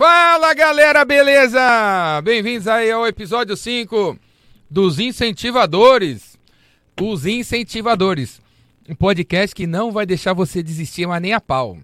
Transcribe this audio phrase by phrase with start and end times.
[0.00, 1.60] Fala galera, beleza?
[2.24, 4.18] Bem-vindos aí ao episódio 5
[4.70, 6.38] dos Incentivadores.
[6.98, 8.40] Os Incentivadores.
[8.88, 11.76] Um podcast que não vai deixar você desistir, mas nem a pau.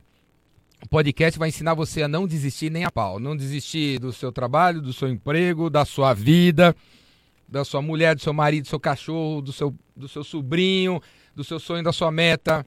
[0.83, 3.21] O podcast vai ensinar você a não desistir nem a pau.
[3.21, 6.75] Não desistir do seu trabalho, do seu emprego, da sua vida,
[7.47, 11.03] da sua mulher, do seu marido, do seu cachorro, do seu, do seu sobrinho,
[11.35, 12.65] do seu sonho, da sua meta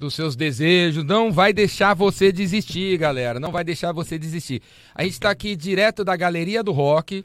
[0.00, 3.38] dos seus desejos, não vai deixar você desistir, galera.
[3.38, 4.62] Não vai deixar você desistir.
[4.94, 7.22] A gente está aqui direto da Galeria do Rock,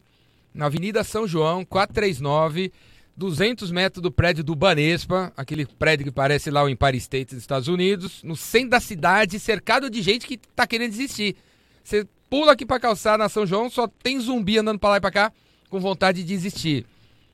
[0.54, 2.74] na Avenida São João, 439,
[3.16, 7.44] 200 metros do prédio do Banespa, aquele prédio que parece lá o Empire State dos
[7.44, 11.38] Estados Unidos, no centro da cidade, cercado de gente que está querendo desistir.
[11.82, 15.02] Você pula aqui para calçar na São João, só tem zumbi andando para lá e
[15.02, 15.32] para cá
[15.70, 16.86] com vontade de desistir.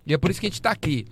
[0.06, 1.08] E é por isso que a gente está aqui,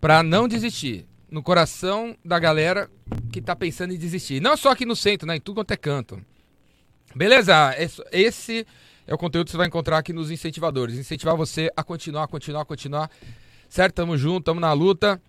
[0.00, 2.90] para não desistir no coração da galera
[3.32, 4.40] que tá pensando em desistir.
[4.40, 5.36] Não só aqui no centro, né?
[5.36, 6.20] Em tudo quanto é canto.
[7.14, 7.74] Beleza?
[8.12, 8.66] Esse
[9.06, 10.96] é o conteúdo que você vai encontrar aqui nos incentivadores.
[10.96, 13.10] Incentivar você a continuar, continuar, continuar.
[13.68, 13.96] Certo?
[13.96, 15.20] Tamo junto, tamo na luta.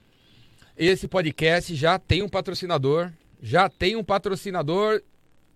[0.78, 3.12] Esse podcast já tem um patrocinador.
[3.42, 5.02] Já tem um patrocinador.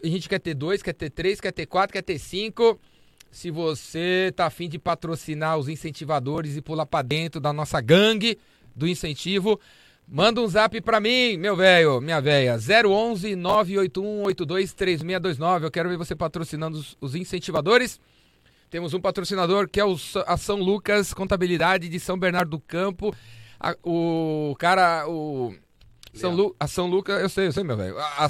[0.04, 2.80] A gente quer ter dois, quer ter três, quer ter quatro, quer ter cinco.
[3.32, 8.38] Se você tá afim de patrocinar os incentivadores e pular para dentro da nossa gangue
[8.76, 9.60] do incentivo,
[10.08, 12.58] Manda um zap pra mim, meu velho, minha velha.
[12.58, 14.34] 011 981
[14.76, 15.66] 3629.
[15.66, 18.00] Eu quero ver você patrocinando os, os, incentivadores.
[18.70, 19.96] Temos um patrocinador que é o,
[20.28, 23.16] a São Lucas Contabilidade de São Bernardo do Campo.
[23.60, 25.56] A, o cara, o.
[26.14, 27.98] São Lu, a São Lucas, eu sei, eu sei, meu velho.
[27.98, 28.30] A, a,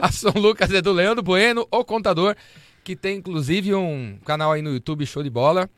[0.06, 2.34] a São Lucas é do Leandro Bueno, o contador,
[2.82, 5.68] que tem inclusive um canal aí no YouTube, show de bola.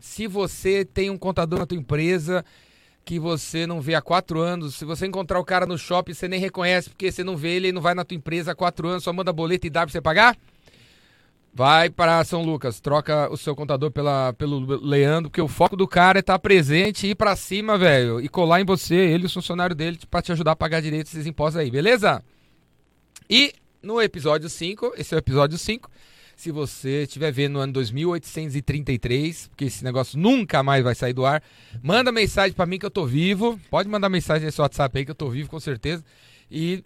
[0.00, 2.42] Se você tem um contador na tua empresa
[3.08, 4.74] que você não vê há quatro anos.
[4.74, 7.68] Se você encontrar o cara no shopping, você nem reconhece, porque você não vê ele,
[7.68, 9.90] ele não vai na tua empresa há quatro anos, só manda boleto e dá pra
[9.90, 10.36] você pagar.
[11.54, 15.88] Vai para São Lucas, troca o seu contador pela, pelo Leandro, porque o foco do
[15.88, 19.26] cara é estar tá presente, ir para cima, velho, e colar em você, ele e
[19.26, 22.22] o funcionário dele, para te ajudar a pagar direito esses impostos aí, beleza?
[23.28, 25.90] E no episódio 5, esse é o episódio 5,
[26.38, 31.26] se você estiver vendo no ano 2833, porque esse negócio nunca mais vai sair do
[31.26, 31.42] ar,
[31.82, 33.58] manda mensagem para mim que eu tô vivo.
[33.68, 36.04] Pode mandar mensagem nesse WhatsApp aí que eu tô vivo, com certeza.
[36.48, 36.84] E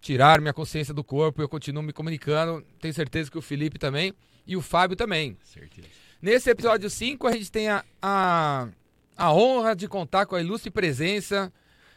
[0.00, 2.64] tirar minha consciência do corpo, eu continuo me comunicando.
[2.80, 4.14] Tenho certeza que o Felipe também
[4.46, 5.36] e o Fábio também.
[5.42, 5.88] Certeza.
[6.22, 8.68] Nesse episódio 5, a gente tem a, a,
[9.16, 11.52] a honra de contar com a ilustre presença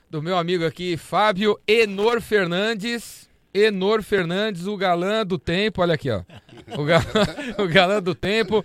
[0.09, 3.28] do meu amigo aqui, Fábio Enor Fernandes.
[3.53, 5.81] Enor Fernandes, o galã do tempo.
[5.81, 6.23] Olha aqui, ó.
[6.77, 7.03] O galã,
[7.57, 8.63] o galã do tempo.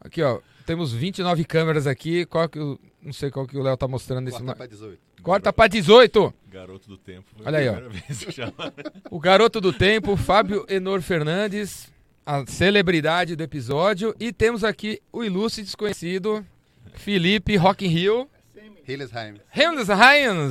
[0.00, 0.40] Aqui, ó.
[0.66, 2.24] Temos 29 câmeras aqui.
[2.26, 4.98] Qual que o, não sei qual que o Léo tá mostrando nesse Corta pra 18.
[5.22, 6.34] Corta pra 18.
[6.50, 7.26] Garoto do tempo.
[7.44, 7.74] Olha aí, ó.
[9.10, 11.92] o garoto do tempo, Fábio Enor Fernandes,
[12.24, 14.14] a celebridade do episódio.
[14.20, 16.44] E temos aqui o ilustre desconhecido,
[16.94, 18.28] Felipe Rock in Rio.
[18.86, 19.40] Hillesheim.
[19.54, 20.50] Hillesheim.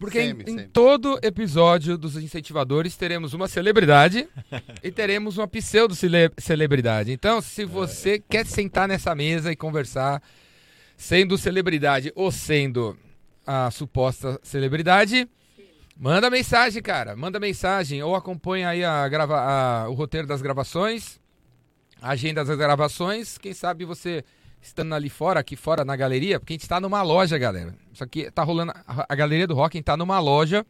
[0.00, 4.26] Porque sempre, em, em todo episódio dos incentivadores teremos uma celebridade
[4.82, 7.12] e teremos uma pseudo-celebridade.
[7.12, 8.18] Então, se você é.
[8.18, 10.22] quer sentar nessa mesa e conversar,
[10.96, 12.96] sendo celebridade ou sendo
[13.46, 15.28] a suposta celebridade,
[15.94, 17.14] manda mensagem, cara.
[17.14, 21.20] Manda mensagem ou acompanha aí a grava a, o roteiro das gravações,
[22.00, 23.36] a agenda das gravações.
[23.36, 24.24] Quem sabe você
[24.60, 27.74] estando ali fora, aqui fora na galeria, porque a gente está numa loja, galera.
[27.92, 28.72] Isso aqui tá rolando.
[28.86, 30.64] A galeria do Rock está numa loja.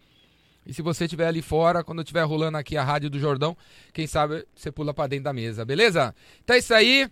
[0.66, 3.56] E se você estiver ali fora, quando estiver rolando aqui a rádio do Jordão,
[3.92, 6.14] quem sabe você pula para dentro da mesa, beleza?
[6.44, 7.10] Então é isso aí.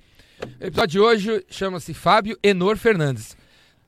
[0.60, 3.36] O episódio de hoje chama-se Fábio Enor Fernandes.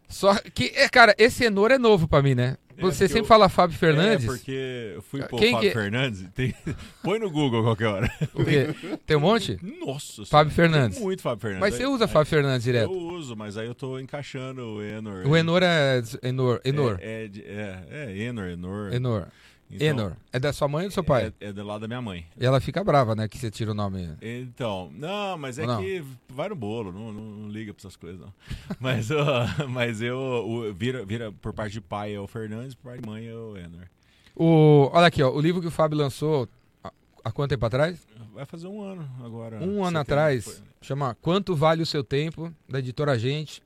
[0.08, 2.56] Só que, é, cara, esse Enor é novo para mim, né?
[2.80, 3.26] É, você sempre eu...
[3.26, 4.24] fala Fábio Fernandes?
[4.24, 5.74] É, porque eu fui pôr Quem Fábio que...
[5.74, 6.24] Fernandes.
[6.34, 6.54] Tem...
[7.02, 8.10] Põe no Google qualquer hora.
[8.34, 8.68] O quê?
[9.06, 9.58] Tem um monte?
[9.84, 10.98] Nossa Fábio Fernandes.
[10.98, 11.60] Muito Fábio Fernandes.
[11.60, 12.92] Mas você usa Fábio Fernandes direto?
[12.92, 15.26] Eu uso, mas aí eu tô encaixando o Enor.
[15.26, 16.02] O Enor é.
[16.22, 16.60] Enor.
[16.64, 16.98] Enor.
[17.00, 18.92] É, é, é, é Enor, Enor.
[18.92, 19.28] Enor.
[19.70, 20.16] Então, Enor.
[20.32, 21.32] É da sua mãe ou do seu pai?
[21.41, 22.26] É, é do lado da minha mãe.
[22.38, 23.28] E ela fica brava, né?
[23.28, 24.17] Que você tira o nome.
[24.20, 25.81] Então, não, mas é não?
[25.81, 28.32] que vai no bolo, não, não, não, liga pra essas coisas, não.
[28.81, 29.14] mas, uh,
[29.70, 33.28] mas eu, vira, vira por parte de pai é o Fernandes, por parte de mãe
[33.28, 33.87] é o Enor.
[34.34, 36.49] O, olha aqui, ó, o livro que o Fábio lançou
[36.82, 36.93] há,
[37.25, 38.05] há quanto tempo atrás?
[38.32, 39.62] Vai fazer um ano agora.
[39.62, 40.44] Um ano atrás.
[40.44, 40.55] Foi.
[40.82, 43.62] Chama Quanto Vale o Seu Tempo, da editora Gente.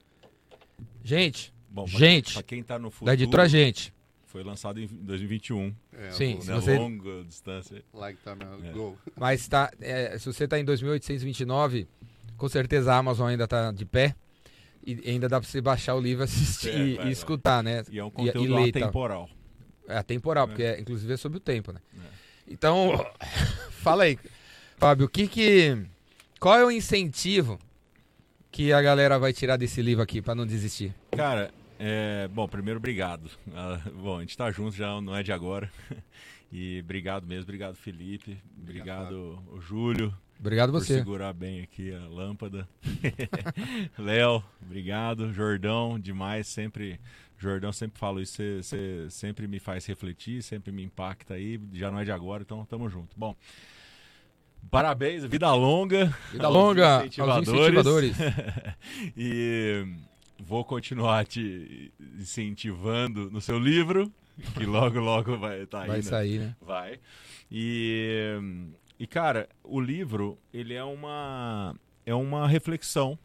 [1.02, 3.93] Gente, Bom, pra, gente, pra quem tá no futuro, da editora Gente.
[4.34, 5.72] Foi lançado em 2021.
[5.92, 6.76] É, Sim, se você...
[6.76, 7.84] longa distância.
[7.94, 8.72] Like tá meu é.
[8.72, 8.98] gol.
[9.14, 11.86] Mas tá, é, se você está em 2829,
[12.36, 14.16] com certeza a Amazon ainda está de pé.
[14.84, 17.84] E ainda dá para você baixar o livro, assistir é, e, vai, e, escutar, né?
[17.88, 19.30] E é um conteúdo e, e atemporal.
[19.86, 21.78] É atemporal, porque é, inclusive é sobre o tempo, né?
[22.48, 23.06] Então,
[23.70, 24.18] fala aí,
[24.78, 25.78] Fábio, o que que.
[26.40, 27.56] Qual é o incentivo
[28.50, 30.92] que a galera vai tirar desse livro aqui para não desistir?
[31.12, 33.30] Cara, é, bom, primeiro, obrigado.
[33.52, 35.70] Ah, bom, a gente tá junto já, não é de agora.
[36.56, 40.16] E obrigado mesmo, obrigado Felipe, obrigado, o Júlio.
[40.38, 40.98] Obrigado por você.
[40.98, 42.68] segurar bem aqui a lâmpada.
[43.98, 45.32] Léo, obrigado.
[45.32, 47.00] Jordão, demais, sempre.
[47.36, 51.60] Jordão sempre falo isso, você sempre me faz refletir, sempre me impacta aí.
[51.72, 53.18] Já não é de agora, então tamo junto.
[53.18, 53.34] Bom,
[54.70, 56.14] parabéns, vida longa.
[56.30, 57.48] Vida longa aos incentivadores.
[57.48, 58.16] aos incentivadores.
[59.16, 59.86] e
[60.44, 64.12] vou continuar te incentivando no seu livro,
[64.54, 65.88] que logo, logo vai estar tá aí.
[65.88, 66.02] Vai né?
[66.02, 66.56] sair, né?
[66.60, 67.00] Vai.
[67.50, 68.38] E,
[68.98, 71.74] e, cara, o livro, ele é uma,
[72.04, 73.18] é uma reflexão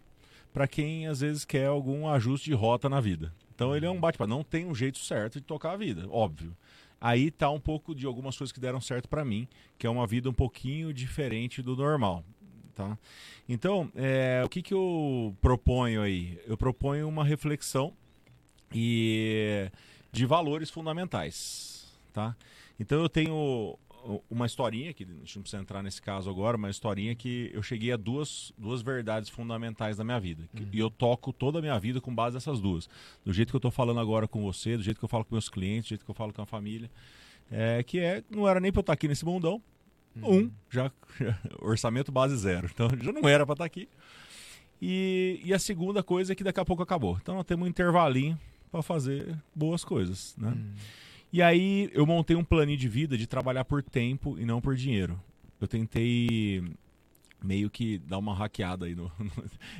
[0.53, 3.33] para quem às vezes quer algum ajuste de rota na vida.
[3.53, 4.29] Então ele é um bate-papo.
[4.29, 6.55] Não tem um jeito certo de tocar a vida, óbvio.
[7.01, 10.07] Aí tá um pouco de algumas coisas que deram certo para mim, que é uma
[10.07, 12.23] vida um pouquinho diferente do normal.
[12.79, 12.97] Tá?
[13.49, 16.39] Então, é, o que, que eu proponho aí?
[16.47, 17.93] Eu proponho uma reflexão
[18.73, 19.69] e
[20.13, 22.37] de valores fundamentais, tá?
[22.79, 23.77] Então eu tenho
[24.29, 27.61] uma historinha, que a gente não precisa entrar nesse caso agora, uma historinha que eu
[27.61, 30.47] cheguei a duas, duas verdades fundamentais da minha vida.
[30.57, 30.69] Uhum.
[30.71, 32.89] E eu toco toda a minha vida com base nessas duas.
[33.25, 35.35] Do jeito que eu estou falando agora com você, do jeito que eu falo com
[35.35, 36.89] meus clientes, do jeito que eu falo com a família.
[37.51, 39.61] É, que é, não era nem para eu estar aqui nesse mundão.
[40.23, 40.43] Uhum.
[40.43, 40.91] Um, já
[41.59, 42.69] orçamento base zero.
[42.71, 43.89] Então já não era para estar aqui.
[44.81, 47.17] E, e a segunda coisa é que daqui a pouco acabou.
[47.21, 48.39] Então nós temos um intervalinho
[48.71, 50.53] para fazer boas coisas, né?
[50.55, 50.73] Hum.
[51.31, 54.75] E aí eu montei um planinho de vida de trabalhar por tempo e não por
[54.75, 55.19] dinheiro.
[55.61, 56.63] Eu tentei
[57.43, 59.31] meio que dar uma hackeada aí no, no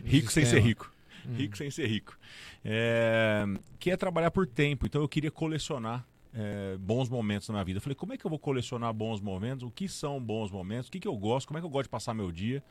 [0.04, 0.92] rico sem ser rico.
[1.28, 1.34] Hum.
[1.34, 2.18] Rico sem ser rico.
[2.64, 3.46] É,
[3.80, 4.86] que é trabalhar por tempo.
[4.86, 7.78] Então eu queria colecionar é, bons momentos na minha vida.
[7.78, 9.64] Eu falei, como é que eu vou colecionar bons momentos?
[9.64, 10.88] O que são bons momentos?
[10.88, 11.48] O que, que eu gosto?
[11.48, 12.64] Como é que eu gosto de passar meu dia?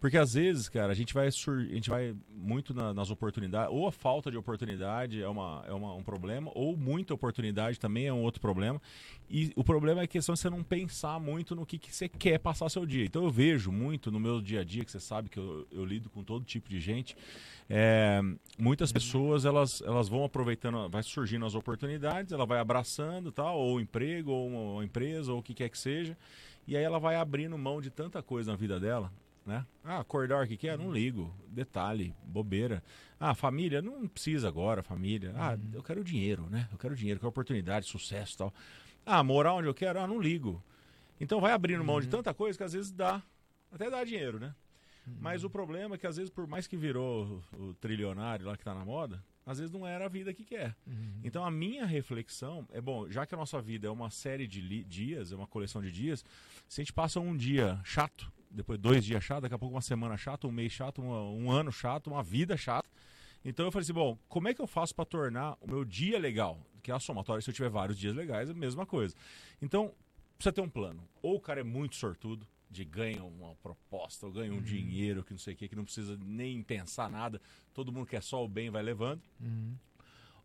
[0.00, 1.58] Porque às vezes, cara, a gente vai, sur...
[1.58, 5.72] a gente vai muito na, nas oportunidades, ou a falta de oportunidade é, uma, é
[5.72, 8.80] uma, um problema, ou muita oportunidade também é um outro problema.
[9.28, 12.08] E o problema é a questão de você não pensar muito no que, que você
[12.08, 13.04] quer passar seu dia.
[13.04, 15.84] Então eu vejo muito no meu dia a dia, que você sabe que eu, eu
[15.84, 17.16] lido com todo tipo de gente,
[17.68, 18.20] é,
[18.56, 23.80] muitas pessoas elas, elas vão aproveitando, vai surgindo as oportunidades, ela vai abraçando, tal, ou
[23.80, 26.16] emprego, ou uma, uma empresa, ou o que quer que seja,
[26.68, 29.12] e aí ela vai abrindo mão de tanta coisa na vida dela
[29.48, 29.66] né?
[29.82, 30.78] Ah, acordar o que quer?
[30.78, 31.34] Não ligo.
[31.48, 32.84] Detalhe, bobeira.
[33.18, 35.32] Ah, família, não precisa agora, família.
[35.34, 35.70] Ah, uhum.
[35.72, 36.68] eu quero dinheiro, né?
[36.70, 38.54] Eu quero dinheiro, quero oportunidade, sucesso e tal.
[39.04, 39.98] Ah, morar onde eu quero?
[39.98, 40.62] Ah, não ligo.
[41.18, 42.02] Então vai abrindo mão uhum.
[42.02, 43.22] de tanta coisa que às vezes dá,
[43.72, 44.54] até dá dinheiro, né?
[45.06, 45.16] Uhum.
[45.18, 48.56] Mas o problema é que às vezes, por mais que virou o, o trilionário lá
[48.56, 50.76] que tá na moda, às vezes não era a vida que quer.
[50.86, 51.20] Uhum.
[51.24, 54.84] Então a minha reflexão é, bom, já que a nossa vida é uma série de
[54.84, 56.22] dias, é uma coleção de dias,
[56.68, 59.80] se a gente passa um dia chato, depois dois dias chato, daqui a pouco uma
[59.80, 62.88] semana chata, um mês chato, um, um ano chato, uma vida chata.
[63.44, 66.18] Então eu falei assim, bom, como é que eu faço para tornar o meu dia
[66.18, 66.58] legal?
[66.82, 69.14] Que é a somatória, se eu tiver vários dias legais, é a mesma coisa.
[69.60, 69.92] Então,
[70.36, 71.02] precisa ter um plano.
[71.22, 74.62] Ou o cara é muito sortudo, de ganha uma proposta, ou ganha um uhum.
[74.62, 77.40] dinheiro, que não sei o que, que não precisa nem pensar nada,
[77.72, 79.22] todo mundo quer só o bem vai levando.
[79.40, 79.74] Uhum.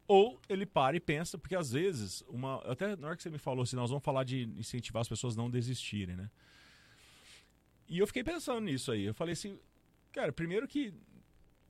[0.08, 3.38] Ou ele para e pensa, porque às vezes, uma, até na hora que você me
[3.38, 6.30] falou assim, nós vamos falar de incentivar as pessoas a não desistirem, né?
[7.88, 9.06] E eu fiquei pensando nisso aí.
[9.06, 9.58] Eu falei assim,
[10.12, 10.94] cara, primeiro que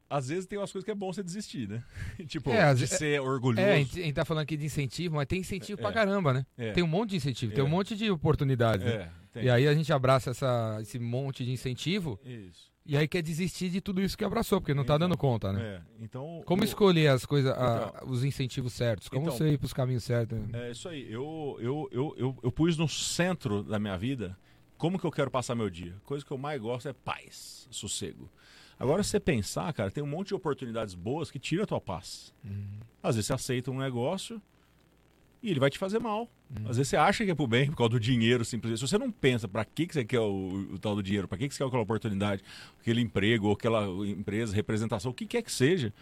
[0.09, 1.83] às vezes tem umas coisas que é bom você desistir, né?
[2.27, 3.65] tipo, é, de ser orgulhoso.
[3.65, 6.45] É, a gente tá falando aqui de incentivo, mas tem incentivo é, pra caramba, né?
[6.57, 8.85] É, tem um monte de incentivo, é, tem um monte de oportunidades.
[8.85, 9.09] Né?
[9.33, 12.19] É, e aí a gente abraça essa, esse monte de incentivo.
[12.23, 12.71] Isso.
[12.85, 15.53] E aí quer desistir de tudo isso que abraçou, porque não tá então, dando conta,
[15.53, 15.61] né?
[15.61, 19.07] É, então, Como escolher as coisas, então, os incentivos certos?
[19.07, 20.37] Como então, você ir pros caminhos certos?
[20.53, 21.11] É isso aí.
[21.11, 24.37] Eu, eu, eu, eu, eu pus no centro da minha vida
[24.83, 25.95] como que eu quero passar meu dia?
[26.03, 28.29] Coisa que eu mais gosto é paz, sossego.
[28.77, 31.79] Agora, se você pensar, cara, tem um monte de oportunidades boas que tira a tua
[31.79, 32.33] paz.
[32.43, 32.81] Uhum.
[33.01, 34.41] Às vezes você aceita um negócio
[35.41, 36.29] e ele vai te fazer mal.
[36.49, 36.67] Uhum.
[36.67, 38.79] Às vezes você acha que é pro bem por causa do dinheiro, simplesmente.
[38.79, 41.37] Se você não pensa para que, que você quer o, o, tal do dinheiro, para
[41.37, 42.43] que, que você quer aquela oportunidade,
[42.77, 45.93] aquele emprego, ou aquela empresa, representação, o que quer que seja,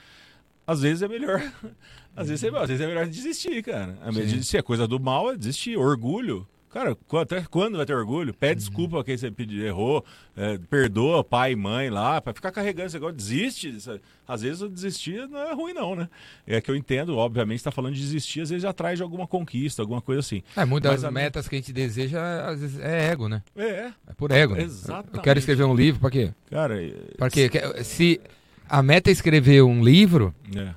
[0.66, 1.40] às vezes é melhor.
[2.16, 3.96] Às, vezes, é, às vezes é melhor desistir, cara.
[4.42, 5.78] Se é coisa do mal, é desistir.
[5.78, 6.48] Orgulho.
[6.74, 8.34] Cara, até quando vai ter orgulho?
[8.34, 8.68] Pede uhum.
[8.68, 10.06] desculpa a quem você pediu, errou,
[10.38, 13.78] é, perdoa pai e mãe lá, para ficar carregando esse negócio, desiste.
[14.26, 16.08] Às vezes desistir não é ruim, não, né?
[16.48, 19.82] É que eu entendo, obviamente, está falando de desistir, às vezes atrás de alguma conquista,
[19.82, 20.42] alguma coisa assim.
[20.56, 23.44] É, muitas das metas que a gente deseja, às vezes, é ego, né?
[23.54, 23.92] É.
[24.08, 24.56] É por ego.
[24.56, 24.64] Né?
[24.64, 25.18] Exatamente.
[25.18, 26.32] Eu quero escrever um livro, para quê?
[26.50, 26.76] Cara,
[27.18, 27.50] para quê?
[27.84, 28.22] Se
[28.70, 30.34] a meta é escrever um livro.
[30.56, 30.74] É.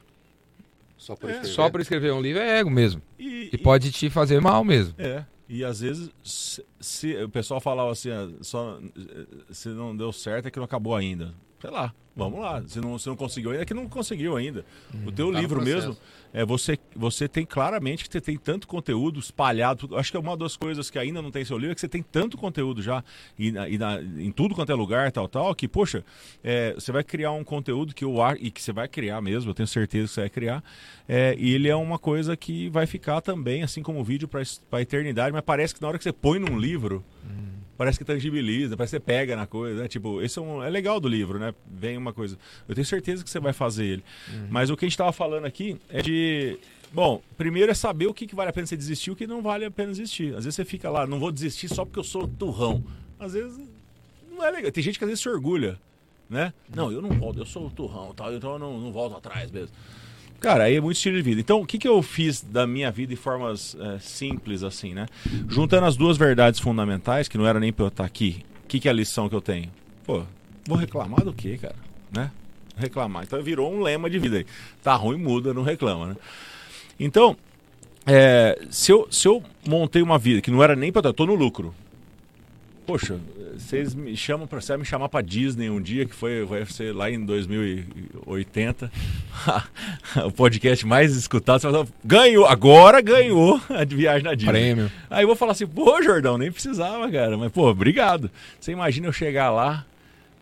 [0.97, 1.35] Só por, é.
[1.35, 1.55] escrever.
[1.55, 3.01] Só por escrever um livro é ego mesmo.
[3.17, 4.95] E, e, e pode te fazer mal mesmo.
[4.99, 5.25] É.
[5.49, 10.11] E às vezes, se, se- o pessoal falava assim, ah, só, eh, se não deu
[10.13, 11.35] certo é que não acabou ainda.
[11.61, 12.63] Sei lá, vamos lá.
[12.67, 14.65] Se não, se não conseguiu ainda, é que não conseguiu ainda.
[15.07, 15.97] o teu tá livro mesmo,
[16.33, 19.97] é, você, você tem claramente que você tem tanto conteúdo espalhado.
[19.97, 21.81] Acho que é uma das coisas que ainda não tem em seu livro é que
[21.81, 23.05] você tem tanto conteúdo já
[23.39, 26.05] e, na- e na- em tudo quanto é lugar, tal, tal, que, poxa,
[26.43, 29.55] é, você vai criar um conteúdo que eu e que você vai criar mesmo, eu
[29.55, 30.65] tenho certeza que você vai criar,
[31.09, 34.43] é, e ele é uma coisa que vai ficar também, assim como o vídeo, para
[34.73, 37.05] a eternidade, mas parece que na hora que você põe num livro,
[37.77, 39.89] parece que tangibiliza, parece que você pega na coisa, né?
[39.89, 41.53] Tipo, esse é, um, é legal do livro, né?
[41.67, 42.39] Vem uma coisa.
[42.69, 44.05] Eu tenho certeza que você vai fazer ele.
[44.51, 46.59] Mas o que a gente tava falando aqui é de.
[46.93, 49.27] Bom, primeiro é saber o que, que vale a pena você desistir e o que
[49.27, 50.29] não vale a pena desistir.
[50.37, 52.85] Às vezes você fica lá, não vou desistir só porque eu sou turrão.
[53.19, 53.59] Às vezes
[54.31, 54.71] não é legal.
[54.71, 55.77] Tem gente que às vezes se orgulha,
[56.31, 56.53] né?
[56.73, 59.75] Não, eu não volto, eu sou turrão, tal, então eu não, não volto atrás mesmo.
[60.41, 61.41] Cara, aí é muito estilo de vida.
[61.41, 65.07] Então, o que, que eu fiz da minha vida de formas é, simples, assim, né?
[65.49, 68.79] Juntando as duas verdades fundamentais, que não era nem pra eu estar aqui, o que,
[68.79, 69.71] que é a lição que eu tenho?
[70.05, 70.23] Pô,
[70.67, 71.77] vou reclamar do quê, cara?
[72.15, 72.31] Né?
[72.77, 73.25] Reclamar.
[73.25, 74.47] Então virou um lema de vida aí.
[74.83, 76.17] Tá ruim, muda, não reclama, né?
[76.99, 77.37] Então,
[78.07, 81.27] é, se, eu, se eu montei uma vida que não era nem pra eu tô
[81.27, 81.75] no lucro.
[82.87, 83.19] Poxa,
[83.57, 86.95] vocês me chamam para você me chamar para Disney um dia que foi vai ser
[86.95, 88.93] lá em 2080
[90.27, 94.93] o podcast mais escutado você vai falar, ganhou agora ganhou a viagem na Disney Prêmio.
[95.09, 98.31] aí eu vou falar assim pô Jordão nem precisava cara mas pô obrigado
[98.61, 99.87] você imagina eu chegar lá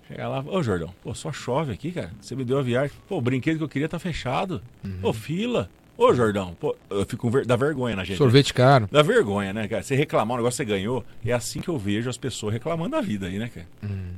[0.08, 3.18] chegar lá ô Jordão pô só chove aqui cara você me deu a viagem pô
[3.18, 4.62] o brinquedo que eu queria tá fechado
[5.00, 7.44] pô fila ô Jordão pô eu fico ver...
[7.46, 8.18] dá vergonha na gente né?
[8.18, 8.88] Sorvete caro.
[8.90, 9.82] Dá vergonha, né, cara?
[9.82, 12.90] Você reclamar um negócio que você ganhou, é assim que eu vejo as pessoas reclamando
[12.90, 13.66] da vida aí, né, cara?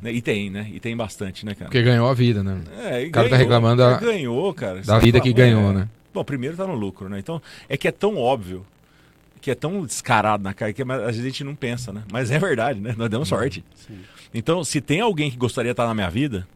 [0.02, 0.12] Né?
[0.12, 0.68] E tem, né?
[0.72, 1.66] E tem bastante, né, cara?
[1.66, 2.60] Porque ganhou a vida, né?
[2.78, 4.80] É, e o cara tá ganhou, reclamando cara, da- ganhou, cara.
[4.82, 5.74] Da vida que ganhou, é.
[5.74, 5.88] né?
[6.12, 7.18] Bom, primeiro tá no lucro, né?
[7.18, 8.64] Então, é que é tão óbvio,
[9.44, 12.02] que é tão descarado na cara, que a gente não pensa, né?
[12.10, 12.94] Mas é verdade, né?
[12.96, 13.62] Nós demos sorte.
[13.74, 14.00] Sim.
[14.32, 16.48] Então, se tem alguém que gostaria de estar na minha vida,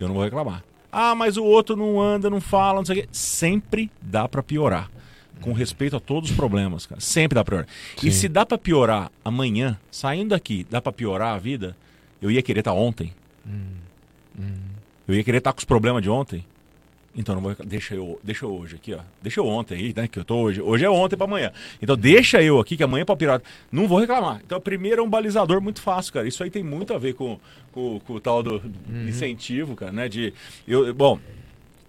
[0.00, 0.64] eu não vou reclamar.
[0.90, 3.08] Ah, mas o outro não anda, não fala, não sei o quê.
[3.12, 4.90] Sempre dá pra piorar.
[5.42, 6.98] Com respeito a todos os problemas, cara.
[6.98, 7.68] Sempre dá pra piorar.
[7.98, 8.18] E Sim.
[8.18, 11.76] se dá pra piorar amanhã, saindo daqui, dá pra piorar a vida,
[12.22, 13.12] eu ia querer estar ontem.
[15.06, 16.42] Eu ia querer estar com os problemas de ontem.
[17.14, 19.00] Então não vou, deixa eu, deixa eu hoje aqui, ó.
[19.20, 20.60] Deixa eu ontem aí, né, que eu tô hoje.
[20.62, 21.52] Hoje é ontem pra amanhã.
[21.82, 23.42] Então deixa eu aqui que amanhã é pra pirar.
[23.70, 24.40] Não vou reclamar.
[24.44, 26.28] Então primeiro é um balizador muito fácil, cara.
[26.28, 27.38] Isso aí tem muito a ver com,
[27.72, 28.62] com, com o tal do
[29.08, 30.32] incentivo, cara, né, de
[30.68, 31.18] eu, bom,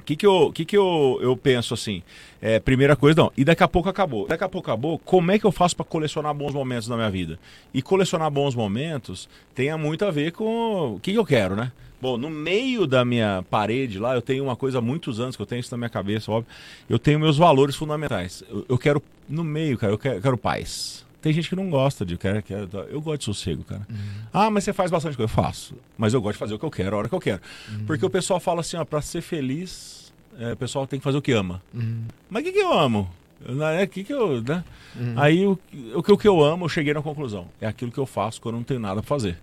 [0.01, 2.01] o que que eu, que que eu, eu penso assim?
[2.41, 3.31] É, primeira coisa, não.
[3.37, 4.27] E daqui a pouco acabou.
[4.27, 4.97] Daqui a pouco acabou.
[4.97, 7.37] Como é que eu faço para colecionar bons momentos na minha vida?
[7.71, 11.71] E colecionar bons momentos tem muito a ver com o que, que eu quero, né?
[12.01, 15.41] Bom, no meio da minha parede lá, eu tenho uma coisa há muitos anos que
[15.41, 16.51] eu tenho isso na minha cabeça, óbvio.
[16.89, 18.43] Eu tenho meus valores fundamentais.
[18.49, 21.05] Eu, eu quero, no meio, cara, eu quero, eu quero paz.
[21.21, 22.17] Tem gente que não gosta de.
[22.17, 23.87] Quer, quer, eu gosto de sossego, cara.
[24.33, 25.31] Ah, mas você faz bastante coisa.
[25.31, 25.75] Eu faço.
[25.95, 27.39] Mas eu gosto de fazer o que eu quero, a hora que eu quero.
[27.85, 31.19] Porque o pessoal fala assim, ó, pra ser feliz, é, o pessoal tem que fazer
[31.19, 31.61] o que ama.
[32.27, 33.07] Mas o que, que eu amo?
[33.45, 34.41] O que, que eu.
[34.41, 34.63] Né?
[35.15, 35.59] Aí o,
[35.93, 37.45] o, que- o que eu amo, eu cheguei na conclusão.
[37.61, 39.37] É aquilo que eu faço quando eu não tenho nada pra fazer.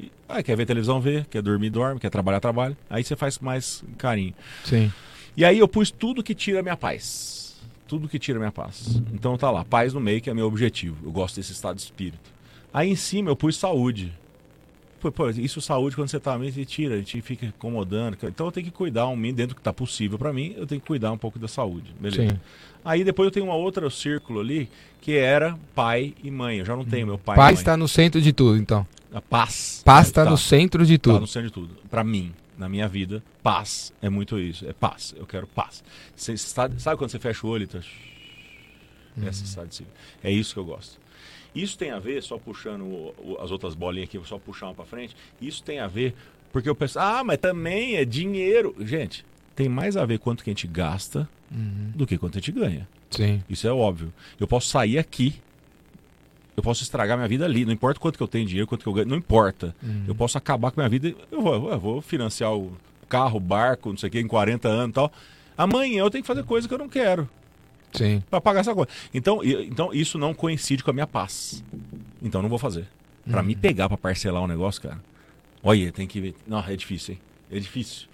[0.00, 1.24] E, ah, quer ver televisão, vê.
[1.30, 2.00] Quer dormir, dorme.
[2.00, 2.76] Quer trabalhar, trabalha.
[2.90, 4.34] Aí você faz com mais carinho.
[4.64, 4.92] Sim.
[5.36, 7.56] E aí eu pus tudo que tira a minha paz.
[7.86, 9.00] Tudo que tira minha paz.
[9.12, 10.96] Então tá lá, paz no meio, que é meu objetivo.
[11.04, 12.30] Eu gosto desse estado de espírito.
[12.72, 14.12] Aí em cima eu pus saúde.
[15.00, 18.16] Pô, pô, isso saúde quando você tá meio, você tira, a gente fica incomodando.
[18.24, 20.66] Então eu tenho que cuidar um mim dentro do que tá possível pra mim, eu
[20.66, 21.94] tenho que cuidar um pouco da saúde.
[22.00, 22.30] Beleza.
[22.30, 22.40] Sim.
[22.84, 24.68] Aí depois eu tenho uma outra círculo ali,
[25.00, 26.58] que era pai e mãe.
[26.58, 27.54] Eu já não tenho meu pai e mãe.
[27.54, 28.86] está no centro de tudo, então.
[29.12, 29.82] A paz.
[29.84, 30.30] Paz está tá.
[30.30, 31.20] no centro de tudo.
[31.20, 31.74] no centro de tudo.
[31.88, 34.68] Pra mim, na minha vida, paz é muito isso.
[34.68, 35.14] É paz.
[35.16, 35.82] Eu quero paz.
[36.14, 37.78] Você sabe, sabe quando você fecha o olho e tá...
[39.24, 39.86] Essa estado de si.
[40.22, 40.98] É isso que eu gosto.
[41.54, 44.66] Isso tem a ver, só puxando o- o- as outras bolinhas aqui, vou só puxar
[44.66, 45.16] uma pra frente.
[45.40, 46.14] Isso tem a ver,
[46.52, 48.76] porque eu penso, ah, mas também é dinheiro.
[48.80, 52.52] Gente, tem mais a ver quanto que a gente gasta do que quanto a gente
[52.52, 52.86] ganha.
[53.08, 53.42] Sim.
[53.48, 54.12] Isso é óbvio.
[54.38, 55.34] Eu posso sair aqui,
[56.56, 57.64] eu posso estragar minha vida ali.
[57.64, 59.74] Não importa quanto que eu tenho dinheiro, quanto que eu ganho, não importa.
[60.08, 61.16] Eu posso acabar com a minha vida.
[61.30, 62.72] Eu vou, eu vou financiar o
[63.08, 65.12] carro, o barco, não sei o que, em 40 anos e tal.
[65.56, 67.28] Amanhã eu tenho que fazer coisa que eu não quero
[67.92, 68.22] Sim.
[68.30, 68.90] para pagar essa coisa.
[69.12, 71.62] Então, então isso não coincide com a minha paz.
[72.22, 72.86] Então não vou fazer.
[73.28, 75.00] Pra me pegar pra parcelar um negócio, cara.
[75.62, 76.34] Olha, tem que ver.
[76.46, 77.20] Não, é difícil, hein?
[77.50, 78.06] É difícil.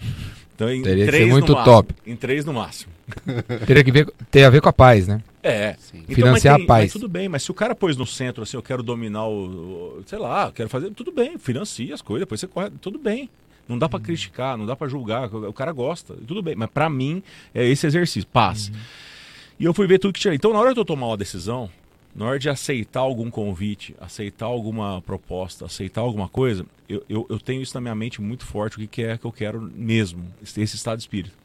[0.54, 1.74] Então, em Teria que três ser no muito máximo.
[1.74, 1.94] top.
[2.06, 2.92] Em três no máximo.
[3.66, 5.22] Teria que ver, ter a ver com a paz, né?
[5.42, 5.74] É.
[5.78, 5.98] Sim.
[6.02, 6.84] Então, Financiar mas tem- a paz.
[6.84, 9.98] mas tudo bem, mas se o cara pôs no centro assim, eu quero dominar o,
[9.98, 12.98] o- sei lá, eu quero fazer, tudo bem, financia as coisas, depois você corre, tudo
[12.98, 13.28] bem.
[13.68, 14.04] Não dá pra Uhum.
[14.04, 17.22] criticar, não dá pra julgar, o cara gosta, tudo bem, mas pra mim
[17.54, 18.68] é esse exercício, paz.
[18.68, 18.74] Uhum.
[19.60, 20.34] E eu fui ver tudo que tinha.
[20.34, 21.70] Então, na hora de eu tomar uma decisão,
[22.14, 27.38] na hora de aceitar algum convite, aceitar alguma proposta, aceitar alguma coisa, eu, eu, eu
[27.38, 30.24] tenho isso na minha mente muito forte, o que, que é que eu quero mesmo,
[30.42, 31.42] esse, esse estado de espírito.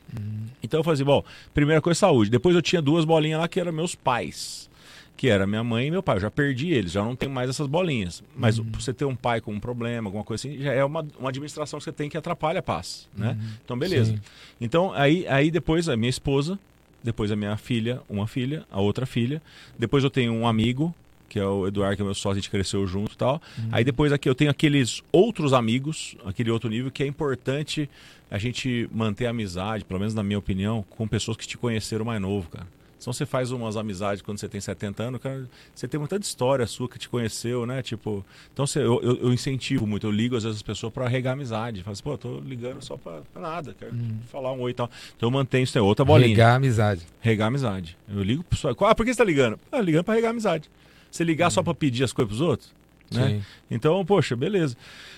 [0.62, 2.30] Então eu fazia, bom, primeira coisa, saúde.
[2.30, 4.70] Depois eu tinha duas bolinhas lá que eram meus pais.
[5.16, 6.18] Que era minha mãe e meu pai.
[6.18, 8.24] Eu já perdi eles, já não tenho mais essas bolinhas.
[8.36, 11.30] Mas você ter um pai com um problema, alguma coisa assim, já é uma, uma
[11.30, 13.36] administração que você tem que atrapalha a paz, né?
[13.66, 14.12] Então, beleza.
[14.12, 14.20] Sim.
[14.62, 16.60] Então, aí, aí depois a minha esposa,
[17.04, 19.42] depois a minha filha, uma filha, a outra filha.
[19.78, 20.94] Depois eu tenho um amigo,
[21.30, 23.42] que é o Eduardo, que é meu sócio, a gente cresceu junto e tal.
[23.72, 27.90] Aí depois aqui eu tenho aqueles outros amigos, aquele outro nível, que é importante
[28.30, 32.06] a gente manter a amizade, pelo menos na minha opinião, com pessoas que te conheceram
[32.06, 32.68] mais novo, cara.
[33.00, 36.66] Senão você faz umas amizades quando você tem 70 anos, cara, você tem muita história
[36.66, 37.84] sua que te conheceu, né?
[37.84, 41.08] Tipo, então você, eu, eu, eu incentivo muito, eu ligo às vezes as pessoas para
[41.08, 41.84] regar amizade.
[41.84, 43.94] Falo assim, pô, eu tô ligando só pra, pra nada, quero
[44.32, 44.90] falar um oi e tal.
[45.16, 46.30] Então eu mantenho isso, é outra bolinha.
[46.30, 47.02] Regar amizade.
[47.22, 47.98] Regar amizade.
[48.10, 48.76] Eu ligo pro pessoal.
[48.82, 49.60] Ah, por que você tá ligando?
[49.72, 50.70] Ah, ligando pra regar amizade.
[51.12, 52.74] Você ligar só pra pedir as coisas pros outros?
[53.12, 53.28] Né?
[53.28, 53.44] Sim.
[53.72, 54.76] Então, poxa, beleza.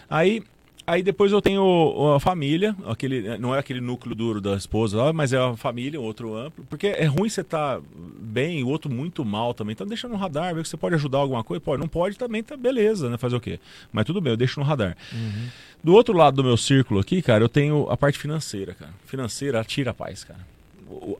[0.10, 0.44] Aí,
[0.90, 5.34] aí depois eu tenho a família, aquele, não é aquele núcleo duro da esposa mas
[5.34, 6.66] é a família, um outro amplo.
[6.70, 7.80] Porque é ruim você estar
[8.20, 9.74] bem e o outro muito mal também.
[9.74, 11.62] Então deixa no radar, vê que você pode ajudar alguma coisa.
[11.62, 13.18] Pode, não pode também, tá beleza, né?
[13.18, 13.60] Fazer o quê?
[13.92, 14.98] Mas tudo bem, eu deixo no radar.
[15.84, 18.92] Do outro lado do meu círculo aqui, cara, eu tenho a parte financeira, cara.
[19.06, 20.40] Financeira tira a paz, cara.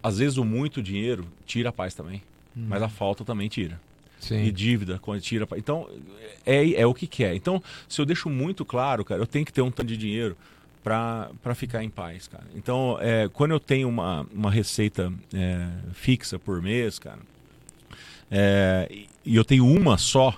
[0.02, 2.22] Às vezes o muito dinheiro tira a paz também.
[2.56, 3.80] Mas a falta também tira.
[4.20, 4.44] Sim.
[4.44, 5.48] E dívida, quando tira.
[5.56, 5.88] Então,
[6.46, 7.34] é, é o que quer.
[7.36, 10.36] Então, se eu deixo muito claro, cara, eu tenho que ter um tanto de dinheiro
[10.84, 12.44] para ficar em paz, cara.
[12.56, 17.20] Então, é, quando eu tenho uma, uma receita é, fixa por mês, cara,
[18.32, 18.88] é,
[19.26, 20.36] e- eu tenho uma só,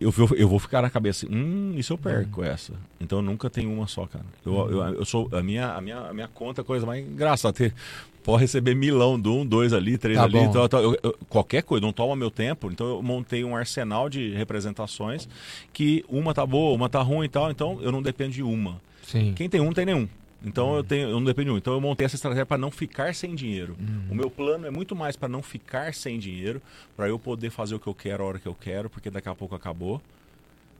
[0.00, 2.72] eu vou, eu vou ficar na cabeça, hum, isso eu perco essa.
[3.00, 4.24] Então eu nunca tenho uma só, cara.
[4.44, 7.06] Eu, eu, eu sou, a minha, a minha, a minha conta é a coisa mais
[7.06, 7.52] engraçada.
[7.54, 7.74] Ter,
[8.22, 10.38] pode receber milão de um, dois ali, três Tá ali.
[10.38, 12.70] Então, eu- eu- qualquer coisa, não toma meu tempo.
[12.70, 15.28] Então eu montei um arsenal de representações
[15.72, 17.50] que uma tá boa, uma tá ruim e tal.
[17.50, 18.80] Então eu não dependo de uma.
[19.02, 19.32] Sim.
[19.34, 20.08] Quem tem um, tem nenhum.
[20.44, 21.58] Então eu, tenho, eu não dependo de um.
[21.58, 23.76] Então eu montei essa estratégia para não ficar sem dinheiro.
[24.10, 26.60] O meu plano é muito mais para não ficar sem dinheiro,
[26.96, 29.28] para eu poder fazer o que eu quero a hora que eu quero, porque daqui
[29.28, 30.00] a pouco acabou,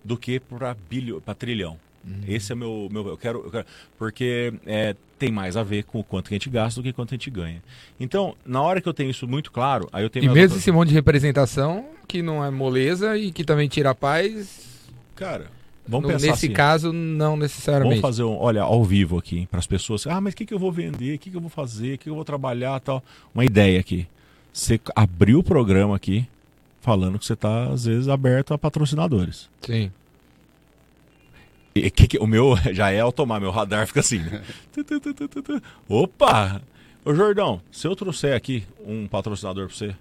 [0.04, 1.78] do que para bilhão, para trilhão.
[2.26, 3.66] Esse é meu, meu eu quero, eu quero-
[3.98, 6.92] porque é, tem mais a ver com o quanto que a gente gasta do que
[6.92, 7.62] quanto a gente ganha.
[8.00, 10.58] Então, na hora que eu tenho isso muito claro, aí eu tenho E mesmo outras-
[10.60, 14.66] esse monte de representação, que não é moleza e que também tira a paz,
[15.14, 15.46] cara,
[15.86, 16.52] vamos no- pensar nesse assim.
[16.54, 18.00] caso, não necessariamente.
[18.00, 20.04] Vamos fazer um, olha, ao vivo aqui, para as pessoas.
[20.08, 21.14] Ah, mas o que, que eu vou vender?
[21.14, 21.94] O que, que eu vou fazer?
[21.94, 23.02] O que, que eu vou trabalhar tal?
[23.34, 24.06] Uma ideia aqui.
[24.52, 26.26] Você abriu o programa aqui
[26.80, 29.48] falando que você está, às vezes, aberto a patrocinadores.
[29.60, 29.90] Sim.
[31.74, 34.18] E, que que- o meu já é automático, meu radar fica assim.
[34.18, 34.42] né?
[35.88, 36.60] Opa!
[37.04, 39.96] Ô Jordão, se eu trouxer aqui um patrocinador para você,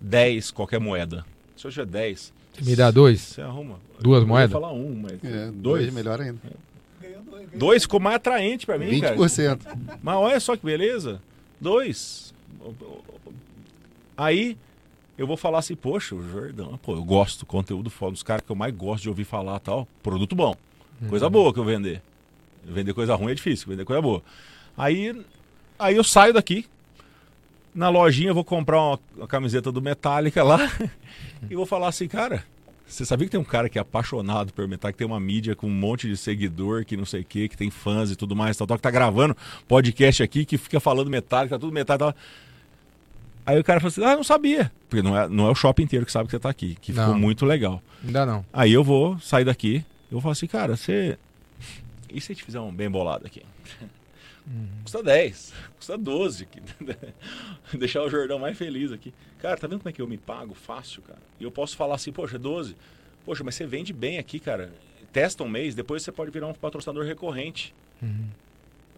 [0.00, 1.24] 10 qualquer moeda.
[1.56, 3.20] Se eu tiver 10, Me dá dois?
[3.20, 3.78] você arruma.
[4.00, 4.52] Duas Eu moedas?
[4.52, 5.52] falar um, mas É, dois.
[5.54, 6.38] dois melhor ainda.
[7.54, 9.16] Dois ficou mais atraente para mim, cara.
[9.16, 9.60] 20%.
[10.02, 11.20] Mas olha só que beleza.
[11.60, 12.34] Dois.
[14.16, 14.56] Aí
[15.16, 18.42] eu vou falar assim, poxa, o Jordão, pô, eu gosto do conteúdo foda, dos caras
[18.44, 19.88] que eu mais gosto de ouvir falar tal.
[20.02, 20.54] Produto bom.
[21.08, 22.02] Coisa boa que eu vender.
[22.64, 24.22] Vender coisa ruim é difícil, vender coisa boa.
[24.76, 25.14] Aí,
[25.78, 26.66] aí eu saio daqui.
[27.74, 30.58] Na lojinha vou comprar uma, uma camiseta do Metallica lá
[31.48, 32.42] e vou falar assim, cara,
[32.86, 35.54] você sabia que tem um cara que é apaixonado por Metallica, que tem uma mídia
[35.54, 38.34] com um monte de seguidor, que não sei o que, que tem fãs e tudo
[38.34, 39.36] mais, tal, tal, que tá gravando
[39.68, 42.12] podcast aqui, que fica falando Metallica, tá tudo Metallica.
[42.12, 42.14] Tal.
[43.46, 44.70] Aí o cara falou assim, ah, não sabia.
[44.88, 46.92] Porque não é, não é o shopping inteiro que sabe que você tá aqui, que
[46.92, 47.18] ficou Não.
[47.18, 47.82] muito legal.
[48.04, 48.44] Ainda não.
[48.52, 51.18] Aí eu vou sair daqui, eu falar assim, cara, você.
[52.10, 53.42] E se a gente fizer um bem bolado aqui?
[54.82, 56.44] Custa 10, custa 12.
[56.44, 56.62] aqui.
[57.76, 59.12] Deixar o Jordão mais feliz aqui.
[59.40, 61.18] Cara, tá vendo como é que eu me pago fácil, cara?
[61.38, 62.74] E eu posso falar assim, poxa, 12.
[63.26, 64.72] Poxa, mas você vende bem aqui, cara.
[65.12, 67.74] Testa um mês, depois você pode virar um patrocinador recorrente.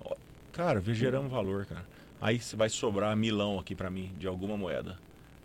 [0.04, 0.14] Ó,
[0.52, 1.84] Cara, geramos valor, cara.
[2.20, 4.96] Aí você vai sobrar milão aqui pra mim, de alguma moeda.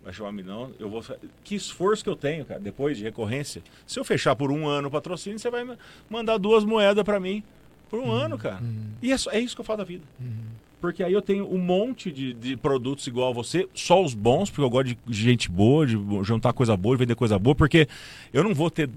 [0.06, 1.04] Vai chamar milão, eu vou.
[1.42, 3.60] Que esforço que eu tenho, cara, depois de recorrência.
[3.84, 5.76] Se eu fechar por um ano o patrocínio, você vai ma-
[6.08, 7.42] mandar duas moedas pra mim
[7.90, 8.60] por um ano, cara.
[9.02, 10.04] E é, é isso que eu faço da vida.
[10.80, 14.50] Porque aí eu tenho um monte de, de produtos igual a você, só os bons,
[14.50, 17.88] porque eu gosto de gente boa, de juntar coisa boa, de vender coisa boa, porque
[18.32, 18.88] eu não vou ter.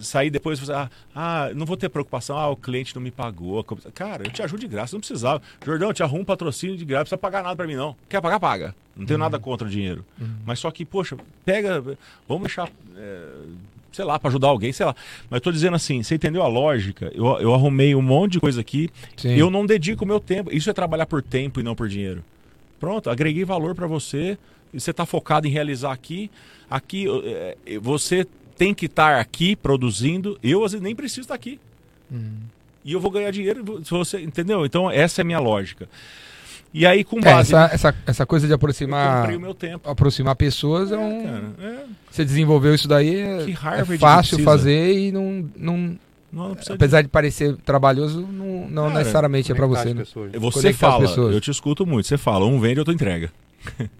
[0.00, 3.64] sair depois e falar, ah, não vou ter preocupação, ah, o cliente não me pagou.
[3.94, 5.40] Cara, eu te ajudo de graça, não precisava.
[5.64, 7.96] Jordão, eu te arrumo um patrocínio de graça, não precisa pagar nada pra mim, não.
[8.08, 8.74] Quer pagar, paga.
[8.94, 10.04] Não tenho nada contra o dinheiro.
[10.44, 11.82] Mas só que, poxa, pega,
[12.26, 12.70] vamos deixar.
[12.96, 13.28] é,
[13.96, 14.94] sei lá, pra ajudar alguém, sei lá.
[15.30, 17.10] Mas tô dizendo assim, você entendeu a lógica?
[17.14, 18.90] Eu, eu arrumei um monte de coisa aqui.
[19.16, 19.34] Sim.
[19.34, 20.54] Eu não dedico o meu tempo.
[20.54, 22.22] Isso é trabalhar por tempo e não por dinheiro.
[22.78, 24.36] Pronto, agreguei valor pra você.
[24.72, 26.30] e você está focado em realizar aqui,
[26.68, 28.26] aqui é, é, você
[28.58, 30.38] tem que estar aqui produzindo.
[30.42, 31.58] Eu às vezes nem preciso estar aqui.
[32.84, 34.66] E eu vou ganhar dinheiro se você, entendeu?
[34.66, 35.88] Então essa é a minha lógica.
[36.74, 39.54] E aí com É, base essa, essa, essa coisa de eu aproximar, comprei o meu
[39.54, 39.88] tempo.
[39.88, 41.22] aproximar pessoas é É, um.
[41.24, 41.84] cara, é.
[42.10, 45.48] Você desenvolveu isso daí, é, Que é fácil fazer e não.
[45.56, 45.76] não
[46.32, 49.94] Não, não apesar de parecer trabalhoso, não, não Cara, necessariamente é pra Conectar você.
[49.94, 50.00] né?
[50.02, 50.32] pessoas.
[50.32, 50.38] de...
[50.38, 51.34] Você conectar as fala, pessoas.
[51.34, 52.06] eu te escuto muito.
[52.06, 53.30] Você fala, um vende, outro entrega.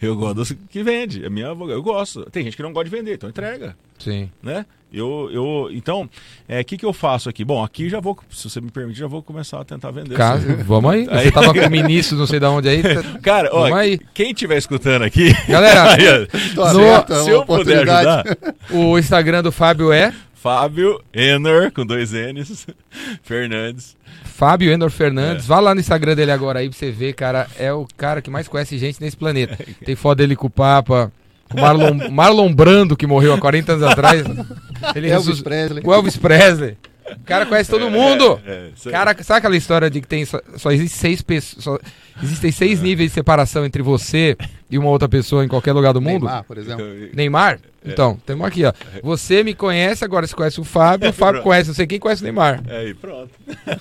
[0.00, 1.24] eu gosto dos que vende.
[1.24, 2.28] A minha, eu gosto.
[2.30, 3.76] Tem gente que não gosta de vender, então entrega.
[3.98, 4.30] Sim.
[4.42, 4.66] né?
[4.92, 6.08] Eu, eu, então, o
[6.48, 7.44] é, que, que eu faço aqui?
[7.44, 10.14] Bom, aqui já vou, se você me permitir, já vou começar a tentar vender.
[10.14, 10.64] Isso.
[10.64, 11.06] vamos aí.
[11.10, 12.82] Aí- Você tava com o ministro, não sei de onde aí.
[12.82, 13.98] tá- Cara, ó, Vamos aí.
[14.14, 18.24] quem estiver escutando aqui, Galera, aí, ó, Tô No- é se eu puder ajudar,
[18.70, 22.66] o Instagram do Fábio é Fábio Enner, com dois N's,
[23.22, 23.96] Fernandes.
[24.24, 25.44] Fábio Endor Fernandes.
[25.44, 25.48] É.
[25.48, 27.46] Vá lá no Instagram dele agora aí pra você ver, cara.
[27.58, 29.58] É o cara que mais conhece gente nesse planeta.
[29.84, 31.10] Tem foto dele com o Papa,
[31.48, 34.22] com o Marlon, Marlon Brando, que morreu há 40 anos atrás.
[34.94, 35.82] Ele Elvis ressus- Presley.
[35.84, 36.76] O Elvis Presley.
[37.12, 38.40] O cara conhece todo mundo.
[38.46, 38.90] É, é, aí.
[38.92, 41.78] Cara, sabe aquela história de que tem só, só existe seis pessoas, só-
[42.22, 42.52] existem É.
[42.52, 44.36] seis níveis de separação entre você
[44.70, 46.24] e uma outra pessoa em qualquer lugar do mundo?
[46.26, 46.84] Neymar, por exemplo.
[47.14, 47.58] Neymar?
[47.84, 48.72] Então, temos aqui, ó.
[49.02, 51.44] Você me conhece, agora você conhece o Fábio, o Fábio Pronto.
[51.44, 52.60] conhece não sei quem conhece o Neymar.
[52.66, 53.30] É, aí, pronto.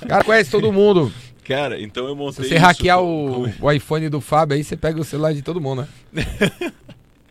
[0.03, 1.11] O cara conhece todo mundo.
[1.43, 4.63] Cara, então eu montei Se você isso hackear com- o, o iPhone do Fábio aí,
[4.63, 6.25] você pega o celular de todo mundo, né?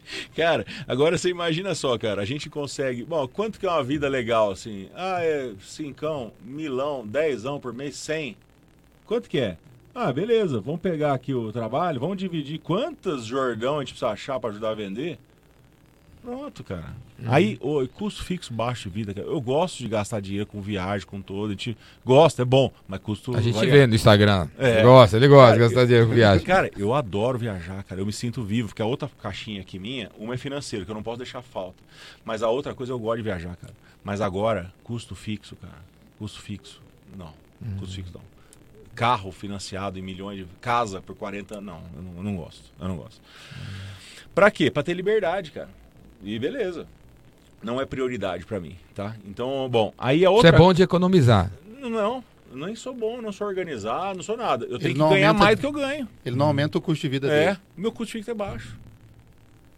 [0.34, 3.04] Cara, agora você imagina só, cara, a gente consegue.
[3.04, 4.88] Bom, quanto que é uma vida legal assim?
[4.94, 8.36] Ah, é cincão, milão, dezão por mês, cem.
[9.06, 9.56] Quanto que é?
[9.94, 14.40] Ah, beleza, vamos pegar aqui o trabalho, vamos dividir quantas Jordão a gente precisa achar
[14.40, 15.18] para ajudar a vender.
[16.24, 16.94] Pronto, cara.
[17.18, 17.26] Uhum.
[17.30, 19.26] Aí, o custo fixo baixo de vida, cara.
[19.26, 21.48] Eu gosto de gastar dinheiro com viagem, com todo.
[21.48, 23.36] A gente gosta, é bom, mas custo.
[23.36, 24.48] A gente vai- vê no Instagram.
[24.56, 24.82] É.
[24.82, 26.46] Gosta, ele gosta de Cara, gastar dinheiro com viagem.
[26.46, 28.00] Cara, eu adoro viajar, cara.
[28.00, 30.94] Eu me sinto vivo, porque a outra caixinha aqui minha, uma é financeira, que eu
[30.94, 31.76] não posso deixar falta.
[32.24, 33.74] Mas a outra coisa eu gosto de viajar, cara.
[34.02, 35.78] Mas agora, custo fixo, cara.
[36.18, 36.80] Custo fixo,
[37.18, 37.32] não.
[37.78, 38.22] Custo fixo, não.
[38.94, 40.46] Carro financiado em milhões de.
[40.60, 41.66] Casa por 40 anos.
[41.66, 42.62] Não, eu não, eu não gosto.
[42.80, 43.20] Eu não gosto.
[44.34, 44.70] Pra quê?
[44.70, 45.68] Pra ter liberdade, cara.
[46.24, 46.86] E beleza.
[47.62, 49.14] Não é prioridade pra mim, tá?
[49.26, 50.50] Então, bom, aí a Você outra.
[50.50, 51.50] é bom de economizar.
[51.80, 54.64] Não, eu nem sou bom, não sou organizado, não sou nada.
[54.66, 56.08] Eu tenho Ele que ganhar aumenta- mais do que eu ganho.
[56.26, 57.58] Ele não aumenta o custo de vida É, dele.
[57.76, 58.76] meu custo fixa é baixo.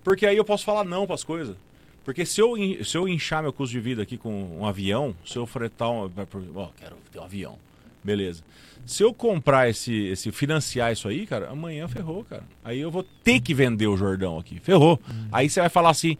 [0.02, 1.56] Porque aí eu posso falar não para as coisas.
[2.04, 2.54] Porque se eu,
[2.84, 6.10] se eu inchar meu custo de vida aqui com um avião, se eu fretar um.
[6.54, 7.58] Ó, quero ter um avião.
[8.06, 8.42] Beleza.
[8.86, 10.30] Se eu comprar esse, esse.
[10.30, 12.44] financiar isso aí, cara, amanhã ferrou, cara.
[12.64, 14.60] Aí eu vou ter que vender o Jordão aqui.
[14.60, 15.00] Ferrou.
[15.32, 16.16] Aí você vai falar assim.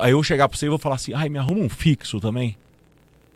[0.00, 2.56] Aí eu chegar pra você e vou falar assim, ai, me arruma um fixo também.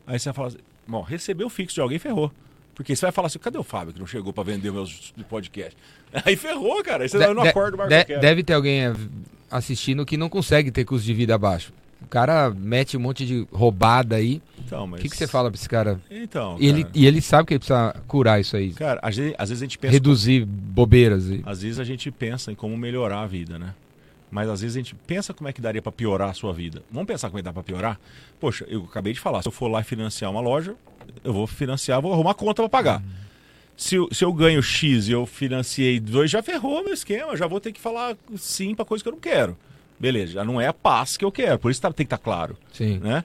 [0.06, 2.32] Aí você vai falar assim, bom, recebeu o fixo de alguém, ferrou.
[2.74, 5.76] Porque você vai falar assim, cadê o Fábio que não chegou pra vender meus podcast?
[6.24, 7.04] Aí ferrou, cara.
[7.04, 8.82] Aí você De- não acorda mais de- deve ter alguém
[9.50, 11.72] assistindo que não consegue ter custo de vida baixo.
[12.00, 14.40] O cara mete um monte de roubada aí.
[14.64, 15.02] Então, O mas...
[15.02, 16.00] que, que você fala pra esse cara?
[16.10, 18.72] Então, E ele, e ele sabe que ele precisa curar isso aí.
[18.72, 19.92] cara, às vezes, às vezes a gente pensa...
[19.92, 21.26] Reduzir bobeiras.
[21.26, 21.42] E...
[21.44, 23.74] Às vezes a gente pensa em como melhorar a vida, né?
[24.30, 26.82] Mas às vezes a gente pensa como é que daria pra piorar a sua vida.
[26.90, 27.98] Vamos pensar como é que dá pra piorar?
[28.38, 30.74] Poxa, eu acabei de falar, se eu for lá financiar uma loja,
[31.24, 33.02] eu vou financiar, vou arrumar conta pra pagar.
[33.76, 37.36] Se, eu- se eu ganho X e eu financiei dois, já ferrou meu esquema.
[37.36, 39.56] Já vou ter que falar sim pra coisa que eu não quero.
[40.00, 41.58] Beleza, já não é a paz que eu quero.
[41.58, 42.56] Por isso tá- tem que estar claro.
[42.72, 42.98] Sim.
[42.98, 43.24] né?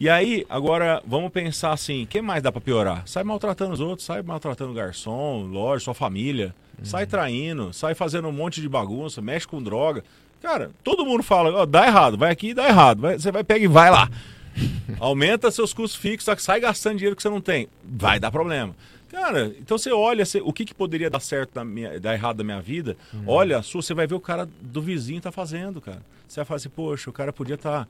[0.00, 3.02] E aí, agora, vamos pensar assim, o que mais dá pra piorar?
[3.06, 8.28] Sai maltratando os outros, sai maltratando o garçom, loja, sua família, sai traindo, sai fazendo
[8.28, 10.02] um monte de bagunça, mexe com droga.
[10.40, 13.00] Cara, todo mundo fala, ó, dá errado, vai aqui e dá errado.
[13.02, 14.08] Vai- você vai pegar e vai lá.
[15.00, 17.68] Aumenta seus custos fixos, sai gastando dinheiro que você não tem.
[17.84, 18.74] Vai dar problema.
[19.14, 22.38] Cara, então você olha você- o que, que poderia dar certo, na minha, dar errado
[22.38, 22.96] na minha vida.
[23.26, 26.02] Olha a sua, você vai ver o cara do vizinho tá fazendo, cara.
[26.26, 27.86] Você vai falar assim, poxa, o cara podia estar.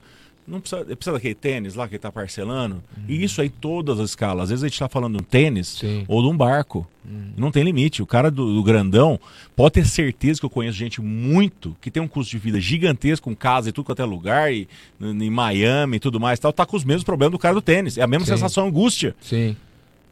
[0.47, 2.83] não precisa, precisa daquele tênis lá que ele tá parcelando.
[3.07, 4.43] E isso aí, todas as escalas.
[4.43, 6.05] Às vezes a gente tá falando de um tênis Sim.
[6.07, 6.87] ou de um barco.
[7.35, 8.03] Não tem limite.
[8.03, 9.19] O cara do, do grandão
[9.55, 13.27] pode ter certeza que eu conheço gente muito que tem um custo de vida gigantesco,
[13.29, 14.67] com casa e tudo quanto é lugar, e,
[15.01, 17.97] em Miami e tudo mais, tal, tá com os mesmos problemas do cara do tênis.
[17.97, 18.33] É a mesma Sim.
[18.33, 19.15] sensação, angústia.
[19.21, 19.55] Sim.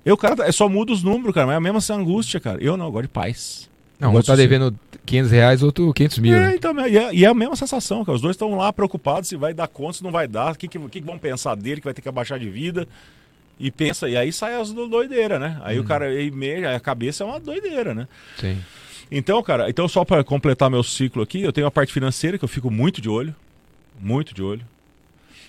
[0.05, 2.61] Eu, cara, é só muda os números, cara, mas é a mesma angústia, cara.
[2.61, 3.69] Eu não, eu gosto de paz.
[3.99, 6.35] Não, um tá de- devendo 500 reais, outro 500 mil.
[6.35, 6.55] É, né?
[6.55, 8.15] então, e é, e é a mesma sensação, cara.
[8.15, 10.67] Os dois estão lá preocupados se vai dar conta, se não vai dar, o que,
[10.67, 12.85] que, que vão pensar dele, que vai ter que abaixar de vida.
[13.59, 15.57] E pensa, e aí sai as do- doideira, né?
[15.63, 18.07] Aí o cara, aí meia, a cabeça é uma doideira, né?
[18.37, 18.57] Sim.
[19.11, 22.43] Então, cara, então só para completar meu ciclo aqui, eu tenho a parte financeira que
[22.43, 23.33] eu fico muito de olho,
[24.01, 24.65] muito de olho.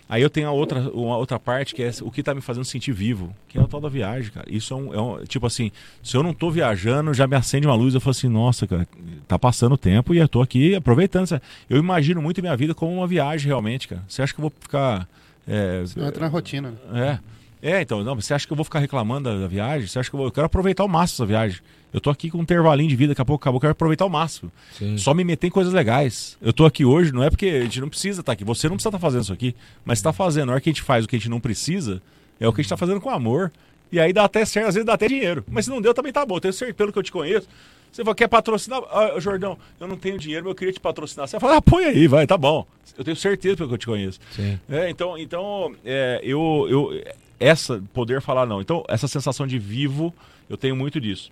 [0.09, 2.65] Aí eu tenho a outra, uma outra parte que é o que tá me fazendo
[2.65, 4.47] sentir vivo, que é o tal da viagem, cara.
[4.51, 7.67] Isso é um, é um- Tipo assim, se eu não tô viajando, já me acende
[7.67, 8.87] uma luz, eu falo assim, nossa, cara,
[9.27, 11.27] tá passando o tempo e eu tô aqui aproveitando.
[11.27, 11.43] sabe?
[11.71, 14.03] Eu imagino muito minha vida como uma viagem, realmente, cara.
[14.07, 15.09] Você acha que eu vou ficar.
[15.49, 16.75] é, Não entra na rotina.
[16.93, 17.19] é.
[17.67, 19.89] É, então, não, você acha que eu vou ficar reclamando da, da viagem?
[19.89, 20.27] Você acha que eu vou.
[20.27, 21.61] Eu quero aproveitar ao máximo essa viagem.
[21.95, 24.05] Eu tô aqui com um intervalinho de vida, daqui a pouco acabou, eu quero aproveitar
[24.05, 24.51] ao máximo.
[24.77, 24.99] Sim.
[24.99, 26.37] Só me meter em coisas legais.
[26.43, 28.43] Eu tô aqui hoje, não é porque a gente não precisa estar aqui.
[28.43, 29.55] Você não precisa estar fazendo isso aqui,
[29.85, 30.47] mas está fazendo.
[30.47, 32.03] Na hora que a gente faz o que a gente não precisa,
[32.41, 33.53] é o que a gente tá fazendo com amor.
[33.93, 35.45] E aí dá até certo, às vezes dá até dinheiro.
[35.49, 36.35] Mas se não deu, também tá bom.
[36.35, 37.49] Eu tenho certeza, pelo que eu te conheço.
[37.93, 38.83] Você fala, quer patrocinar?
[38.91, 41.29] Ah, Jordão, eu não tenho dinheiro, mas eu queria te patrocinar.
[41.29, 42.67] Você fala, ah, põe aí, vai, tá bom.
[42.99, 44.19] Eu tenho certeza pelo que eu te conheço.
[44.69, 47.05] É, então, então é, eu, eu,
[47.39, 48.61] essa, poder falar não.
[48.61, 50.13] Então, essa sensação de vivo,
[50.51, 51.31] eu tenho muito disso.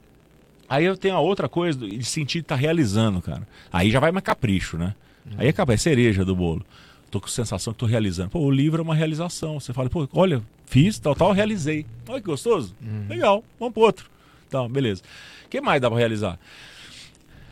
[0.73, 3.47] Aí eu tenho a outra coisa de sentir estar realizando, cara.
[3.71, 4.95] Aí já vai mais capricho, né?
[5.37, 6.65] Aí acaba, é cereja do bolo.
[7.11, 8.31] Tô com a sensação que tô realizando.
[8.31, 9.61] Pô, o livro é uma realização.
[9.61, 11.85] Você fala, pô, olha, fiz, tal, tal, realizei.
[12.09, 12.75] Olha que gostoso.
[13.07, 14.07] Legal, vamos pro outro.
[14.49, 15.03] Então, beleza.
[15.45, 16.39] O que mais dá pra realizar?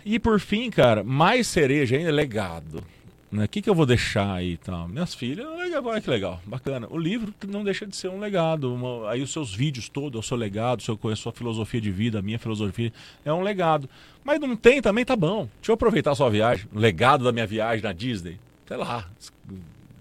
[0.03, 2.83] E por fim, cara, mais cereja ainda, legado.
[3.31, 3.45] Né?
[3.45, 4.89] O que, que eu vou deixar aí e tal?
[4.89, 5.47] Minhas filhas,
[5.85, 6.89] olha que legal, bacana.
[6.91, 8.75] O livro não deixa de ser um legado.
[8.75, 11.91] uma- aí os seus vídeos todos, o seu legado, o seu, a sua filosofia de
[11.93, 12.93] vida, a minha filosofia,
[13.25, 13.89] é um legado.
[14.25, 15.49] Mas não tem também, tá bom.
[15.61, 18.37] Deixa eu aproveitar a sua viagem, o legado da minha viagem na Disney.
[18.67, 19.33] Sei lá, es-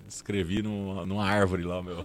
[0.08, 2.04] escrevi numa, numa árvore lá, meu.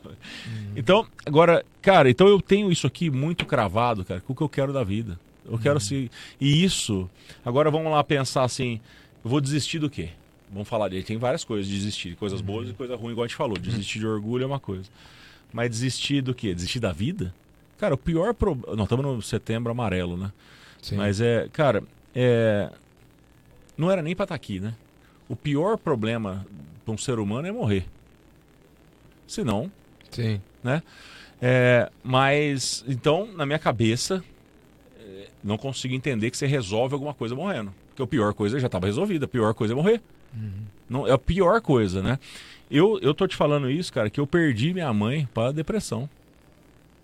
[0.76, 4.48] Então, agora, cara, então eu tenho isso aqui muito cravado, cara, com o que eu
[4.48, 5.18] quero da vida.
[5.50, 6.10] Eu quero se.
[6.40, 7.08] E isso.
[7.44, 8.78] Agora vamos lá pensar assim:
[9.24, 10.10] eu vou desistir do quê?
[10.54, 11.02] Vamos falar dele.
[11.02, 13.58] Tem várias coisas de desistir, coisas boas e coisas ruins, igual a gente falou.
[13.58, 14.88] Desistir de orgulho é uma coisa.
[15.52, 16.54] Mas desistir do quê?
[16.54, 17.34] Desistir da vida?
[17.76, 18.76] Cara, o pior problema.
[18.76, 20.32] Nós estamos no setembro amarelo, né?
[20.80, 20.96] Sim.
[20.96, 21.82] Mas é, cara,
[22.14, 22.70] é.
[23.76, 24.74] Não era nem pra estar aqui, né?
[25.28, 26.46] O pior problema
[26.84, 27.86] para um ser humano é morrer.
[29.26, 29.70] Se não,
[30.10, 30.40] Sim.
[31.40, 34.22] é, mas, então, na minha cabeça,
[34.98, 37.74] é, não consigo entender que você resolve alguma coisa morrendo.
[37.88, 40.00] Porque a pior coisa já estava resolvida, a pior coisa é morrer.
[40.88, 42.18] Não, é a pior coisa, né?
[42.70, 46.08] Eu, eu tô te falando isso, cara, que eu perdi minha mãe para depressão.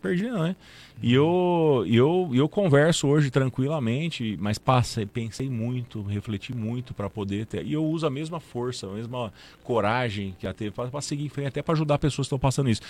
[0.02, 0.56] Perdi, não, né?
[1.02, 7.46] E eu, eu, eu converso hoje tranquilamente, mas passei, pensei muito, refleti muito para poder
[7.46, 7.64] ter.
[7.64, 11.28] E eu uso a mesma força, a mesma coragem que a ter para seguir em
[11.28, 12.82] frente, até para ajudar pessoas que estão passando isso.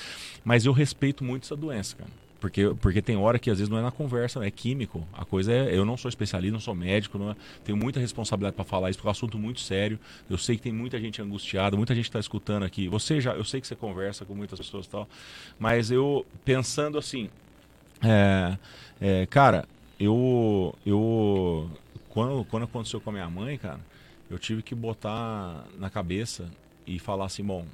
[0.44, 2.10] Mas eu respeito muito essa doença, cara.
[2.40, 5.06] Porque, porque tem hora que às vezes não é na conversa, é químico.
[5.12, 5.76] A coisa é.
[5.76, 8.98] Eu não sou especialista, não sou médico, não é- tenho muita responsabilidade para falar isso,
[8.98, 9.98] porque é um assunto muito sério.
[10.28, 12.88] Eu sei que tem muita gente angustiada, muita gente está escutando aqui.
[12.88, 15.06] Você já, eu sei que você conversa com muitas pessoas e tal,
[15.58, 17.28] mas eu pensando assim,
[18.02, 18.56] é,
[19.00, 21.70] é, cara, eu, eu
[22.08, 23.80] quando, quando aconteceu com a minha mãe, cara,
[24.30, 26.50] eu tive que botar na cabeça
[26.86, 27.66] e falar assim, bom,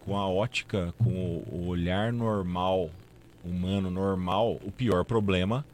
[0.00, 2.90] com a ótica, com o olhar normal,
[3.44, 5.64] humano normal, o pior problema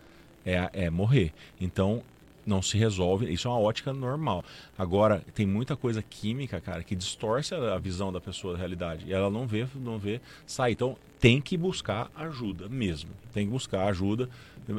[0.45, 1.33] é, é morrer.
[1.61, 2.03] Então,
[2.49, 3.31] não se resolve.
[3.31, 4.43] Isso é uma ótica normal.
[4.77, 9.05] Agora, tem muita coisa química, cara, que distorce a visão da pessoa da realidade.
[9.07, 10.73] E ela não vê, não vê sair.
[10.73, 13.11] Então, tem que buscar ajuda mesmo.
[13.35, 14.29] Tem que buscar ajuda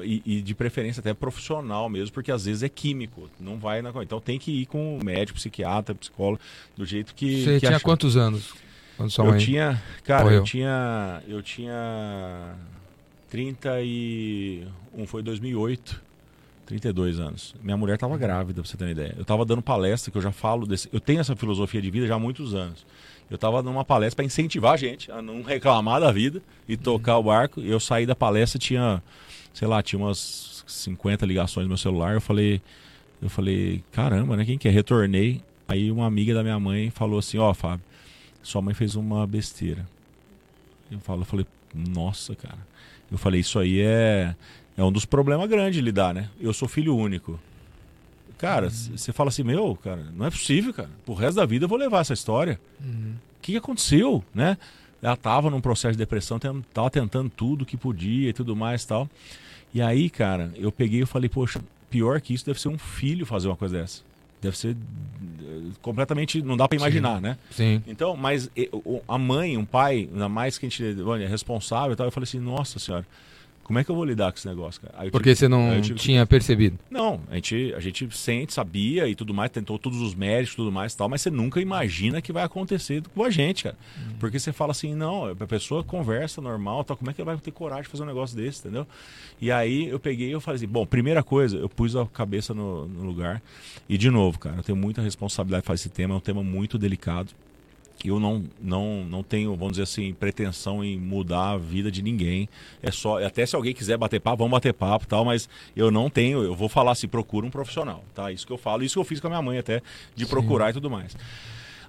[0.03, 3.29] e, e de preferência até profissional mesmo, porque às vezes é químico.
[3.39, 3.91] Não vai na.
[4.01, 6.41] Então, tem que ir com o médico, psiquiatra, psicólogo,
[6.75, 7.43] do jeito que.
[7.43, 8.53] Você que tinha quantos anos?
[8.97, 9.39] Quando sua Eu mãe...
[9.39, 10.39] tinha, cara, morreu?
[10.39, 12.55] eu tinha, eu tinha
[13.29, 16.01] 31, foi 2008,
[16.65, 17.55] 32 anos.
[17.61, 19.13] Minha mulher estava grávida, pra você ter uma ideia.
[19.15, 22.07] Eu estava dando palestra, que eu já falo desse, eu tenho essa filosofia de vida
[22.07, 22.85] já há muitos anos.
[23.29, 27.17] Eu estava numa palestra para incentivar a gente a não reclamar da vida e tocar
[27.17, 27.61] o barco.
[27.61, 29.03] E eu saí da palestra, tinha,
[29.53, 32.15] sei lá, tinha umas 50 ligações no meu celular.
[32.15, 32.59] Eu falei,
[33.21, 34.45] eu falei, caramba, né?
[34.45, 34.71] Quem que é?
[34.71, 35.43] Retornei.
[35.67, 37.85] Aí uma amiga da minha mãe falou assim, ó, Fábio,
[38.41, 39.87] sua mãe fez uma besteira.
[40.91, 42.57] Eu falo, eu falei, nossa, cara.
[43.11, 44.35] Eu falei, isso aí é,
[44.77, 46.29] é um dos problemas grandes de lidar, né?
[46.39, 47.39] Eu sou filho único.
[48.37, 50.89] Cara, c- você fala assim, meu, cara, não é possível, cara.
[51.05, 52.59] Pro resto da vida eu vou levar essa história.
[52.79, 53.13] Uhum.
[53.37, 54.57] O que, que aconteceu, né?
[55.01, 56.37] Ela tava num processo de depressão,
[56.73, 59.09] tava tentando tudo que podia e tudo mais e tal.
[59.73, 63.25] E aí, cara, eu peguei e falei, poxa, pior que isso deve ser um filho
[63.25, 64.01] fazer uma coisa dessa.
[64.41, 67.37] Deve ser eh, completamente, não dá pra imaginar, né?
[67.51, 67.81] Sim.
[67.87, 71.27] Então, mas e, o- a mãe, um pai, ainda mais que a gente olha, é
[71.27, 73.05] responsável e tal, eu falei assim, nossa senhora,
[73.69, 75.11] como é que eu vou lidar com esse negócio, cara?
[75.11, 76.79] Porque tive- você não que- tinha percebido.
[76.89, 80.55] Não, a gente, a gente sente, sabia e tudo mais, tentou todos os méritos e
[80.55, 83.77] tudo mais e tal, mas você nunca imagina que vai acontecer com a gente, cara.
[84.19, 87.39] Porque você fala assim, não, a pessoa conversa normal, tal, como é que ela vai
[87.39, 88.87] ter coragem de fazer um negócio desse, entendeu?
[89.39, 92.55] E aí eu peguei e eu falei assim, bom, primeira coisa, eu pus a cabeça
[92.55, 93.39] no, no lugar.
[93.87, 96.75] E de novo, cara, eu tenho muita responsabilidade para esse tema, é um tema muito
[96.79, 97.31] delicado.
[98.03, 102.47] Eu não, não, não tenho, vamos dizer assim, pretensão em mudar a vida de ninguém.
[102.81, 105.91] É só, até se alguém quiser bater papo, vamos bater papo e tal, mas eu
[105.91, 108.31] não tenho, eu vou falar assim, procura um profissional, tá?
[108.31, 109.81] Isso que eu falo, isso que eu fiz com a minha mãe até,
[110.15, 110.29] de Sim.
[110.29, 111.15] procurar e tudo mais.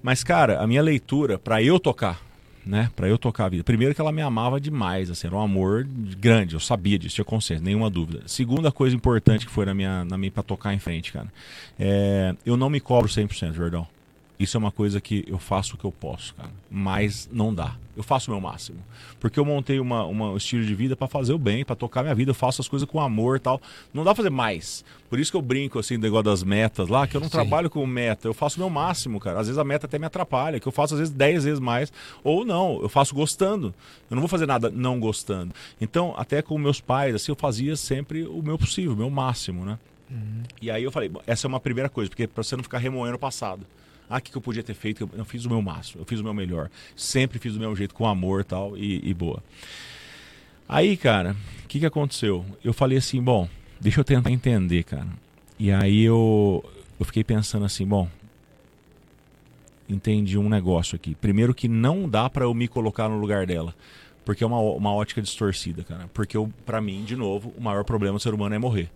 [0.02, 2.20] Mas, cara, a minha leitura, para eu tocar,
[2.64, 2.90] né?
[2.96, 3.64] Para eu tocar a vida.
[3.64, 5.86] Primeiro que ela me amava demais, assim, era um amor
[6.18, 8.22] grande, eu sabia disso, tinha consciência, nenhuma dúvida.
[8.26, 11.28] Segunda coisa importante que foi na minha, na minha para tocar em frente, cara.
[11.78, 13.86] É, eu não me cobro 100%, Jordão.
[14.40, 16.48] Isso é uma coisa que eu faço o que eu posso, cara.
[16.70, 17.76] Mas não dá.
[17.94, 18.78] Eu faço o meu máximo.
[19.20, 22.02] Porque eu montei uma, uma- um estilo de vida para fazer o bem, para tocar
[22.02, 22.30] minha vida.
[22.30, 23.60] Eu faço as coisas com amor e tal.
[23.92, 24.82] Não dá pra fazer mais.
[25.10, 27.32] Por isso que eu brinco, assim, do negócio das metas lá, que eu não Sim.
[27.32, 28.28] trabalho com meta.
[28.28, 29.38] Eu faço o meu máximo, cara.
[29.40, 31.92] Às vezes a meta até me atrapalha, que eu faço às vezes 10 vezes mais.
[32.24, 33.74] Ou não, eu faço gostando.
[34.10, 35.54] Eu não vou fazer nada não gostando.
[35.78, 39.66] Então, até com meus pais, assim, eu fazia sempre o meu possível, o meu máximo,
[39.66, 39.78] né?
[40.62, 43.16] E aí eu falei, essa é uma primeira coisa, porque pra você não ficar remoendo
[43.16, 43.66] o passado.
[44.10, 45.08] Ah, o que, eu podia ter feito?
[45.16, 46.68] Eu, fiz o meu máximo, eu fiz o meu melhor.
[46.96, 49.40] Sempre fiz do meu jeito, com amor tal, e, e boa.
[50.68, 52.44] Aí, cara, o que, que aconteceu?
[52.64, 53.48] Eu falei assim, bom,
[53.80, 55.06] deixa eu tentar entender, cara.
[55.56, 56.64] E aí eu,
[56.98, 58.08] eu fiquei pensando assim, bom,
[59.88, 61.14] entendi um negócio aqui.
[61.14, 63.72] Primeiro que não dá pra eu me colocar no lugar dela.
[64.24, 66.10] Porque é uma, uma ótica distorcida, cara.
[66.12, 68.90] Porque pra mim, de novo, o maior problema do ser humano é morrer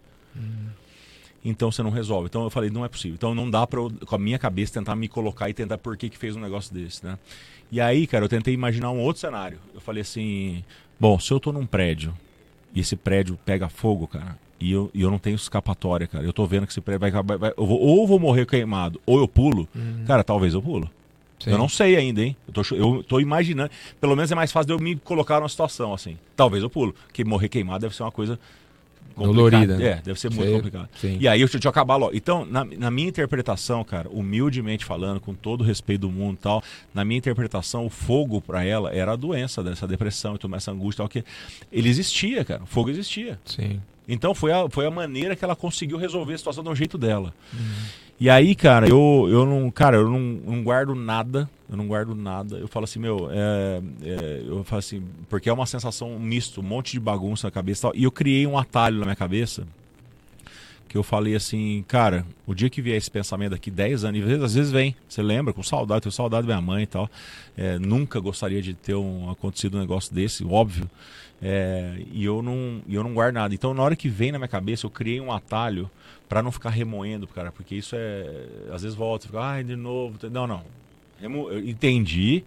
[1.45, 2.27] então você não resolve.
[2.27, 3.15] Então eu falei, não é possível.
[3.17, 5.97] Então não dá pra eu, com a minha cabeça, tentar me colocar e tentar por
[5.97, 7.19] que, que fez um negócio desse, né?
[7.71, 9.59] E aí, cara, eu tentei imaginar um outro cenário.
[9.75, 10.63] Eu falei assim,
[10.99, 12.15] bom, se eu tô num prédio
[12.75, 16.33] e esse prédio pega fogo, cara, e eu, e eu não tenho escapatória, cara, eu
[16.33, 19.19] tô vendo que esse prédio vai acabar, vai- eu vou- ou vou morrer queimado, ou
[19.19, 19.69] eu pulo,
[20.07, 20.89] cara, talvez eu pulo.
[21.41, 21.51] Sim.
[21.51, 22.35] Eu não sei ainda, hein?
[22.47, 23.71] Eu tô, eu tô imaginando.
[24.01, 26.17] Pelo menos é mais fácil de eu me colocar numa situação assim.
[26.35, 26.95] Talvez eu pulo.
[27.07, 28.39] Porque morrer queimado deve ser uma coisa
[29.15, 29.51] complicada.
[29.51, 29.85] Dolorida, né?
[29.85, 30.89] É, deve ser muito Sei, complicado.
[31.01, 31.17] sim.
[31.21, 32.15] E aí eu deixa eu acabar logo.
[32.15, 36.43] Então, na, na minha interpretação, cara, humildemente falando, com todo o respeito do mundo e
[36.43, 40.57] tal, na minha interpretação, o fogo pra ela era a doença dessa depressão e toda
[40.57, 41.25] essa angústia e tal, que
[41.73, 42.63] ele existia, cara.
[42.63, 43.39] O fogo existia.
[43.45, 43.81] Sim.
[44.09, 47.33] Então foi a, foi a maneira que ela conseguiu resolver a situação do jeito dela.
[48.21, 52.15] E aí, cara, eu, eu não, cara, eu não, não guardo nada, eu não guardo
[52.15, 52.57] nada.
[52.57, 56.65] Eu falo assim, meu, é, é, eu falo assim, porque é uma sensação misto, um
[56.65, 57.97] monte de bagunça na cabeça e tal.
[57.97, 59.67] E eu criei um atalho na minha cabeça
[60.89, 64.27] que eu falei assim, cara, o dia que vier esse pensamento daqui 10 anos, às
[64.27, 67.11] vezes, às vezes vem, você lembra, com saudade, tenho saudade da minha mãe e tal.
[67.57, 70.89] É, nunca gostaria de ter um, acontecido um negócio desse, óbvio.
[71.43, 73.53] É, e eu não, eu não guardo nada.
[73.53, 75.91] Então, na hora que vem na minha cabeça, eu criei um atalho
[76.29, 78.47] para não ficar remoendo, cara, porque isso é.
[78.73, 80.17] Às vezes volta, fica, ai, de novo.
[80.31, 80.63] Não, não.
[81.65, 82.45] Entendi,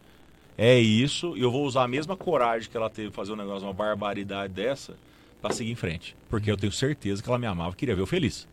[0.58, 3.68] é isso, e eu vou usar a mesma coragem que ela teve fazer um negócio,
[3.68, 4.96] uma barbaridade dessa,
[5.42, 6.16] para seguir em frente.
[6.30, 8.48] Porque eu tenho certeza que ela me amava, queria ver eu feliz.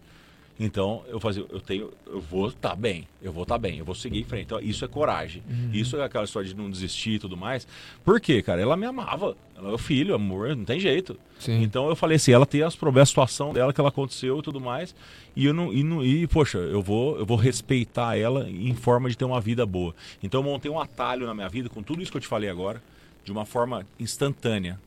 [0.58, 3.94] Então, eu fazia, eu tenho, eu vou estar bem, eu vou estar bem, eu vou
[3.94, 4.44] seguir em frente.
[4.44, 5.42] Então, isso é coragem.
[5.72, 7.66] Isso é aquela história de não desistir e tudo mais.
[8.04, 8.60] Por quê, cara?
[8.62, 9.36] Ela me amava.
[9.56, 11.16] Ela é meu filho, amor, não tem jeito.
[11.38, 11.62] Sim.
[11.62, 14.42] Então eu falei assim, ela tem as problemas, a situação dela que ela aconteceu e
[14.42, 14.94] tudo mais.
[15.36, 19.08] E eu não, e, não, e poxa, eu vou, eu vou respeitar ela em forma
[19.08, 19.94] de ter uma vida boa.
[20.22, 22.48] Então eu montei um atalho na minha vida com tudo isso que eu te falei
[22.48, 22.82] agora,
[23.24, 24.78] de uma forma instantânea.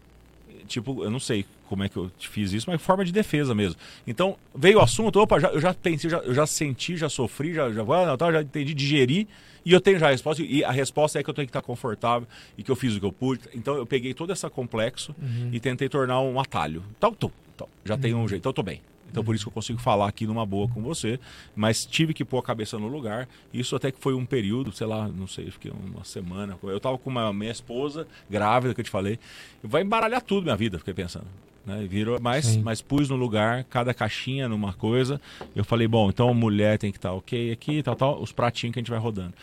[0.68, 3.80] Tipo, eu não sei como é que eu fiz isso, mas forma de defesa mesmo.
[4.06, 7.54] Então, veio o assunto, opa, já, eu já pensei, já, eu já senti, já sofri,
[7.54, 9.28] já, já, ah, tá, já entendi, digeri,
[9.66, 11.62] e eu tenho já a resposta, e a resposta é que eu tenho que estar
[11.62, 12.28] confortável
[12.58, 13.42] e que eu fiz o que eu pude.
[13.54, 15.14] Então, eu peguei todo esse complexo
[15.52, 16.84] e tentei tornar um atalho.
[16.98, 18.82] Então, tô, tô, já tem um jeito, então eu tô bem.
[19.10, 21.20] Então, por isso que eu consigo falar aqui numa boa com você,
[21.56, 23.28] mas tive que pôr a cabeça no lugar.
[23.54, 26.58] Isso até que foi um período, sei lá, não sei, fiquei uma semana.
[26.64, 29.20] Eu tava com uma minha esposa, grávida, que eu te falei.
[29.64, 31.28] Vai embaralhar tudo minha vida, fiquei pensando.
[31.66, 31.86] Né?
[31.90, 32.62] Virou, mas, Sim.
[32.62, 35.20] mas pus no lugar, cada caixinha numa coisa.
[35.56, 38.74] Eu falei, bom, então a mulher tem que estar ok aqui, tal, tal, os pratinhos
[38.74, 39.34] que a gente vai rodando.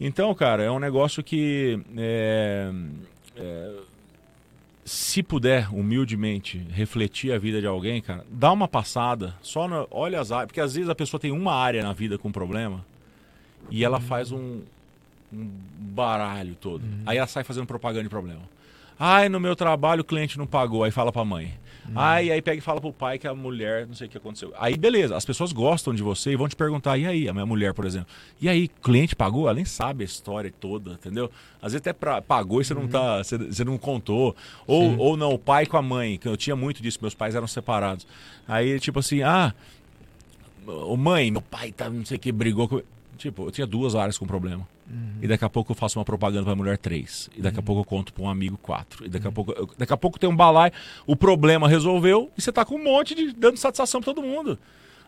[0.00, 1.78] Então, cara, é um negócio que.
[1.96, 2.72] é,
[3.36, 3.72] é,
[4.84, 10.20] se puder, humildemente, refletir a vida de alguém, cara, dá uma passada, só no, olha
[10.20, 12.84] as áreas, porque às vezes a pessoa tem uma área na vida com problema
[13.70, 14.60] e ela faz um,
[15.32, 16.82] um baralho todo.
[17.06, 18.42] Aí ela sai fazendo propaganda de problema.
[18.98, 21.54] Ai, no meu trabalho o cliente não pagou, aí fala pra mãe.
[21.94, 24.52] Ai, aí pega e fala pro pai que a mulher, não sei o que aconteceu.
[24.56, 27.44] Aí beleza, as pessoas gostam de você e vão te perguntar, e aí, a minha
[27.44, 28.06] mulher, por exemplo,
[28.40, 29.46] e aí, cliente pagou?
[29.46, 31.30] Ela nem sabe a história toda, entendeu?
[31.60, 34.34] Às vezes até pra, pagou e você não tá, você, você não contou.
[34.66, 37.34] Ou, ou não, o pai com a mãe, que eu tinha muito disso, meus pais
[37.34, 38.06] eram separados.
[38.46, 39.52] Aí, tipo assim, ah,
[40.96, 42.80] mãe, meu pai tá não sei o que, brigou com.
[43.16, 44.66] Tipo, eu tinha duas áreas com problema.
[45.22, 47.30] E daqui a pouco eu faço uma propaganda pra mulher três.
[47.36, 49.06] E daqui a pouco eu conto pra um amigo quatro.
[49.06, 49.52] E daqui a pouco.
[49.52, 50.72] eu- daqui a pouco tem um balai,
[51.06, 54.58] o problema resolveu e você tá com um monte de dando satisfação pra todo mundo.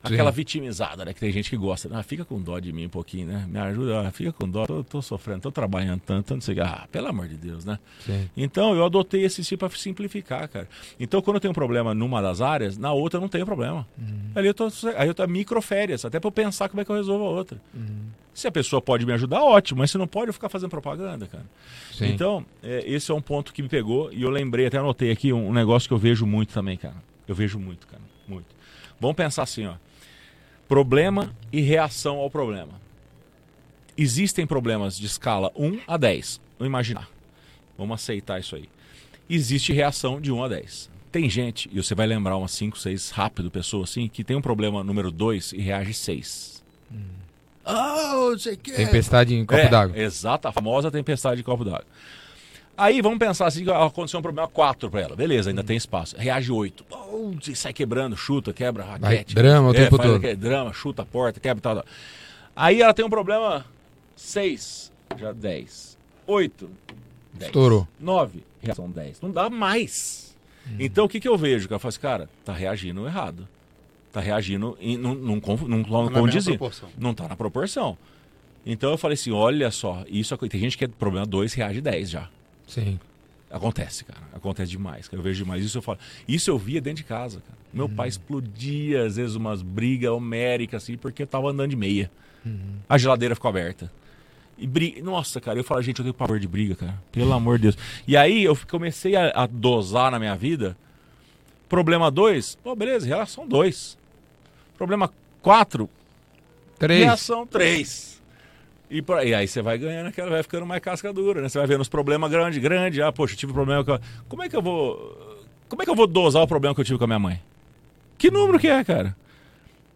[0.04, 1.14] Aquela vitimizada, né?
[1.14, 1.88] Que tem gente que gosta.
[1.92, 3.46] Ah, fica com dó de mim um pouquinho, né?
[3.48, 4.66] Me ajuda, ah, fica com dó.
[4.66, 6.60] Tô, tô sofrendo, tô trabalhando tanto, não sei.
[6.60, 7.78] Ah, pelo amor de Deus, né?
[8.00, 8.28] Sim.
[8.36, 10.68] Então eu adotei esse tipo para simplificar, cara.
[11.00, 13.86] Então quando eu tenho um problema numa das áreas, na outra eu não tenho problema.
[14.34, 16.96] Ali eu tô, aí eu tô microférias, até para eu pensar como é que eu
[16.96, 17.60] resolvo a outra.
[18.34, 21.26] Se a pessoa pode me ajudar, ótimo, mas se não pode, eu ficar fazendo propaganda,
[21.26, 21.44] cara.
[21.92, 22.06] Sim.
[22.06, 25.32] Então, é, esse é um ponto que me pegou e eu lembrei, até anotei aqui
[25.32, 26.96] um negócio que eu vejo muito também, cara.
[27.28, 28.02] Eu vejo muito, cara.
[28.26, 28.46] Muito.
[29.00, 29.74] Vamos pensar assim, ó.
[30.68, 32.80] Problema e reação ao problema.
[33.96, 36.40] Existem problemas de escala 1 a 10.
[36.58, 37.08] Vamos imaginar.
[37.78, 38.68] Vamos aceitar isso aí.
[39.28, 40.90] Existe reação de 1 a 10.
[41.12, 44.42] Tem gente, e você vai lembrar umas 5, 6 rápido, pessoas assim, que tem um
[44.42, 46.64] problema número 2 e reage 6.
[47.66, 48.72] Oh, não sei o que.
[48.72, 49.96] Tempestade em copo É, d'água.
[49.98, 51.86] Exato, a famosa tempestade de copo d'água.
[52.76, 55.16] Aí vamos pensar assim, aconteceu um problema 4 para ela.
[55.16, 56.16] Beleza, ainda tem espaço.
[56.16, 56.84] Reage 8.
[56.90, 59.34] Oh, sai quebrando, chuta, quebra a Vai, raquete.
[59.34, 60.16] drama o É, tempo todo.
[60.16, 61.84] aquele Drama, chuta a porta, quebra e tal, tal.
[62.56, 63.64] Aí ela tem um problema
[64.16, 65.96] 6, já 10.
[66.26, 66.70] 8,
[67.34, 67.46] 10.
[67.50, 67.86] Estourou.
[68.00, 69.20] 9, reação 10.
[69.20, 70.34] Não dá mais.
[70.78, 71.68] Então o que, que eu vejo?
[71.68, 73.46] Que ela fala assim, cara, tá reagindo errado.
[74.12, 76.56] Tá reagindo em, num, num, num, num condizir.
[76.56, 76.88] proporção.
[76.96, 77.98] Não tá na proporção.
[78.64, 81.80] Então eu falei assim, olha só, isso é tem gente que é problema 2, reage
[81.80, 82.28] 10 já.
[82.66, 82.98] Sim.
[83.50, 84.20] Acontece, cara.
[84.34, 85.06] Acontece demais.
[85.06, 85.20] cara.
[85.20, 85.64] Eu vejo demais.
[85.64, 85.98] Isso eu falo.
[86.26, 87.58] Isso eu via dentro de casa, cara.
[87.72, 92.10] Meu pai explodia, às vezes, umas brigas homéricas, assim, porque eu tava andando de meia.
[92.88, 93.90] A geladeira ficou aberta.
[94.58, 95.02] E briga.
[95.02, 97.02] Nossa, cara, eu falo, gente, eu tenho pavor de briga, cara.
[97.10, 97.78] Pelo amor de Deus.
[98.06, 100.76] E aí eu comecei a, a dosar na minha vida.
[101.68, 103.98] Problema 2, pô, beleza, relação 2.
[104.76, 105.10] Problema
[105.42, 105.88] 4,
[106.78, 107.04] Três.
[107.04, 108.13] Reação 3.
[108.90, 111.48] E, por aí, aí você vai ganhando aquela, vai ficando mais casca dura, né?
[111.48, 113.00] Você vai vendo os problemas grandes, grandes.
[113.00, 113.92] Ah, poxa, eu tive problema com.
[113.92, 115.46] a- Como é que eu vou.
[115.68, 117.40] Como é que eu vou dosar o problema que eu tive com a minha mãe?
[118.18, 119.16] Que número que é, cara?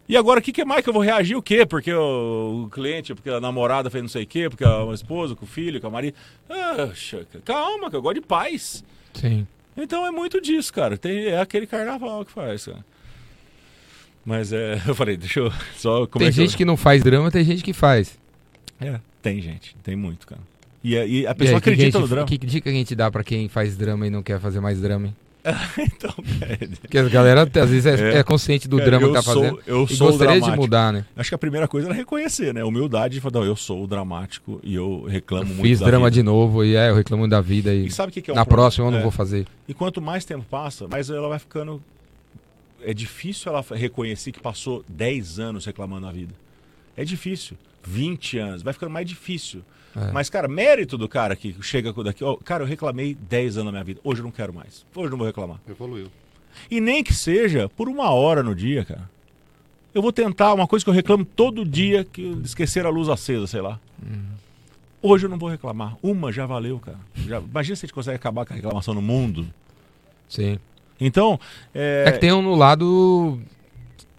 [0.09, 1.37] E agora, o que, que é mais que eu vou reagir?
[1.37, 1.67] O quê?
[1.67, 5.37] Porque o, o cliente, porque a namorada fez não sei o quê, porque a esposa,
[5.37, 6.17] com o filho, com a marido.
[6.49, 6.89] Ah,
[7.45, 8.83] calma, que eu gosto de paz.
[9.13, 9.47] Sim.
[9.77, 10.97] Então é muito disso, cara.
[10.97, 12.85] Tem, é aquele carnaval que faz, cara.
[14.25, 14.81] Mas é.
[14.89, 16.07] Eu falei, deixa eu só.
[16.07, 16.57] Como tem é gente eu...
[16.59, 18.19] que não faz drama, tem gente que faz.
[18.81, 20.41] É, tem gente, tem muito, cara.
[20.85, 22.27] E, a- e a E aí, pessoa que que a acredita gente- no drama.
[22.29, 24.81] Que dica que a gente dá pra quem faz drama e não quer fazer mais
[24.81, 25.17] drama, hein?
[25.79, 26.13] então,
[26.43, 28.19] é, Porque a galera às vezes é, É.
[28.19, 30.93] é consciente do drama eu que tá sou- fazendo eu e sou gostaria de mudar,
[30.93, 31.05] né?
[31.17, 32.63] acho que a primeira coisa era reconhecer, né?
[32.65, 35.63] Humildade e falar, não, eu sou o dramático e eu reclamo muito.
[35.63, 36.15] Fiz drama vida.
[36.17, 38.35] de novo e é, eu reclamo da vida e, E sabe o que, que é
[38.35, 38.63] um na problema?
[38.65, 39.03] próxima eu não É.
[39.03, 39.47] vou fazer.
[39.67, 41.83] E quanto mais tempo passa, mais ela vai ficando.
[42.83, 46.35] É difícil ela reconhecer que passou 10 anos reclamando da vida.
[46.97, 47.57] É difícil.
[47.85, 49.63] 20 anos, vai ficando mais difícil.
[49.97, 50.13] É.
[50.13, 53.73] Mas, cara, mérito do cara que chega daqui, ó, cara, eu reclamei 10 anos na
[53.73, 54.01] minha vida.
[54.05, 54.85] Hoje eu não quero mais.
[54.95, 55.59] Hoje eu não vou reclamar.
[55.69, 56.09] Evoluiu.
[56.71, 59.09] E nem que seja por uma hora no dia, cara.
[59.95, 63.47] Eu vou tentar uma coisa que eu reclamo todo dia, que esquecer a luz acesa,
[63.47, 63.81] sei lá.
[65.01, 65.97] Hoje eu não vou reclamar.
[66.03, 66.99] Uma já valeu, cara.
[67.15, 69.47] Já- imagina se a gente consegue acabar com a reclamação no mundo.
[70.29, 70.59] Sim.
[71.01, 71.39] Então,
[71.75, 73.41] é, É que tem um no lado.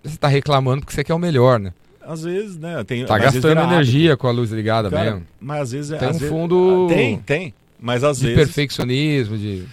[0.03, 1.74] Você tá reclamando porque você quer o melhor, né?
[2.12, 2.84] Às vezes, né?
[2.84, 4.89] Tem, Tá gastando vira energia com a luz ligada.
[4.89, 5.28] Cara, mesmo.
[5.39, 5.97] mas às vezes é.
[5.97, 7.53] Tem um vezes- fundo Ah, Tem, tem.
[7.80, 9.64] Mas às De vezes perfeccionismo, de.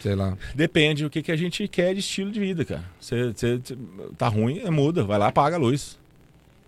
[0.00, 0.36] Sei lá.
[0.54, 2.84] depende do que, que a gente quer de estilo de vida, cara.
[3.00, 3.32] Você,
[4.16, 5.02] tá ruim, é muda.
[5.02, 5.98] Vai lá, apaga a luz.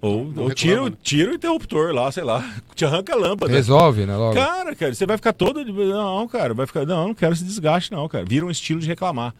[0.02, 0.96] Ou, Não ou tira, o- né?
[1.02, 2.42] tira o interruptor lá, sei lá.
[2.74, 3.52] Te arranca a lâmpada.
[3.52, 4.16] Resolve, né?
[4.16, 4.34] Logo.
[4.34, 5.62] Cara, cara, você vai ficar todo.
[5.64, 6.86] de- Não, cara, vai ficar.
[6.86, 8.24] Não, não quero esse desgaste, não, cara.
[8.24, 9.34] Vira um estilo de reclamar.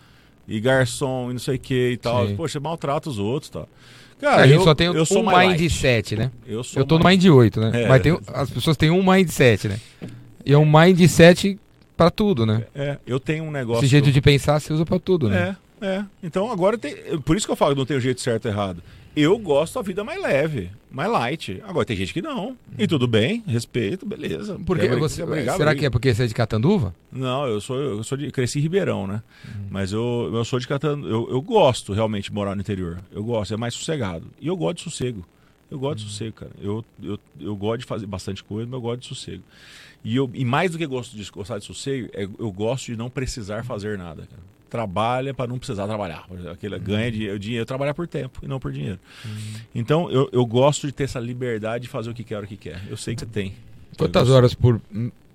[0.47, 2.27] E garçom, e não sei o que e tal.
[2.29, 2.37] Sim.
[2.37, 3.69] Poxa, maltrata os outros e tal.
[4.27, 6.31] A Cara, gente eu, só tem eu um mindset, né?
[6.47, 7.83] Eu, sou Eu tô no mais- Mind 8, né?
[7.85, 7.89] É.
[7.89, 9.79] Mas tem, as pessoas têm um mindset, né?
[10.45, 11.59] E é um mindset
[11.97, 12.65] pra tudo, né?
[12.75, 13.81] É, eu tenho um negócio.
[13.81, 15.57] Esse jeito de pensar se usa pra tudo, né?
[15.81, 16.05] É, é.
[16.23, 16.95] Então agora tem.
[17.25, 18.83] Por isso que eu falo que não tem o jeito certo e errado.
[19.15, 21.61] Eu gosto da vida mais leve, mais light.
[21.67, 22.57] Agora tem gente que não.
[22.79, 24.59] E tudo bem, respeito, beleza.
[24.65, 26.95] Porque Quer você, brigar, será que é porque você é de Catanduva?
[27.11, 28.31] Não, eu sou, eu sou de.
[28.31, 29.23] Cresci em Ribeirão, né?
[29.69, 31.09] Mas eu, eu sou de Catando.
[31.09, 33.01] Eu, eu gosto realmente de morar no interior.
[33.11, 34.27] Eu gosto, é mais sossegado.
[34.41, 35.27] E eu gosto de sossego.
[35.71, 36.53] Eu gosto de sossego, cara.
[36.61, 39.43] Eu, eu, eu gosto de fazer bastante coisa, mas eu gosto de sossego.
[40.05, 42.97] E, eu, e mais do que gosto de gostar de sossego, é, eu gosto de
[42.97, 44.43] não precisar fazer nada, cara.
[44.71, 46.25] Trabalha para não precisar trabalhar.
[46.53, 49.01] Aquele ganha de, dinheiro, trabalhar por tempo e não por dinheiro.
[49.75, 52.57] Então eu, eu gosto de ter essa liberdade de fazer o que quer, o que
[52.57, 52.81] quer.
[52.89, 53.53] Eu sei que você tem.
[53.99, 54.81] Quantas horas por,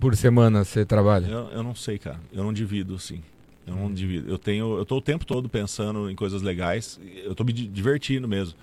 [0.00, 1.26] por semana você trabalha?
[1.26, 2.18] eu, eu não sei, cara.
[2.32, 3.20] Eu não divido, assim.
[3.66, 4.30] Eu não divido.
[4.30, 4.78] Eu tenho.
[4.78, 6.98] Eu tô o tempo todo pensando em coisas legais.
[7.24, 8.54] Eu tô me di- divertindo mesmo.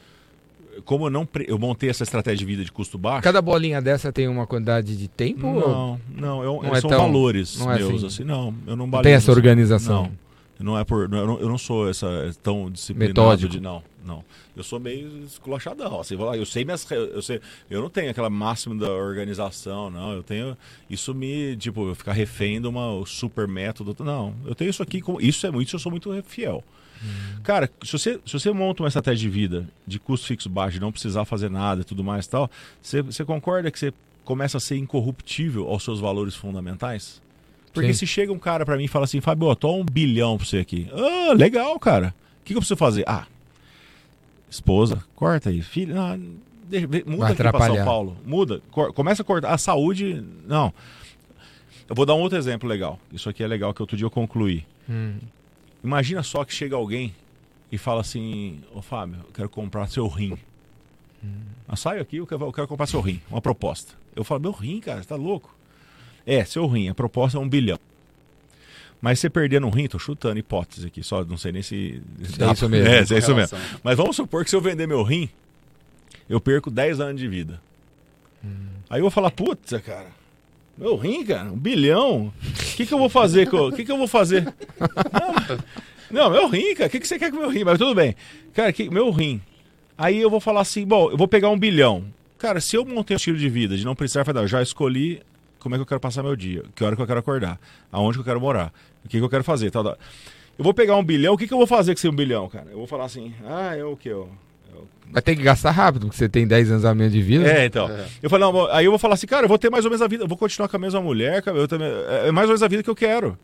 [0.85, 1.23] Como eu não.
[1.25, 3.21] pre- Eu montei essa estratégia de vida de custo baixo.
[3.21, 5.45] Cada bolinha dessa tem uma quantidade de tempo?
[5.45, 8.05] ou Não, não, eu, Não é são tão- valores não é meus, assim?
[8.07, 8.23] assim.
[8.23, 9.37] Não, eu não Não tem essa assim.
[9.39, 10.03] organização?
[10.03, 10.23] Não.
[10.59, 11.03] Não é por.
[11.03, 12.07] Eu não, eu não sou essa,
[12.41, 13.51] tão disciplinado Metódico.
[13.51, 13.59] de.
[13.59, 13.83] Não.
[14.05, 14.23] Não.
[14.55, 15.99] Eu sou meio esculachadão.
[15.99, 16.89] Assim, vou lá, eu sei minhas.
[16.91, 20.13] Eu, sei, eu não tenho aquela máxima da organização, não.
[20.13, 20.57] Eu tenho.
[20.89, 21.55] Isso me.
[21.57, 23.95] Tipo, eu ficar refém de uma super método.
[24.03, 24.35] Não.
[24.45, 25.01] Eu tenho isso aqui.
[25.01, 25.73] como Isso é muito.
[25.73, 26.63] Eu sou muito fiel.
[27.43, 30.79] Cara, se você, se você monta uma estratégia de vida de custo fixo baixo, de
[30.79, 32.49] não precisar fazer nada e tudo mais e tal,
[32.81, 33.93] você, você concorda que você
[34.23, 37.21] começa a ser incorruptível aos seus valores fundamentais?
[37.73, 37.99] Porque Sim.
[37.99, 40.45] se chega um cara pra mim e fala assim, Fábio, ó, tô um bilhão pra
[40.45, 40.87] você aqui.
[40.93, 42.13] Ah, legal, cara.
[42.41, 43.03] O que, que eu preciso fazer?
[43.07, 43.25] Ah,
[44.49, 45.61] esposa, corta aí.
[45.61, 45.95] Filho,
[46.69, 47.85] deixa, muda Vai aqui pra São.
[47.85, 48.17] Paulo.
[48.25, 48.61] Muda.
[48.71, 49.51] Cor- começa a cortar.
[49.53, 50.73] A saúde, não.
[51.89, 52.99] Eu vou dar um outro exemplo legal.
[53.11, 54.65] Isso aqui é legal que outro dia eu concluí.
[54.89, 55.15] Hum.
[55.83, 57.13] Imagina só que chega alguém
[57.71, 60.37] e fala assim: Ô Fábio, eu quero comprar seu rim.
[61.67, 63.19] Eu saio aqui, eu quero, eu quero comprar seu rim.
[63.29, 63.93] Uma proposta.
[64.15, 65.53] Eu falo: Meu rim, cara, você tá louco?
[66.25, 66.89] É, seu rim.
[66.89, 67.79] A proposta é um bilhão.
[69.01, 72.01] Mas você perdendo um rim, tô chutando hipótese aqui, só não sei nem se.
[72.39, 72.87] É isso mesmo.
[72.89, 73.33] É, é isso mesmo.
[73.33, 73.59] Correlação.
[73.83, 75.29] Mas vamos supor que se eu vender meu rim,
[76.29, 77.59] eu perco 10 anos de vida.
[78.89, 80.07] Aí eu vou falar, putz, cara,
[80.77, 82.33] meu rim, cara, um bilhão.
[82.43, 83.53] O que, que eu vou fazer?
[83.53, 84.45] O que, que eu vou fazer?
[86.11, 87.63] Não, não, meu rim, cara, o que, que você quer com meu rim?
[87.63, 88.15] Mas tudo bem.
[88.53, 89.41] Cara, que, meu rim.
[89.97, 92.05] Aí eu vou falar assim, bom, eu vou pegar um bilhão.
[92.37, 95.21] Cara, se eu montei um estilo de vida de não precisar fazer, eu já escolhi
[95.63, 97.59] como é que eu quero passar meu dia, que hora que eu quero acordar,
[97.91, 98.71] aonde que eu quero morar,
[99.03, 99.97] o que, que eu quero fazer, tal, tal.
[100.57, 102.47] Eu vou pegar um bilhão, o que, que eu vou fazer com esse um bilhão,
[102.47, 102.67] cara?
[102.69, 104.09] Eu vou falar assim, ah, é o que?
[104.09, 104.29] Eu,
[105.11, 107.47] Vai ter que gastar rápido, porque você tem 10 anos a menos de vida.
[107.47, 107.87] é, então.
[107.87, 108.07] É.
[108.21, 110.01] Eu falei, não, aí eu vou falar assim, cara, eu vou ter mais ou menos
[110.01, 111.87] a vida, eu vou continuar com a mesma mulher, eu também,
[112.25, 113.37] é mais ou menos a vida que eu quero.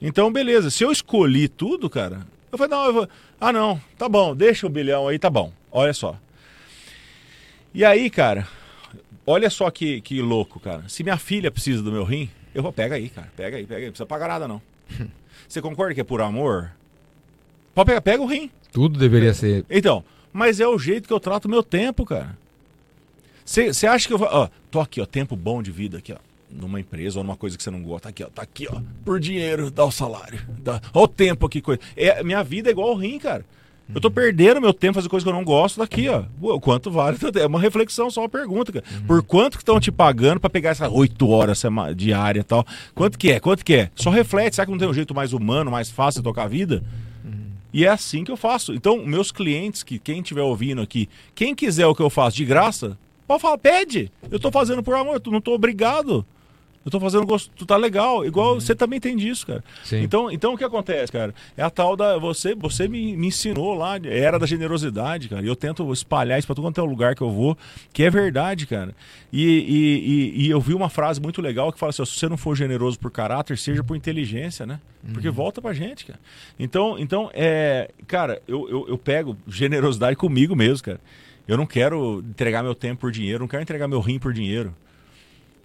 [0.00, 0.70] Então, beleza.
[0.70, 3.08] Se eu escolhi tudo, cara, eu falei, não, eu vou.
[3.38, 5.52] Ah, não, tá bom, deixa o bilhão aí, tá bom.
[5.70, 6.16] Olha só.
[7.74, 8.48] E aí, cara,
[9.30, 10.88] olha só que, que louco, cara.
[10.88, 13.80] Se minha filha precisa do meu rim, eu vou, pega aí, cara, pega aí, pega
[13.80, 14.60] aí, não precisa pagar nada, não.
[15.48, 16.72] Você concorda que é por amor?
[17.74, 18.50] Pode pegar, pega o rim.
[18.72, 19.64] Tudo deveria ser.
[19.70, 22.36] Então, mas é o jeito que eu trato o meu tempo, cara.
[23.44, 24.28] Você acha que eu vou.
[24.30, 26.18] Ó, tô aqui, ó, tempo bom de vida aqui, ó.
[26.48, 28.02] Numa empresa ou numa coisa que você não gosta.
[28.02, 28.28] Tá aqui, ó.
[28.28, 28.80] Tá aqui, ó.
[29.04, 30.40] Por dinheiro, dá o salário.
[30.58, 31.80] Dá, ó o tempo aqui, coisa.
[31.96, 33.44] É, minha vida é igual ao rim, cara.
[33.94, 36.22] Eu tô perdendo meu tempo fazendo coisas que eu não gosto daqui, ó.
[36.40, 37.18] Pô, Quanto vale?
[37.40, 38.84] É uma reflexão, só uma pergunta, cara.
[39.06, 41.62] Por quanto que estão te pagando pra pegar essas oito horas
[41.96, 42.64] diária e tal?
[42.94, 43.40] Quanto que é?
[43.40, 43.90] Quanto que é?
[43.94, 44.56] Só reflete.
[44.56, 46.82] Será que não tem um jeito mais humano, mais fácil de tocar a vida?
[47.72, 48.74] E é assim que eu faço.
[48.74, 52.44] Então, meus clientes, que quem estiver ouvindo aqui, quem quiser o que eu faço de
[52.44, 54.10] graça, pode falar, pede.
[54.30, 56.26] Eu tô fazendo por amor, eu não tô obrigado.
[56.84, 58.24] Eu tô fazendo gosto, tu tá legal.
[58.24, 59.62] Igual você também tem disso, cara.
[59.84, 60.02] Sim.
[60.02, 61.34] Então, então o que acontece, cara?
[61.54, 62.16] É a tal da.
[62.16, 65.42] Você, você me, me ensinou lá, era da generosidade, cara.
[65.42, 67.56] E eu tento espalhar isso pra todo quanto é lugar que eu vou,
[67.92, 68.94] que é verdade, cara.
[69.30, 72.18] E, e, e, e eu vi uma frase muito legal que fala assim: ó, se
[72.18, 74.80] você não for generoso por caráter, seja por inteligência, né?
[75.12, 76.18] Porque volta pra gente, cara.
[76.58, 77.90] Então, então é.
[78.06, 81.00] Cara, eu, eu, eu pego generosidade comigo mesmo, cara.
[81.46, 84.74] Eu não quero entregar meu tempo por dinheiro, não quero entregar meu rim por dinheiro.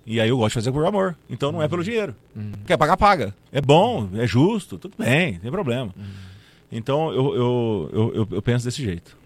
[0.05, 1.15] E aí eu gosto de fazer por amor.
[1.29, 2.15] Então não é pelo dinheiro.
[2.65, 3.33] Quer pagar, paga.
[3.51, 5.93] É bom, é justo, tudo bem, não tem problema.
[6.71, 9.17] Então eu, eu, eu, eu, eu penso desse jeito.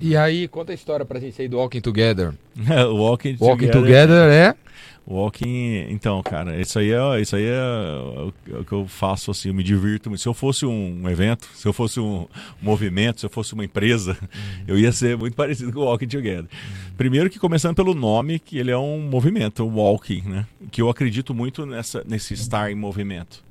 [0.00, 2.32] E aí, conta a história pra gente aí do Walking Together.
[2.92, 4.54] Walking, Walking Together é.
[5.06, 7.60] Walking, então, cara, isso aí é, isso aí é
[8.60, 10.20] o que eu faço assim, eu me divirto muito.
[10.22, 12.26] Se eu fosse um evento, se eu fosse um
[12.60, 14.16] movimento, se eu fosse uma empresa,
[14.66, 16.46] eu ia ser muito parecido com o Walking Together.
[16.96, 20.46] Primeiro que começando pelo nome, que ele é um movimento, um walking, né?
[20.70, 23.42] Que eu acredito muito nessa nesse estar em movimento.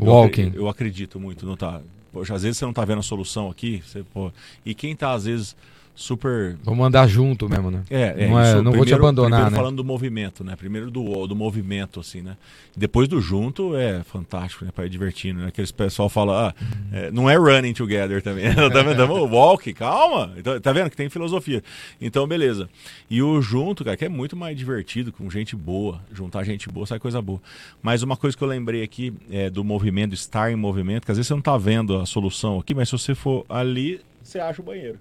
[0.00, 0.42] Eu Walking.
[0.48, 1.80] acre- Eu, acredito muito, não tá.
[2.12, 4.30] Poxa, às vezes você não tá vendo a solução aqui, você, pô,
[4.64, 5.56] e quem tá às vezes
[5.94, 7.82] super Vamos andar junto mesmo, né?
[7.88, 9.56] é, é, Não é- isso, não vou te primeiro- abandonar, primeiro né?
[9.56, 10.56] falando do movimento, né?
[10.56, 12.36] Primeiro do, do movimento, assim, né?
[12.76, 14.72] Depois do junto é fantástico, né?
[14.74, 15.48] Pra ir divertindo, né?
[15.48, 16.54] Aqueles pessoal fala, ah,
[16.92, 18.44] é, não é running together também.
[18.54, 19.04] tá vendo?
[19.30, 20.32] Walk, calma.
[20.36, 21.62] Então, tá vendo que tem filosofia.
[22.00, 22.68] Então, beleza.
[23.08, 26.00] E o junto, cara, que é muito mais divertido, com gente boa.
[26.12, 27.40] Juntar gente boa, sai coisa boa.
[27.82, 31.16] Mas uma coisa que eu lembrei aqui é do movimento, estar em movimento, que às
[31.18, 34.60] vezes você não tá vendo a solução aqui, mas se você for ali, você acha
[34.60, 34.98] o banheiro.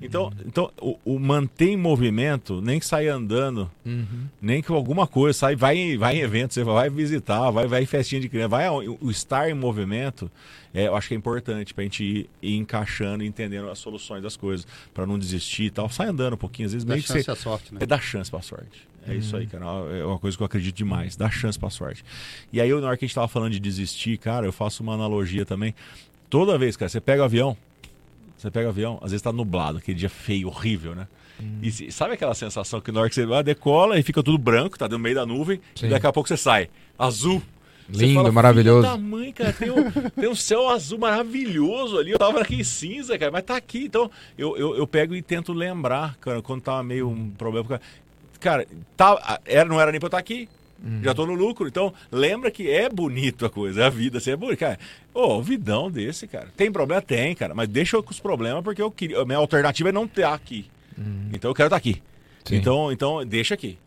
[0.00, 4.26] Então, então o, o manter em movimento, nem que saia andando, Uhum.
[4.40, 7.82] nem que alguma coisa, sai, vai, em- vai em evento, você vai visitar, vai, vai
[7.82, 10.30] em festinha de criança, vai ao- o estar em movimento,
[10.74, 14.22] é, eu acho que é importante pra gente ir, ir encaixando e entendendo as soluções
[14.22, 15.88] das coisas, pra não desistir e tal.
[15.90, 17.80] Sai andando um pouquinho, às vezes Dá meio que chance você, à sorte, né?
[17.82, 18.88] é dar chance pra sorte.
[19.06, 19.64] É isso aí, cara.
[19.98, 21.16] É uma coisa que eu acredito demais.
[21.16, 22.04] Dá chance pra sorte.
[22.52, 24.94] E aí, na hora que a gente tava falando de desistir, cara, eu faço uma
[24.94, 25.74] analogia também.
[26.30, 27.56] Toda vez, cara, você pega o avião,
[28.42, 31.06] você pega o avião, às vezes tá nublado, aquele dia feio, horrível, né?
[31.62, 34.38] E se- sabe aquela sensação que na hora que você ah, decola e fica tudo
[34.38, 35.86] branco, tá no meio da nuvem, Sim.
[35.86, 36.68] e daqui a pouco você sai.
[36.98, 37.42] Azul.
[37.88, 38.82] Lindo, fala, maravilhoso.
[38.86, 42.12] "Filha da mãe, cara, tem um, tem um céu azul maravilhoso ali.
[42.12, 43.84] Eu tava aqui em cinza, cara, mas tá aqui.
[43.86, 47.66] Então, eu, eu, eu pego e tento lembrar, cara, quando tava meio um problema.
[47.68, 47.80] Cara,
[48.40, 48.66] cara
[48.96, 50.48] tá, era, não era nem pra eu estar aqui.
[51.02, 51.68] Já tô no lucro.
[51.68, 54.58] Então, lembra que é bonito a coisa, a vida, assim, é bonito.
[54.58, 54.78] Cara,
[55.14, 56.48] ô, um vidão desse, cara.
[56.56, 57.00] Tem problema?
[57.00, 57.54] Tem, cara.
[57.54, 59.20] Mas deixa eu com os problemas, porque eu queria.
[59.20, 60.66] A minha alternativa é não estar aqui.
[61.32, 62.02] Então eu quero estar aqui.
[62.44, 62.56] Sim.
[62.56, 63.78] Então, então, deixa aqui.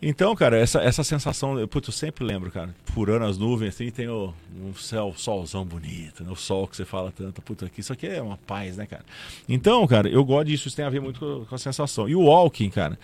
[0.00, 3.90] Então, cara, essa, essa sensação, eu, putz, eu sempre lembro, cara, furando as nuvens, assim,
[3.90, 4.32] tem o,
[4.62, 6.30] um céu, solzão bonito, né?
[6.30, 9.04] O sol que você fala tanto, puta, aqui, isso aqui é uma paz, né, cara?
[9.48, 12.08] Então, cara, eu gosto disso, isso tem a ver muito com, com a sensação.
[12.08, 12.96] E o Walking, cara,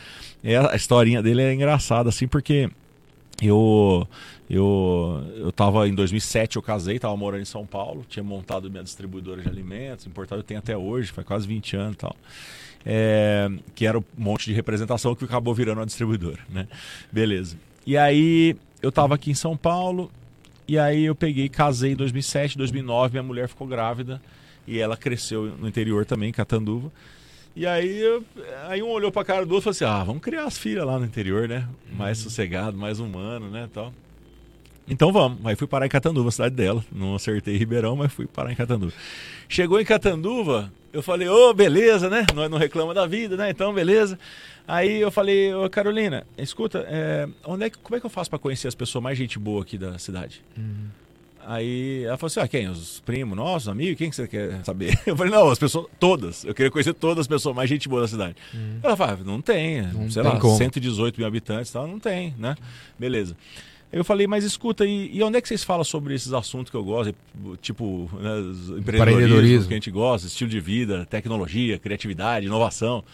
[0.42, 2.70] é, a historinha dele é engraçada, assim, porque
[3.46, 4.06] eu,
[4.48, 8.82] eu, eu tava em 2007, eu casei, tava morando em São Paulo, tinha montado minha
[8.82, 12.16] distribuidora de alimentos, importado eu tenho até hoje, faz quase 20 anos e tal.
[12.86, 16.68] É, que era um monte de representação que acabou virando uma distribuidora, né?
[17.10, 17.56] Beleza.
[17.86, 20.10] E aí eu tava aqui em São Paulo,
[20.68, 24.20] e aí eu peguei, casei em 2007, 2009, minha mulher ficou grávida
[24.66, 26.90] e ela cresceu no interior também, Catanduva.
[27.56, 28.02] E aí,
[28.68, 30.84] aí um olhou pra cara do outro e falou assim: ah, vamos criar as filhas
[30.84, 31.68] lá no interior, né?
[31.96, 33.68] Mais sossegado, mais humano, né?
[33.72, 33.92] Tal.
[34.88, 35.38] Então vamos.
[35.44, 36.84] Aí fui parar em Catanduva, a cidade dela.
[36.92, 38.92] Não acertei Ribeirão, mas fui parar em Catanduva.
[39.48, 42.26] Chegou em Catanduva, eu falei, ô, beleza, né?
[42.34, 43.50] Nós não reclama da vida, né?
[43.50, 44.18] Então, beleza.
[44.66, 48.30] Aí eu falei, ô Carolina, escuta, é, onde é que, como é que eu faço
[48.30, 50.42] pra conhecer as pessoas mais gente boa aqui da cidade?
[51.46, 52.68] Aí ela falou assim: ah, quem?
[52.68, 53.96] Os primos nossos, amigos?
[53.98, 54.98] Quem que você quer saber?
[55.06, 56.44] Eu falei: não, as pessoas, todas.
[56.44, 58.36] Eu queria conhecer todas as pessoas mais gente boa da cidade.
[58.82, 60.56] Ela falou: ah, não tem, Não sei tem lá, como.
[60.56, 62.54] 118 mil habitantes tal, não tem, né?
[62.98, 63.36] Beleza.
[63.92, 66.76] Eu falei, mas escuta, e, e onde é que vocês falam sobre esses assuntos que
[66.76, 67.14] eu gosto?
[67.62, 69.68] Tipo, né, empreendedorismo, Empreendedorismo.
[69.68, 73.04] que a gente gosta, estilo de vida, tecnologia, criatividade, inovação.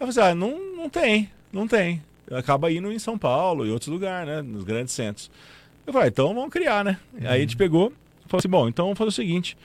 [0.00, 2.02] Eu falei, ah, não, não tem, não tem.
[2.28, 4.42] Acaba indo em São Paulo e outros lugares, né?
[4.42, 5.30] Nos grandes centros.
[5.86, 6.98] Eu falei, ah, então vamos criar, né?
[7.20, 7.92] Aí a gente pegou,
[8.26, 9.56] falou assim, bom, então vamos fazer o seguinte.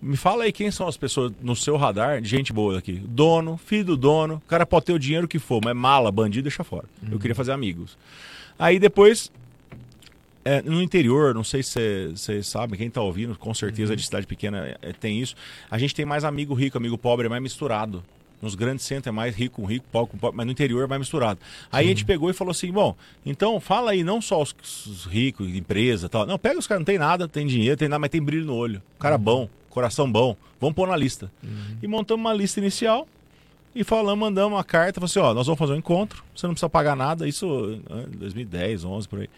[0.00, 2.92] Me fala aí quem são as pessoas no seu radar de gente boa aqui.
[2.92, 6.44] Dono, filho do dono, o cara pode ter o dinheiro que for, mas mala, bandido,
[6.44, 6.84] deixa fora.
[7.10, 7.96] Eu queria fazer amigos.
[8.58, 9.30] Aí depois,
[10.44, 14.26] é, no interior, não sei se vocês sabem, quem tá ouvindo, com certeza de cidade
[14.26, 15.34] pequena é, tem isso.
[15.70, 18.02] A gente tem mais amigo rico, amigo pobre, é mais misturado.
[18.40, 20.86] Nos grandes centros é mais rico com rico, pobre com pobre, mas no interior é
[20.86, 21.40] mais misturado.
[21.72, 22.94] Aí a gente pegou e falou assim: bom,
[23.26, 24.54] então fala aí não só os,
[24.86, 26.24] os ricos, empresa e tal.
[26.24, 28.54] Não, pega os caras, não tem nada, tem dinheiro, tem nada, mas tem brilho no
[28.54, 28.80] olho.
[28.98, 31.30] Cara bom, coração bom, vamos pôr na lista.
[31.82, 33.08] E montamos uma lista inicial
[33.74, 36.54] e falamos, mandamos uma carta, falou assim, ó, nós vamos fazer um encontro, você não
[36.54, 37.80] precisa pagar nada, isso
[38.12, 39.30] em 2010, 11, por aí.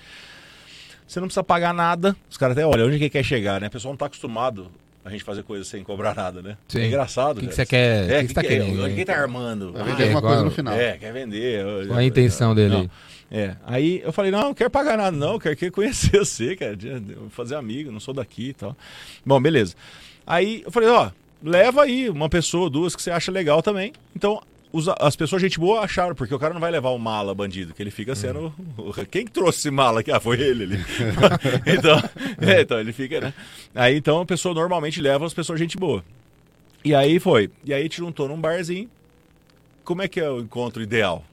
[1.07, 2.17] Você não precisa pagar nada.
[2.31, 3.67] Os caras até olham onde que quer chegar, né?
[3.67, 4.71] O pessoal não tá acostumado
[5.05, 6.57] a gente fazer coisa sem cobrar nada, né?
[6.69, 6.81] Sim.
[6.81, 7.39] É engraçado.
[7.39, 7.57] O que, que velho.
[7.57, 8.11] você quer?
[8.11, 8.45] É, o que, que você tá é?
[8.45, 8.95] querendo?
[8.95, 9.73] Quem tá armando?
[9.73, 10.75] Vai Ah, vender é, alguma coisa agora- no final.
[10.75, 11.87] é, quer vender.
[11.87, 12.75] Qual a intenção dele?
[12.75, 12.91] Não.
[13.33, 17.17] É, aí eu falei, não, não quero pagar nada não, quero quero conhecer você, de-
[17.31, 18.77] fazer amigo, não sou daqui e tal.
[19.25, 19.75] Bom, beleza.
[20.27, 21.11] Aí eu falei, ó,
[21.43, 23.93] leva aí uma pessoa, duas que você acha legal também.
[24.15, 24.43] Então,
[24.73, 27.75] os- as pessoas, gente boa, acharam, porque o cara não vai levar o mala bandido,
[27.75, 28.53] que ele fica sendo...
[28.77, 30.11] o- Quem que trouxe mala aqui?
[30.13, 30.85] Ah, foi ele ali.
[31.67, 31.99] então,
[32.47, 33.35] é, então, ele fica, né?
[33.75, 36.05] Aí, então, a pessoa normalmente leva as pessoas, gente boa.
[36.85, 37.51] E aí foi.
[37.65, 38.89] E aí gente juntou num barzinho.
[39.85, 41.25] Como é que é o encontro ideal?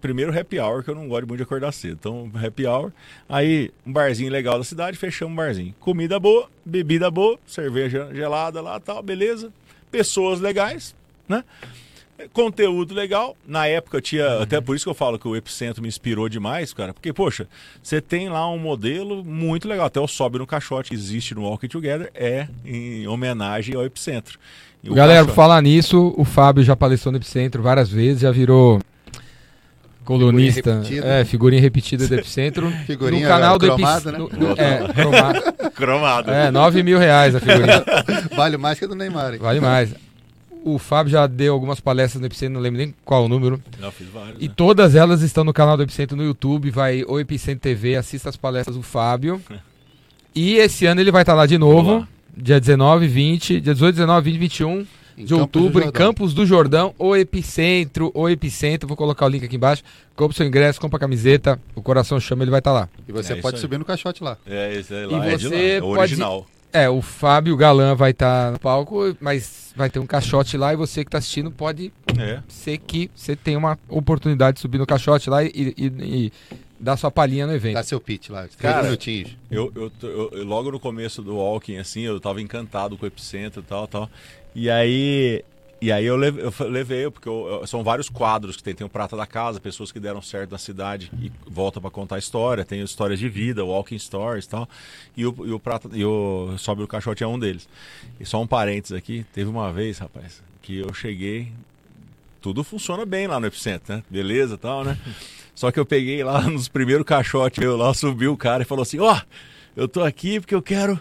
[0.00, 1.94] Primeiro happy hour, que eu não gosto muito de acordar cedo.
[1.98, 2.92] Então, happy hour.
[3.28, 5.74] Aí, um barzinho legal da cidade, fechamos um barzinho.
[5.80, 9.52] Comida boa, bebida boa, cerveja gelada lá tal, beleza.
[9.90, 10.94] Pessoas legais,
[11.28, 11.42] né?
[12.32, 13.36] Conteúdo legal.
[13.46, 14.42] Na época tinha.
[14.42, 16.92] Até por isso que eu falo que o Epicentro me inspirou demais, cara.
[16.92, 17.46] Porque, poxa,
[17.82, 19.86] você tem lá um modelo muito legal.
[19.86, 24.38] Até o Sobe no Caixote que existe no Walking Together é em homenagem ao Epicentro.
[24.82, 28.30] E o Galera, por falar nisso, o Fábio já palestrou no Epicentro várias vezes, já
[28.30, 28.80] virou
[30.04, 31.06] colunista, Figurinha repetida.
[31.06, 32.70] é, figurinha repetida do Epicentro.
[32.86, 34.38] Figurinha no canal do cromada, Epic- né?
[34.38, 35.42] no- no- é, cromado.
[35.78, 36.30] Cromado.
[36.32, 37.84] É, 9 mil reais a figurinha.
[38.34, 39.34] Vale mais que a do Neymar.
[39.34, 39.38] hein?
[39.40, 39.94] Vale mais.
[40.64, 43.62] O Fábio já deu algumas palestras no Epicentro, não lembro nem qual o número.
[43.78, 44.36] Não, fiz vários.
[44.42, 44.54] E né?
[44.56, 46.70] todas elas estão no canal do Epicentro no YouTube.
[46.70, 49.40] Vai o Epicentro TV, assista as palestras do Fábio.
[50.34, 51.98] E esse ano ele vai estar lá de novo.
[52.00, 52.08] Lá.
[52.36, 55.90] Dia 19, 20, dia 18, 19, 20, 21 Em de Campos outubro, em.
[55.90, 58.86] Campos do Jordão, o Epicentro, o Epicentro.
[58.86, 59.82] Vou colocar o link aqui embaixo.
[60.14, 61.58] Compre seu ingresso, compra a camiseta.
[61.74, 62.88] O coração chama, ele vai estar lá.
[63.08, 63.60] E você É isso pode aí.
[63.60, 64.36] subir no caixote lá.
[64.46, 66.46] É, esse é E lá, é de lá, você é o pode- original.
[66.72, 70.76] É, o Fábio Galan vai estar no palco, mas vai ter um caixote lá e
[70.76, 72.40] você que está assistindo pode É.
[72.48, 76.32] ser que você tenha uma oportunidade de subir no caixote lá e, e- e
[76.78, 77.74] dar sua palhinha no evento.
[77.74, 78.46] Dá seu pitch lá.
[78.58, 79.34] Cara, minutinhos.
[79.50, 83.08] Eu, eu, eu- eu- logo no começo do Walking, assim, eu tava encantado com o
[83.08, 84.10] Epicentro e tal, tal.
[84.54, 85.42] E aí,
[85.80, 88.74] E aí eu levei, eu levei porque eu- eu- são vários quadros que tem.
[88.74, 92.16] Tem o Prata da Casa, pessoas que deram certo na cidade e voltam pra contar
[92.16, 92.64] a história.
[92.64, 94.68] Tem histórias de vida, Walking Stories e tal.
[95.16, 97.68] E o, e o Prata e o Sobe o Caixote é um deles.
[98.18, 99.24] E só um parênteses aqui.
[99.32, 101.52] Teve uma vez, rapaz, que eu cheguei...
[102.40, 104.02] Tudo funciona bem lá no Epicentro, né?
[104.08, 104.96] Beleza e tal, né?
[105.56, 108.82] Só que eu peguei lá nos primeiros caixotes, eu lá subi o cara e falou
[108.82, 109.20] assim, ó,
[109.76, 111.00] eu tô aqui porque eu quero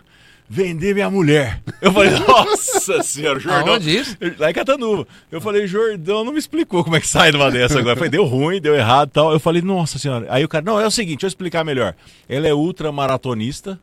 [0.50, 1.62] vender minha mulher.
[1.82, 3.74] Eu falei, nossa senhora, Jordão.
[3.74, 4.18] Aonde isso?
[4.40, 5.08] Lá em Catanuva.
[5.32, 7.94] Eu falei, Jordão, não me explicou como é que sai de uma dessa agora.
[7.94, 9.32] Eu falei, deu ruim, deu errado e tal.
[9.32, 10.26] Eu falei, nossa senhora.
[10.30, 11.96] Aí o cara, não, é o seguinte, deixa eu explicar melhor.
[12.30, 13.80] Ela é ultramaratonista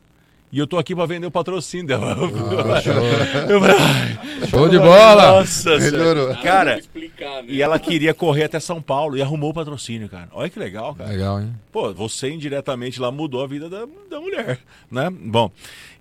[0.52, 1.94] e eu tô aqui pra vender o patrocínio
[3.48, 5.40] eu falei, ai, Show de bola!
[5.40, 5.90] nossa senhora.
[5.90, 6.36] Melhorou.
[6.42, 7.48] Cara, explicar, né?
[7.48, 10.28] e ela queria correr até São Paulo e arrumou o patrocínio, cara.
[10.32, 11.10] Olha que legal, cara.
[11.10, 11.54] Legal, hein?
[11.72, 14.58] Pô, você indiretamente lá mudou a vida da, da mulher,
[14.90, 15.10] né?
[15.10, 15.50] Bom,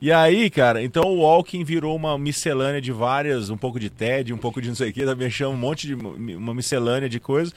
[0.01, 4.33] e aí, cara, então o Walking virou uma miscelânea de várias, um pouco de TED,
[4.33, 7.19] um pouco de não sei o que, também chama um monte de, uma miscelânea de
[7.19, 7.55] coisas,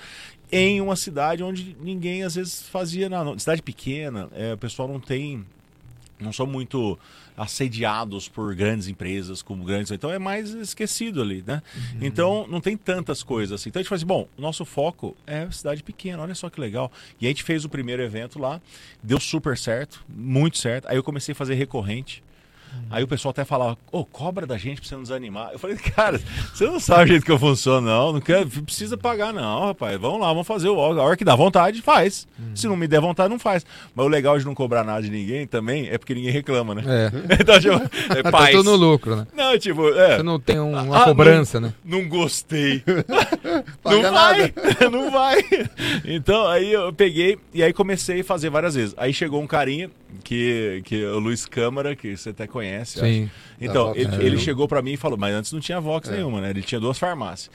[0.51, 3.39] em uma cidade onde ninguém às vezes fazia nada.
[3.39, 5.45] Cidade pequena, é, o pessoal não tem,
[6.21, 6.99] não são muito
[7.37, 11.63] assediados por grandes empresas como grandes, então é mais esquecido ali, né?
[12.01, 13.69] Então não tem tantas coisas assim.
[13.69, 16.61] Então a gente fala assim, bom, o nosso foco é cidade pequena, olha só que
[16.61, 16.91] legal.
[17.21, 18.61] E a gente fez o primeiro evento lá,
[19.03, 20.89] deu super certo, muito certo.
[20.89, 22.23] Aí eu comecei a fazer recorrente.
[22.89, 25.51] Aí o pessoal até falava, ô, cobra da gente pra você não desanimar.
[25.53, 26.21] Eu falei, cara,
[26.55, 28.13] você não sabe o jeito que eu funciono, não.
[28.13, 29.99] Não quer, precisa pagar, não, rapaz.
[30.01, 32.29] Vamos lá, vamos fazer o A hora que dá vontade, faz.
[32.55, 33.67] Se não me der vontade, não faz.
[33.95, 36.83] Mas o legal de não cobrar nada de ninguém também é porque ninguém reclama, né?
[36.87, 37.11] É.
[37.43, 37.75] então, tipo,
[38.17, 38.65] é Tá paz.
[38.65, 39.27] no lucro, né?
[39.35, 40.17] Não, tipo, é.
[40.19, 41.75] Você não tem um- uma Ah, cobrança, né?
[41.85, 42.83] Não gostei.
[43.85, 44.53] Não vai,
[44.91, 45.39] não vai.
[46.05, 48.95] Então aí eu peguei e aí comecei a fazer várias vezes.
[48.99, 49.91] Aí chegou um carinha
[50.25, 52.99] que, que o Luiz Câmara, que você até conhece.
[52.99, 53.25] Sim.
[53.25, 53.33] acho.
[53.61, 56.41] Então, Vox ele, ele chegou pra mim e falou, mas antes não tinha Vox nenhuma,
[56.41, 56.51] né?
[56.51, 57.51] Ele tinha duas farmácias.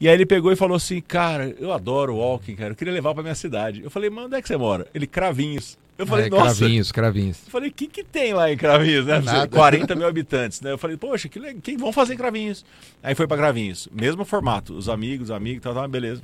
[0.00, 3.12] E aí ele pegou e falou assim, cara, eu adoro walking, cara, eu queria levar
[3.12, 3.82] pra minha cidade.
[3.82, 4.86] Eu falei, mas onde é que você mora?
[4.94, 5.78] Ele, Cravinhos.
[5.98, 7.38] Eu falei, É, nossa, cravinhos, cravinhos.
[7.44, 9.20] eu falei, o que, que tem lá em Cravinhos, né?
[9.20, 9.46] Nada.
[9.54, 10.72] 40 mil habitantes, né?
[10.72, 12.64] Eu falei, poxa, que legal, quem vão fazer em Cravinhos?
[13.02, 16.22] Aí foi pra Cravinhos, mesmo formato, os amigos, amigos, tal, tal, beleza.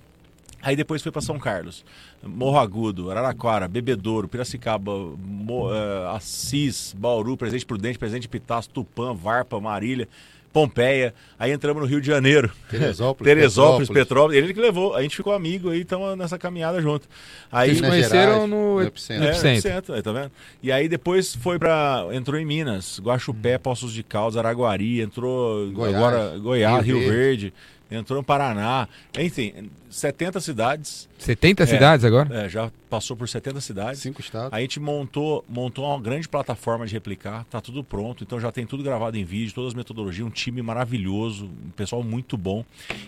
[0.66, 1.84] Aí depois foi pra São Carlos,
[2.24, 9.60] Morro Agudo, Araraquara, Bebedouro, Piracicaba, Mo- eh, Assis, Bauru, Presente Prudente, Presente Pitaço, Tupã, Varpa,
[9.60, 10.08] Marília,
[10.52, 11.14] Pompeia.
[11.38, 12.50] Aí entramos no Rio de Janeiro.
[12.70, 14.04] Teresópolis, Teresópolis, Petrópolis.
[14.08, 14.38] Petrópolis.
[14.42, 14.94] Ele que levou.
[14.96, 17.06] A gente ficou amigo aí, estamos nessa caminhada junto.
[17.52, 19.24] Aí, Vocês conheceram Gerais, no- no é, Epicentro.
[19.26, 19.52] Epicentro.
[19.68, 20.32] Epicentro, aí, tá vendo?
[20.62, 22.06] E aí depois foi pra.
[22.10, 27.54] Entrou em Minas, Guaxupé, Poços de Caldas, Araguari, entrou Goiás, agora Goiás, Rio, Rio Verde.
[27.90, 28.88] Entrou no Paraná.
[29.18, 31.08] Enfim, 70 cidades.
[31.18, 32.44] 70 cidades agora?
[32.44, 34.00] é, já passou por 70 cidades.
[34.00, 34.52] Cinco estados.
[34.52, 38.66] A gente montou, montou uma grande plataforma de replicar, tá tudo pronto, então já tem
[38.66, 42.64] tudo gravado em vídeo, todas as metodologias, um time maravilhoso, um pessoal muito bom.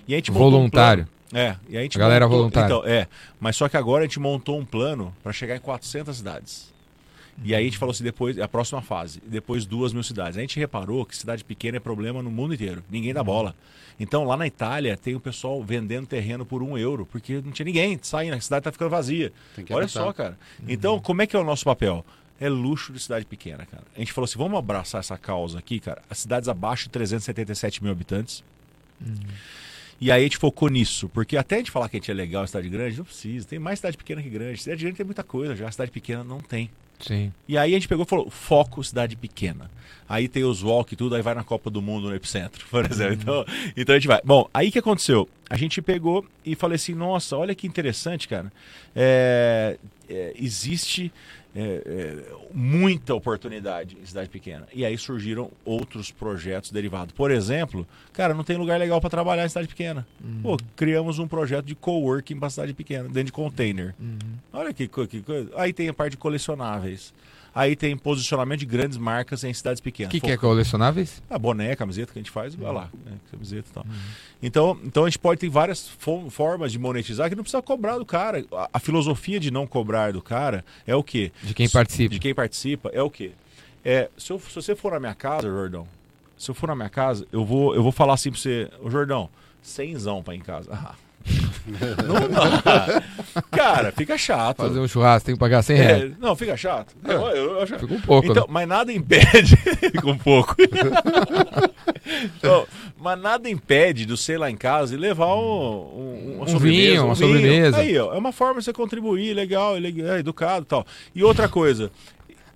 [0.06, 1.06] E a gente montou um Voluntário.
[1.30, 2.66] plano- é, e a gente A galera montou- voluntária.
[2.74, 3.06] Então, é,
[3.38, 6.72] mas só que agora a gente montou um plano para chegar em 400 cidades.
[7.44, 10.36] E aí a gente falou assim, depois, é a próxima fase, depois duas mil cidades.
[10.36, 13.54] A gente reparou que cidade pequena é problema no mundo inteiro, ninguém dá bola.
[14.00, 17.66] Então lá na Itália tem o pessoal vendendo terreno por um euro, porque não tinha
[17.66, 19.32] ninguém saindo, a cidade tá ficando vazia.
[19.70, 20.38] Olha só, cara.
[20.66, 22.04] Então, como é que é o nosso papel?
[22.40, 23.84] É luxo de cidade pequena, cara.
[23.96, 26.02] A gente falou assim, vamos abraçar essa causa aqui, cara.
[26.08, 28.44] As cidades abaixo de 377 mil habitantes.
[30.00, 32.14] E aí a gente focou nisso, porque até a gente falar que a gente é
[32.14, 33.46] legal em cidade grande, não precisa.
[33.46, 34.62] Tem mais cidade pequena que grande.
[34.62, 36.70] Cidade grande tem muita coisa já, cidade pequena não tem.
[37.00, 37.32] Sim.
[37.46, 39.70] E aí a gente pegou e falou, foco cidade pequena.
[40.08, 42.84] Aí tem os walk e tudo, aí vai na Copa do Mundo no Epicentro, por
[42.90, 43.14] exemplo.
[43.20, 43.44] Então,
[43.76, 44.20] então a gente vai.
[44.24, 45.28] Bom, aí o que aconteceu?
[45.50, 48.50] A gente pegou e falei assim, nossa, olha que interessante, cara.
[48.96, 49.76] É,
[50.08, 51.12] é, existe
[51.54, 52.16] é, é,
[52.52, 54.66] muita oportunidade em cidade pequena.
[54.72, 57.12] E aí surgiram outros projetos derivados.
[57.12, 60.06] Por exemplo, cara, não tem lugar legal para trabalhar em cidade pequena.
[60.42, 63.94] Pô, criamos um projeto de coworking para cidade pequena, dentro de container.
[64.52, 65.50] Olha que, que coisa.
[65.56, 67.12] Aí tem a parte de colecionáveis.
[67.58, 70.12] Aí tem posicionamento de grandes marcas em cidades O pequenas.
[70.12, 71.20] que, que é colecionáveis?
[71.28, 73.86] a boné, camiseta que a gente faz, vai lá, né, camiseta e tal.
[74.40, 77.98] Então, então a gente pode ter várias fo- formas de monetizar que não precisa cobrar
[77.98, 78.44] do cara.
[78.52, 81.32] A, a filosofia de não cobrar do cara é o quê?
[81.42, 82.14] De quem participa.
[82.14, 83.32] De quem participa é o quê?
[83.84, 85.86] É, se, eu- se você for na minha casa, Jordão,
[86.36, 88.88] se eu for na minha casa, eu vou, eu vou falar assim pra você, ô
[88.88, 89.28] Jordão,
[89.60, 90.70] cenzão pra ir em casa.
[90.72, 90.94] Ah.
[92.06, 93.02] não dá.
[93.50, 94.58] Cara, fica chato.
[94.58, 96.02] Fazer um churrasco, tem que pagar 100 reais.
[96.04, 96.94] É, não, fica chato.
[97.04, 98.48] Eu- eu acho- Fica um pouco, então, né?
[98.50, 99.56] mas nada impede.
[99.80, 100.54] Fica um pouco.
[102.36, 102.66] Então,
[102.98, 106.58] mas nada impede de você ir lá em casa e levar um, um, Um sobremesa,
[106.90, 107.26] vinho, uma vinho.
[107.34, 107.76] sobremesa.
[107.78, 110.86] Aí, ó, é uma forma de você contribuir, legal, é educado e tal.
[111.14, 111.90] E outra coisa,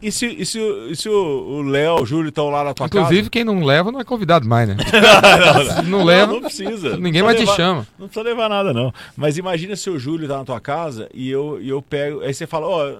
[0.02, 2.86] E se, e se, o- e se o Léo, o Júlio estão lá na tua
[2.86, 4.76] Inclusive, quem não leva não é convidado mais, né?
[4.90, 5.76] casa?
[5.82, 6.96] Se não leva, não precisa.
[6.96, 7.86] ninguém Não mais te levar- chama.
[7.98, 8.92] Não precisa levar nada, não.
[9.16, 12.20] Mas imagina se o Júlio tá na tua casa e eu, e eu pego.
[12.20, 12.94] Aí você fala, ó,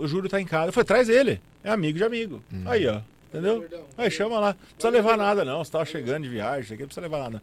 [0.00, 0.68] o Júlio tá em casa.
[0.68, 1.40] Eu falei, traz ele.
[1.62, 2.42] É amigo de amigo.
[2.66, 2.98] Aí, ó.
[3.32, 3.64] Entendeu?
[3.96, 4.48] Aí chama lá.
[4.48, 5.62] Não precisa levar nada, não.
[5.62, 7.42] Você tava chegando de viagem, isso aqui, não precisa levar nada.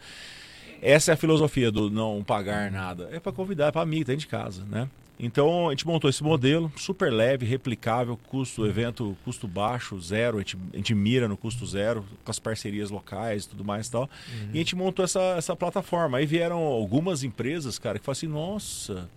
[0.81, 3.07] Essa é a filosofia do não pagar nada.
[3.13, 4.87] É pra convidar, é pra amigo, tá dentro de casa, né?
[5.19, 10.37] Então a gente montou esse modelo super leve, replicável, custo, evento, custo baixo, zero.
[10.37, 13.87] A gente, a gente mira no custo zero, com as parcerias locais e tudo mais
[13.87, 14.09] e tal.
[14.53, 16.17] E a gente montou essa, essa plataforma.
[16.17, 19.09] Aí vieram algumas empresas, cara, que falaram assim, nossa,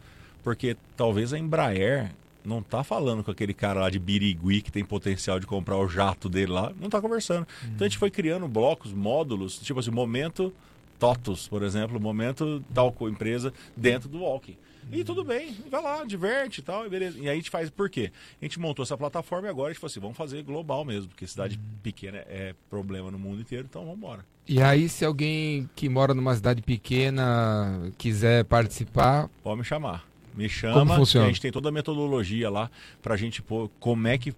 [0.44, 2.12] porque talvez a Embraer
[2.44, 5.88] não tá falando com aquele cara lá de Birigui que tem potencial de comprar o
[5.88, 7.46] jato dele lá, não tá conversando.
[7.64, 10.52] Então a gente foi criando blocos, módulos, tipo assim, momento
[10.98, 14.56] TOTUS, por exemplo, momento tal empresa dentro do Walking.
[14.90, 17.18] E tudo bem, vai lá, diverte e tal, e beleza.
[17.18, 18.10] E aí a gente faz por quê?
[18.40, 21.08] A gente montou essa plataforma e agora a gente falou assim, vamos fazer global mesmo,
[21.08, 24.24] porque cidade pequena é problema no mundo inteiro, então vamos embora.
[24.46, 30.08] E aí, se alguém que mora numa cidade pequena quiser participar, Pode me chamar.
[30.34, 30.74] Me chama.
[30.80, 31.26] Como funciona?
[31.26, 32.70] que A gente tem toda a metodologia lá
[33.02, 34.30] pra gente pôr como é que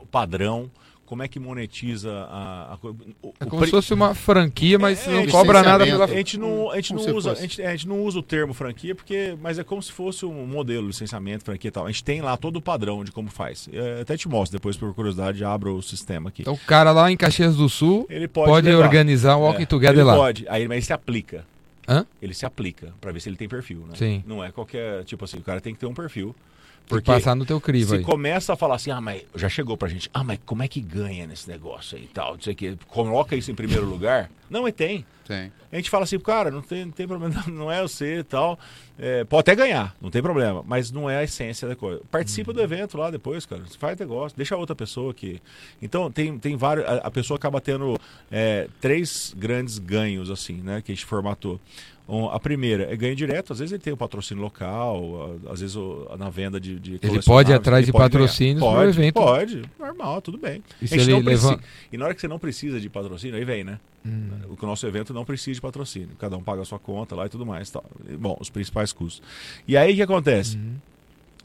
[0.00, 0.70] o padrão,
[1.06, 2.78] como é que monetiza a, a
[3.22, 6.08] o, é como se fosse uma franquia, mas É, não é, cobra nada pela a
[6.08, 8.94] gente não, a gente não usa, a gente, a gente não usa o termo franquia
[8.94, 11.86] porque, mas é como se fosse um modelo, licenciamento, franquia e tal.
[11.86, 13.68] A gente tem lá todo o padrão de como faz.
[13.72, 16.42] É, até te mostro depois por curiosidade, abro o sistema aqui.
[16.42, 18.84] Então o cara lá em Caxias do Sul ele pode, pode, levar.
[18.84, 20.16] organizar um Walking É, Together ele lá.
[20.16, 21.44] Pode, aí mas ele se aplica.
[21.86, 22.06] Hã?
[22.20, 23.94] Ele se aplica pra ver se ele tem perfil, né?
[23.94, 24.24] Sim.
[24.26, 26.34] Não é qualquer, tipo assim, o cara tem que ter um perfil.
[26.86, 28.02] Tem que passar no teu crivo Se aí.
[28.02, 30.80] começa a falar assim, ah, mas já chegou pra gente, ah, mas como é que
[30.80, 34.30] ganha nesse negócio aí e tal, não sei o que, coloca isso em primeiro lugar.
[34.50, 35.04] Não, e tem.
[35.26, 35.50] Tem.
[35.72, 38.58] A gente fala assim, cara, não tem, não tem problema, não é você e tal.
[38.98, 42.02] É, pode até ganhar, não tem problema, mas não é a essência da coisa.
[42.10, 43.62] Participa do evento lá depois, cara.
[43.78, 45.40] Faz negócio, deixa outra pessoa aqui.
[45.80, 46.86] Então, tem, tem vários.
[46.86, 47.98] A, a pessoa acaba tendo
[48.30, 51.58] é, três grandes ganhos, assim, né, que a gente formatou.
[52.06, 55.74] Um, a primeira é ganho direto, às vezes ele tem o patrocínio local, às vezes
[55.74, 58.04] o- na venda de, de Ele pode ir atrás de ganhar.
[58.04, 59.14] patrocínios pro pode, evento.
[59.14, 60.62] Pode, normal, tudo bem.
[60.82, 61.12] E se ele
[61.90, 63.80] E na hora que você não precisa de patrocínio, aí vem, né?
[64.04, 64.28] Hum.
[64.60, 66.10] O nosso evento não precisa de patrocínio.
[66.18, 67.70] Cada um paga a sua conta lá e tudo mais.
[67.70, 67.82] Tal.
[68.06, 69.22] E, Bom, os principais custos.
[69.66, 70.56] E aí o que acontece?
[70.58, 70.74] Uhum.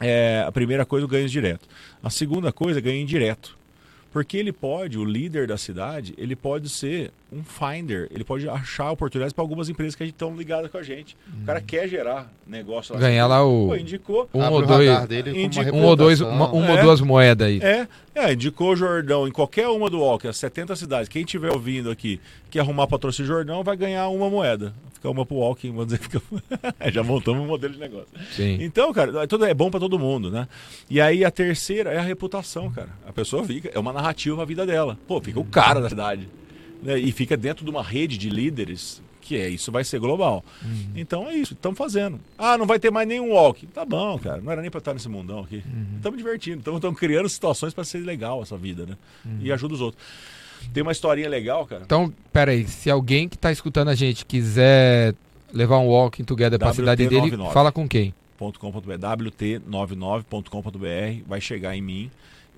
[0.01, 1.67] É, a primeira coisa, o ganho direto.
[2.03, 3.57] A segunda coisa, ganho indireto.
[4.11, 8.89] Porque ele pode, o líder da cidade, ele pode ser um finder, ele pode achar
[8.91, 11.15] oportunidades para algumas empresas que estão ligadas com a gente.
[11.43, 12.99] O cara quer gerar negócio lá.
[12.99, 14.27] Ganhar lá o- Pô, indicou.
[14.33, 14.89] Um ou dois,
[15.71, 16.71] um ou dois, uma, uma É.
[16.77, 17.59] ou duas moedas aí.
[17.61, 21.07] É, é, indicou o Jordão em qualquer uma do Walker, as 70 cidades.
[21.07, 24.73] Quem estiver ouvindo aqui que arrumar patrocínio Jordão vai ganhar uma moeda.
[24.93, 26.21] Fica uma pro Walking, vamos dizer, fica...
[26.91, 28.07] já montamos um modelo de negócio.
[28.35, 28.57] Sim.
[28.59, 30.45] Então, cara, tudo é bom pra todo mundo, né?
[30.89, 32.89] E aí a terceira é a reputação, cara.
[33.07, 34.97] A pessoa fica, é uma narrativa pra vida dela.
[35.07, 36.27] Pô, fica o cara da cidade.
[36.81, 36.97] né?
[36.97, 40.43] E fica dentro de uma rede de líderes que é isso vai ser global.
[40.95, 42.19] Então é isso, estamos fazendo.
[42.35, 43.67] Ah, não vai ter mais nenhum walk.
[43.67, 44.41] Tá bom, cara.
[44.41, 45.63] Não era nem pra estar nesse mundão aqui.
[45.97, 48.97] Estamos divertindo, estamos criando situações pra ser legal essa vida, né?
[49.39, 50.03] E ajuda os outros.
[50.73, 51.83] Tem uma historinha legal, cara.
[51.85, 55.13] Então, pera aí, se alguém que tá escutando a gente quiser
[55.53, 57.53] levar um Walking Together pra WT cidade dele, 99.
[57.53, 58.13] fala com quem?
[58.37, 62.09] .com.br, wt99.com.br, vai chegar em mim.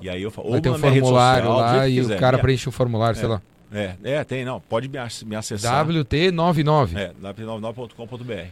[0.01, 2.15] E aí eu falo, ou ter um formulário social, lá e quiser.
[2.17, 3.29] o cara É, preenche o formulário, sei É.
[3.29, 3.41] lá.
[3.73, 4.59] É, é, tem, não.
[4.59, 5.85] Pode me, ac- me acessar.
[5.87, 6.95] WT99.
[6.97, 8.47] É, wp99.com.br.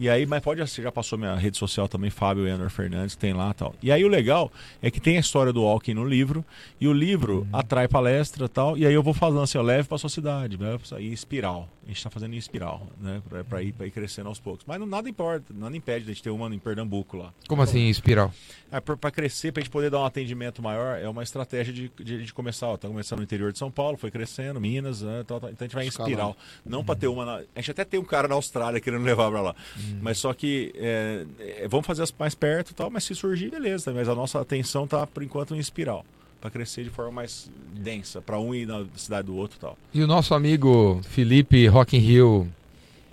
[0.00, 3.50] E aí, mas pode, já passou minha rede social também, Fábio Enor Fernandes, tem lá
[3.50, 3.74] e tal.
[3.82, 6.44] E aí o legal é que tem a história do Walking no livro,
[6.80, 9.88] e o livro atrai palestra e tal, e aí eu vou falando assim, ó, leve
[9.88, 11.68] pra sua cidade, leve pra, em espiral.
[11.88, 14.62] A gente tá fazendo em espiral, né, pra, pra ir, pra ir crescendo aos poucos.
[14.68, 17.32] Mas não, nada importa, nada impede de a gente ter uma em Pernambuco lá.
[17.48, 18.30] Como assim, espiral?
[18.70, 21.90] É, para crescer, para a gente poder dar um atendimento maior, é uma estratégia de,
[21.98, 22.74] de, de começar.
[22.74, 25.48] Está começando no interior de São Paulo, foi crescendo, Minas, né, tal, tal.
[25.48, 26.12] então a gente vai em Escalando.
[26.12, 26.36] espiral.
[26.62, 27.24] Não para ter uma.
[27.24, 29.56] Na, a gente até tem um cara na Austrália querendo levar para lá.
[30.02, 33.50] Mas só que é, é, vamos fazer as mais perto e tal, mas se surgir,
[33.50, 33.94] beleza.
[33.94, 36.04] Mas a nossa atenção tá por enquanto em espiral.
[36.40, 39.76] Para crescer de forma mais densa, para um ir na cidade do outro e tal.
[39.92, 42.48] E o nosso amigo Felipe Rock in Rio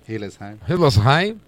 [0.08, 0.56] Hillesheim.
[0.68, 1.40] Hillesheim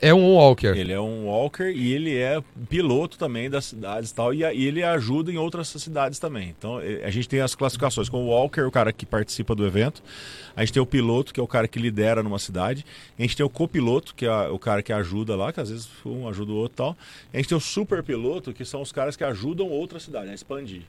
[0.00, 0.68] é um walker.
[0.68, 4.54] Ele é um walker e ele é piloto também das cidades e tal, e, a-
[4.54, 6.54] e ele ajuda em outras cidades também.
[6.56, 10.02] Então a gente tem as classificações com o walker, o cara que participa do evento,
[10.56, 12.86] a gente tem o piloto, que é o cara que lidera numa cidade,
[13.18, 15.88] a gente tem o copiloto, que é o cara que ajuda lá, que às vezes
[16.06, 16.96] um ajuda o outro e tal,
[17.34, 20.34] a gente tem o super piloto, que são os caras que ajudam outra cidade a
[20.34, 20.82] expandir.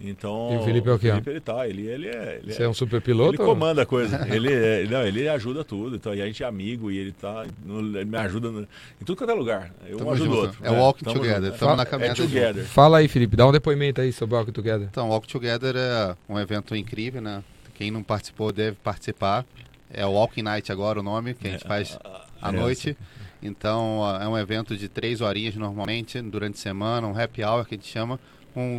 [0.00, 1.10] Então, E o Felipe é o quê?
[1.10, 2.40] Felipe, ele tá, ele, ele é...
[2.42, 3.36] Ele Você é é um super ele piloto?
[3.38, 4.26] comanda a coisa.
[4.34, 5.94] ele, é, não, ele ajuda tudo.
[5.94, 7.46] Então, e a gente é amigo e ele tá.
[7.64, 9.72] no- ele me ajuda no- em tudo quanto é lugar.
[9.86, 10.58] Eu Tamo um ajudo o outro.
[10.64, 10.78] É né?
[10.80, 11.58] walking Tamo together, junto.
[11.58, 12.64] tamo na É caminhada together.
[12.64, 14.88] Fala aí, Felipe, dá um depoimento aí sobre o Walk Together.
[14.90, 17.44] Então, Walk Together é um evento incrível, né?
[17.74, 19.44] Quem não participou deve participar.
[19.88, 21.96] É o Walking Night agora o nome, que a gente faz
[22.40, 22.96] à é, noite.
[23.40, 27.64] Então, ó, é um evento de três horinhas normalmente, durante a semana, um happy hour
[27.66, 28.18] que a gente chama,
[28.54, 28.78] com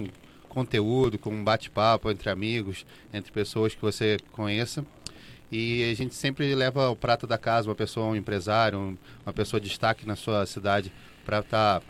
[0.53, 4.85] conteúdo, com um bate-papo entre amigos, entre pessoas que você conheça.
[5.51, 9.33] E a gente sempre leva o prato da casa, uma pessoa, um empresário, um- uma
[9.33, 10.91] pessoa de destaque na sua cidade,
[11.25, 11.81] para estar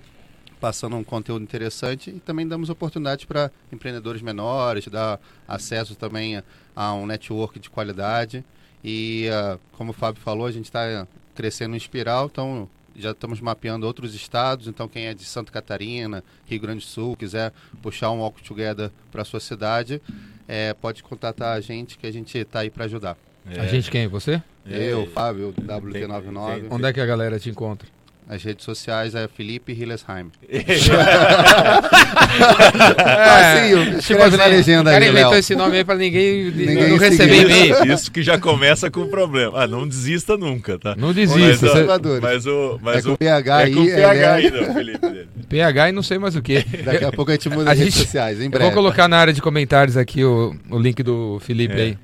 [0.59, 6.43] passando um conteúdo interessante e também damos oportunidade para empreendedores menores, dar acesso também a,
[6.76, 8.45] a um network de qualidade.
[8.84, 11.05] E, ah, como o Fábio falou, a gente está
[11.36, 14.67] crescendo em espiral, então já estamos mapeando outros estados.
[14.67, 18.91] Então, quem é de Santa Catarina, Rio Grande do Sul, quiser puxar um Walk Together
[19.11, 20.01] para sua cidade,
[20.47, 23.17] eh, pode contatar a gente que a gente está aí para ajudar.
[23.49, 23.59] É.
[23.59, 24.07] A gente quem?
[24.07, 24.41] Você?
[24.65, 26.61] Eu, Fábio, WT99.
[26.61, 27.87] tem- Onde é que a galera te encontra?
[28.30, 30.32] As redes sociais é Felipe Hillesheim.
[33.05, 35.39] É, escreve na legenda O cara aí, inventou Léo.
[35.39, 37.93] esse nome aí pra ninguém, Ninguém não receber e-mail.
[37.93, 39.63] Isso que já começa com o problema.
[39.63, 40.95] Ah, não desista nunca, tá?
[40.95, 41.67] Não Mas, desista.
[41.67, 42.80] ó, você- mas o.
[42.82, 44.99] Mas é com o PH é aí, com ele PH é- ainda, Felipe.
[45.09, 45.28] dele.
[45.49, 46.63] PH e não sei mais o que.
[46.84, 48.65] Daqui a pouco a gente muda as redes sociais, em Eu breve.
[48.65, 51.82] vou colocar na área de comentários aqui o, o link do Felipe É.
[51.82, 51.97] aí.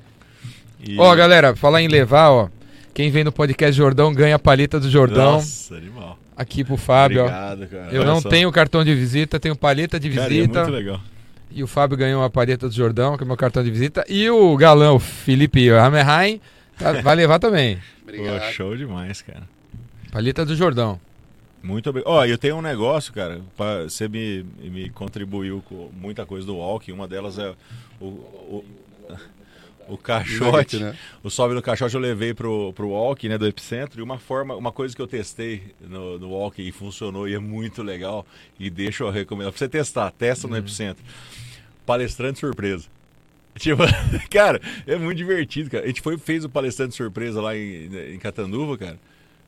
[0.86, 2.48] E- Ó, galera, falar em levar, ó.
[2.92, 5.32] Quem vem no podcast Jordão ganha a paleta do Jordão.
[5.34, 6.18] Nossa, animal.
[6.36, 7.24] Aqui pro Fábio, ó.
[7.26, 7.92] Obrigado, cara.
[7.92, 8.28] Eu Olha não só.
[8.28, 10.60] tenho cartão de visita, tenho paleta de Cara, é visita.
[10.62, 11.00] muito legal.
[11.50, 14.04] e o Fábio ganhou a paleta do Jordão, que é meu cartão de visita.
[14.08, 16.40] E o galão, o Felipe Hammerheim,
[16.78, 17.78] tá- vai levar também.
[18.02, 18.40] Obrigado.
[18.40, 19.42] Pô, show demais, cara.
[20.10, 20.98] Paleta do Jordão.
[21.62, 22.10] Muito obrigado.
[22.10, 23.40] Ó, eu tenho um negócio, cara.
[23.56, 26.90] pra- Você me, me contribuiu com muita coisa do walk.
[26.90, 27.52] Uma delas é
[28.00, 28.64] o, o,
[29.90, 30.78] o caixote.
[30.78, 30.96] Né?
[31.22, 34.00] O sobe no caixote eu levei pro, pro walk, né, do Epicentro.
[34.00, 37.38] E uma forma, uma coisa que eu testei no, no walk e funcionou e é
[37.38, 38.26] muito legal.
[38.58, 40.10] E deixa eu recomendar pra você testar.
[40.12, 41.04] Testa no Epicentro.
[41.84, 42.86] Palestrante surpresa.
[43.58, 43.82] Tipo,
[44.30, 45.84] cara, é muito divertido, cara.
[45.84, 48.98] A gente foi, fez o palestrante surpresa lá em, em Catanduva, cara.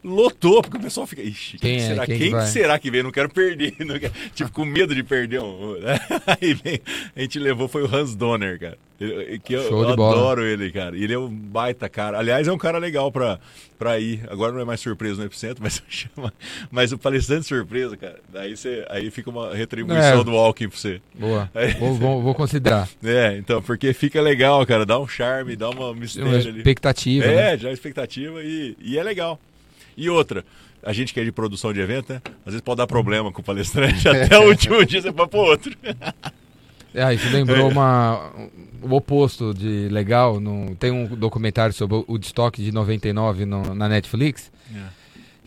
[0.04, 1.22] Lotou, porque o pessoal fica.
[1.22, 1.88] Ixi, Quem quem, é?
[1.88, 3.02] será, Quem quem que será que vem?
[3.04, 3.74] Não quero perder.
[3.84, 5.76] não quero- tipo, com medo de perder um.
[6.40, 6.80] Aí vem,
[7.14, 8.78] a gente levou foi o Hans Donner, cara.
[9.00, 10.16] Ele- Que eu, Show de eu bola.
[10.16, 10.96] adoro ele, cara.
[10.96, 12.18] Ele é um baita cara.
[12.18, 13.38] Aliás, é um cara legal pra,
[13.78, 14.22] pra ir.
[14.28, 16.32] Agora não é mais surpresa no Epicentro, mas chama.
[16.70, 18.18] Mas o palestrante surpresa, cara.
[18.32, 20.24] Daí você, aí fica uma retribuição É.
[20.24, 21.00] do walking pra você.
[21.14, 21.48] Boa.
[21.54, 21.68] É.
[21.74, 22.88] Vou, vou- vou considerar.
[23.04, 24.84] É, então, porque fica legal, cara.
[24.84, 26.58] Dá um charme, dá uma Uma mistério ali.
[26.58, 27.26] expectativa.
[27.26, 27.54] né?
[27.54, 29.38] É, já é expectativa e, e é legal.
[29.96, 30.44] E outra,
[30.82, 32.22] a gente que é de produção de evento, né?
[32.46, 35.38] Às vezes pode dar problema com o palestrante, até o último dia você vai pro
[35.40, 35.72] outro.
[36.94, 38.32] É, isso lembrou uma,
[38.82, 40.40] o oposto de legal.
[40.40, 44.50] No, tem um documentário sobre o Woodstock de 99 no- na Netflix.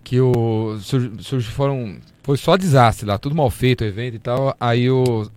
[0.04, 4.20] Que o, sur, sur- foram, foi só desastre lá, tudo mal feito o evento e
[4.20, 4.56] tal.
[4.60, 5.28] Aí o,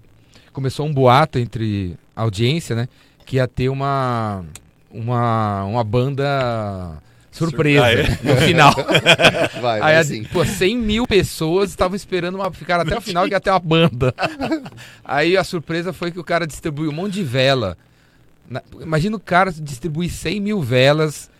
[0.52, 2.86] começou um boato entre audiência, né?
[3.24, 4.44] Que ia ter uma,
[4.90, 6.98] uma, uma banda
[7.38, 8.18] surpresa Ah, é?
[8.22, 8.74] no final.
[9.60, 10.24] Vai, Aí, vai a- sim.
[10.24, 13.58] pô, 100 mil pessoas estavam esperando uma, ficar até o final que ia ter uma
[13.58, 14.14] banda.
[15.04, 17.76] Aí a surpresa foi que o cara distribuiu um monte de vela.
[18.48, 21.30] Na- imagina o cara distribuir 100 mil velas.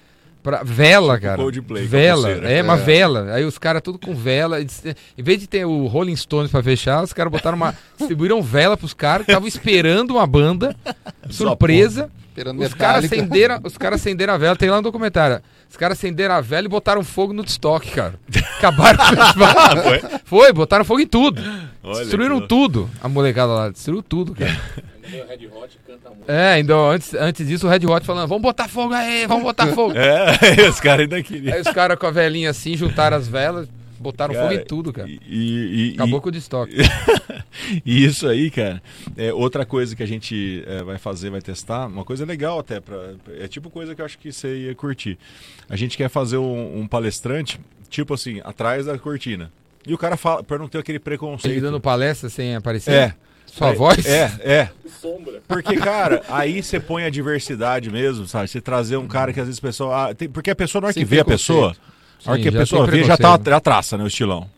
[0.49, 1.37] Pra, vela, Tipo cara.
[1.43, 2.51] Coldplay com vela, pulseira.
[2.51, 2.77] é, uma É.
[2.77, 3.33] vela.
[3.35, 4.59] Aí os caras tudo com vela.
[4.63, 7.75] Em vez de ter o Rolling Stones pra fechar, os caras botaram uma.
[7.99, 10.75] distribuíram vela pros caras que estavam esperando uma banda.
[11.29, 12.11] Surpresa.
[12.29, 15.43] Esperando Os caras acenderam, os caras acenderam a vela, tem lá no documentário.
[15.69, 18.15] Os caras acenderam a vela e botaram fogo no estoque, cara.
[18.57, 19.55] Acabaram com o festival.
[19.83, 20.01] Foi?
[20.25, 21.43] Foi, botaram fogo em tudo.
[21.83, 22.89] Olha Destruíram tudo.
[23.03, 24.57] A molecada lá, destruiu tudo, cara.
[26.27, 29.67] É, então antes, antes disso o Red Hot falando, vamos botar fogo aí, vamos botar
[29.75, 29.95] fogo.
[29.97, 31.55] É, os caras ainda queriam.
[31.55, 34.93] Aí os caras com a velinha assim, juntaram as velas, botaram Cara, fogo em tudo,
[34.93, 35.09] cara.
[35.09, 36.75] E, e- e- Acabou com o destoque.
[37.85, 38.81] E isso aí, cara,
[39.17, 42.81] é outra coisa que a gente é, vai fazer, vai testar, uma coisa legal até,
[42.81, 42.97] pra,
[43.39, 45.19] é tipo coisa que eu acho que você ia curtir.
[45.69, 49.51] A gente quer fazer um, um palestrante, tipo assim, atrás da cortina.
[49.87, 51.61] E o cara fala, pra não ter aquele Ele preconceito.
[51.61, 52.93] dando palestra sem aparecer.
[52.95, 53.15] É.
[53.53, 54.07] Sua É, voz?
[54.07, 54.69] É, é.
[55.47, 58.49] Porque, cara, aí você põe a diversidade mesmo, sabe?
[58.49, 60.11] Você trazer um cara que às vezes a pessoa.
[60.11, 61.75] ah, tem- porque a pessoa, na hora Sem que vê a pessoa,
[62.25, 64.49] na hora que a pessoa vê, já, tá, já traça, né, o estilão.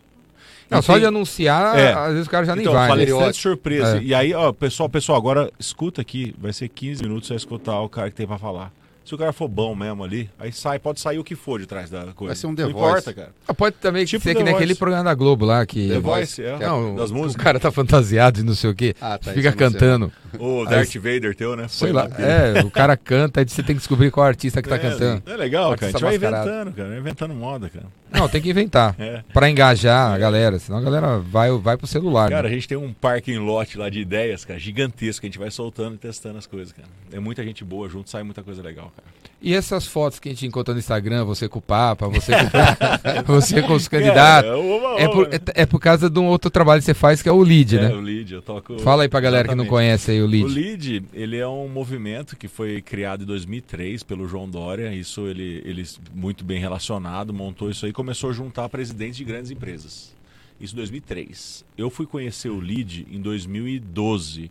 [0.69, 1.93] Não, E só tem- de anunciar, É.
[1.93, 2.83] às vezes o cara já nem então, vai.
[2.83, 2.89] né?
[2.89, 3.43] palestrante Estereótipo.
[3.43, 3.99] surpresa.
[3.99, 4.03] É.
[4.03, 7.81] E aí, ó, pessoal, pessoal, agora escuta aqui, vai ser 15 minutos, você vai escutar
[7.81, 8.73] o cara que tem pra falar.
[9.05, 11.67] Se o cara for bom mesmo ali, aí sai, pode sair o que for de
[11.67, 12.27] trás da coisa.
[12.33, 12.87] Vai ser um The Não Voice.
[12.89, 13.31] importa, cara.
[13.49, 14.65] Ah, Pode também Tipo ser The que nem Voice.
[14.65, 15.89] aquele programa da Globo lá que.
[15.89, 16.59] The Voice, é.
[16.59, 17.43] Não, das o músicas.
[17.43, 18.95] cara tá fantasiado e não sei o quê.
[19.01, 19.81] Ah, tá, fica isso eu não sei.
[19.81, 20.13] cantando.
[20.39, 21.67] O Darth Vader teu, né?
[21.69, 22.09] Sei Foi lá.
[22.19, 25.23] É, o cara canta e você tem que descobrir qual artista que tá é, cantando.
[25.27, 25.87] É legal, cara.
[25.87, 26.49] A gente vai mascarado.
[26.51, 26.99] inventando, cara.
[26.99, 27.87] Inventando moda, cara.
[28.13, 28.95] Não, tem que inventar.
[28.99, 29.23] É.
[29.33, 32.29] Pra engajar a galera, senão a galera vai, vai pro celular.
[32.31, 32.49] Cara, né?
[32.49, 35.25] a gente tem um parking lot lá de ideias, cara, gigantesco.
[35.25, 36.89] A gente vai soltando e testando as coisas, cara.
[37.13, 39.09] É muita gente boa junto, sai muita coisa legal, cara.
[39.43, 43.25] E essas fotos que a gente encontra no Instagram, você com o Papa, você com,
[43.33, 44.51] você com os candidatos.
[44.51, 47.23] Cara, uma- É por, é, é por causa de um outro trabalho que você faz
[47.23, 47.95] que é o LEAD, É, né?
[47.95, 48.79] o LEAD, eu toco.
[48.81, 49.71] Fala aí pra galera que não Exatamente.
[49.71, 50.45] conhece aí o O LEAD.
[50.55, 54.93] LEAD, ele é um movimento que foi criado em 2003 pelo João Dória.
[54.95, 59.25] Isso ele, ele muito bem relacionado, montou isso aí e começou a juntar presidentes de
[59.25, 60.15] grandes empresas.
[60.61, 61.65] Isso em 2003.
[61.79, 64.51] Eu fui conhecer o LEAD em 2012.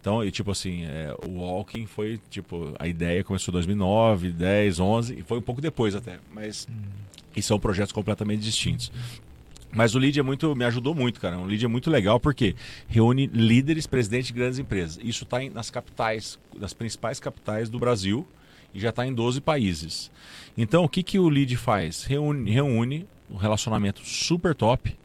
[0.00, 4.80] Então, e, tipo assim, é, o Walking foi, tipo, a ideia começou em 2009, 10,
[4.80, 6.18] 11, e foi um pouco depois até.
[6.32, 6.68] Mas,
[7.36, 8.92] e são projetos completamente distintos.
[9.70, 11.38] Mas o lead é muito, me ajudou muito, cara.
[11.38, 12.54] O lead é muito legal porque
[12.88, 14.98] reúne líderes, presidentes de grandes empresas.
[15.02, 18.26] Isso está nas capitais, nas principais capitais do Brasil
[18.72, 20.10] e já está em 12 países.
[20.56, 22.04] Então, o que, que o lead faz?
[22.04, 24.96] Reúne, reúne um relacionamento super top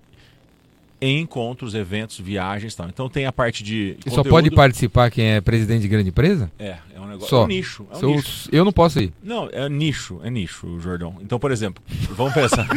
[1.04, 2.88] em encontros, eventos, viagens e tal.
[2.88, 3.98] Então tem a parte de.
[4.06, 6.50] E só pode participar quem é presidente de grande empresa?
[6.58, 7.28] É, é um negócio.
[7.28, 7.42] Só.
[7.42, 7.86] É um nicho.
[7.92, 8.50] É um eu, nicho.
[8.54, 9.12] eu não posso ir.
[9.22, 11.18] Não, é nicho, é nicho, Jordão.
[11.22, 11.84] Então, por exemplo,
[12.14, 12.68] vamos pensar.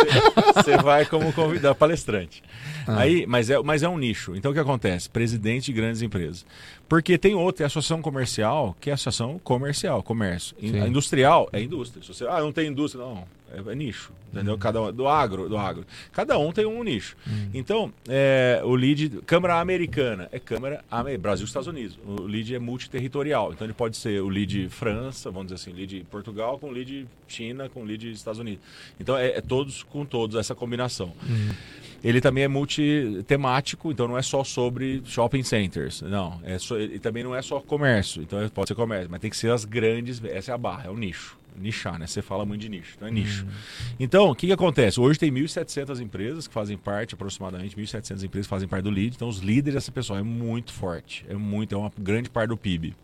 [0.54, 2.42] Você vai como convidado, palestrante.
[2.86, 3.00] Ah.
[3.00, 4.34] Aí, mas é, mas é um nicho.
[4.34, 5.08] Então o que acontece?
[5.08, 6.44] Presidente de grandes empresas.
[6.88, 10.56] Porque tem outra, tem a associação comercial, que é a associação comercial, comércio.
[10.58, 10.78] Sim.
[10.86, 12.02] Industrial é indústria.
[12.02, 13.24] Você, ah, não tem indústria, não.
[13.52, 14.12] É, é nicho.
[14.32, 14.54] Entendeu?
[14.54, 14.58] Uhum.
[14.58, 15.86] Cada um, do agro, do agro.
[16.12, 17.16] Cada um tem um nicho.
[17.26, 17.50] Uhum.
[17.54, 20.84] Então, é, o lead, Câmara Americana, é Câmara
[21.18, 21.98] Brasil e Estados Unidos.
[22.06, 23.52] O lead é multiterritorial.
[23.52, 27.68] Então ele pode ser o lead França, vamos dizer assim, lead Portugal com lead China
[27.68, 28.64] com lead Estados Unidos.
[28.98, 31.12] Então é, é todos com todos essa combinação.
[32.02, 36.00] Ele também é multitemático, então não é só sobre shopping centers.
[36.02, 38.22] Não, é só, ele também não é só comércio.
[38.22, 40.22] Então pode ser comércio, mas tem que ser as grandes.
[40.24, 41.36] Essa é a barra, é o nicho.
[41.56, 42.06] Nichar, né?
[42.06, 43.44] Você fala muito de nicho, então é nicho.
[43.98, 45.00] Então, o que, que acontece?
[45.00, 49.16] Hoje tem 1.700 empresas que fazem parte, aproximadamente 1.700 empresas que fazem parte do lead.
[49.16, 52.56] Então, os líderes dessa pessoa é muito forte, é muito, é uma grande parte do
[52.56, 52.94] PIB.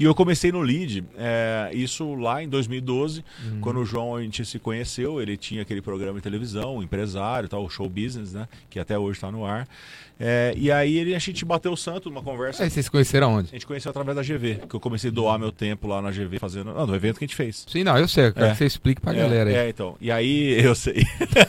[0.00, 3.22] E eu comecei no lead, é, isso lá em 2012,
[3.60, 7.50] quando o João a gente se conheceu, ele tinha aquele programa de televisão, o empresário,
[7.50, 8.48] tal, o show business, né?
[8.70, 9.68] Que até hoje está no ar.
[10.22, 12.62] É, e aí ele, a gente bateu o santo numa conversa.
[12.62, 13.48] Aí vocês se conheceram onde?
[13.48, 16.10] A gente conheceu através da GV, que eu comecei a doar meu tempo lá na
[16.10, 16.74] GV fazendo.
[16.74, 17.64] Não, no evento que a gente fez.
[17.66, 18.26] Sim, não, eu sei.
[18.26, 18.50] Eu quero É.
[18.50, 19.56] que você explique pra é, galera aí.
[19.56, 19.96] É, então.
[19.98, 21.02] E aí, eu sei.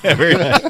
[0.03, 0.63] é verdade.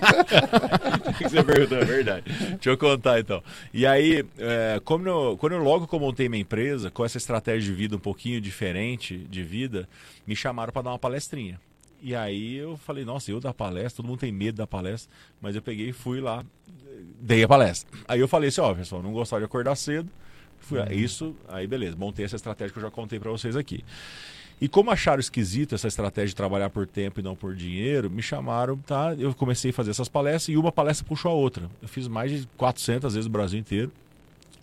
[1.09, 2.25] O que você perguntou, é verdade.
[2.27, 3.43] Deixa eu contar então.
[3.71, 7.73] E aí, é, como eu- quando eu logo montei minha empresa, com essa estratégia de
[7.73, 9.87] vida um pouquinho diferente de vida,
[10.25, 11.59] me chamaram para dar uma palestrinha.
[12.01, 15.55] E aí eu falei, nossa, eu dar palestra, todo mundo tem medo da palestra, mas
[15.55, 16.43] eu peguei e fui lá,
[17.19, 17.89] dei a palestra.
[18.07, 20.09] Aí eu falei assim, ó, pessoal, não gostava de acordar cedo.
[20.59, 20.91] Fui, Uhum.
[20.91, 23.83] Isso, aí beleza, montei essa estratégia que eu já contei para vocês aqui.
[24.61, 28.21] E como acharam esquisito essa estratégia de trabalhar por tempo e não por dinheiro, me
[28.21, 29.15] chamaram, tá?
[29.17, 31.67] Eu comecei a fazer essas palestras e uma palestra puxou a outra.
[31.81, 33.91] Eu fiz mais de 400 vezes no Brasil inteiro.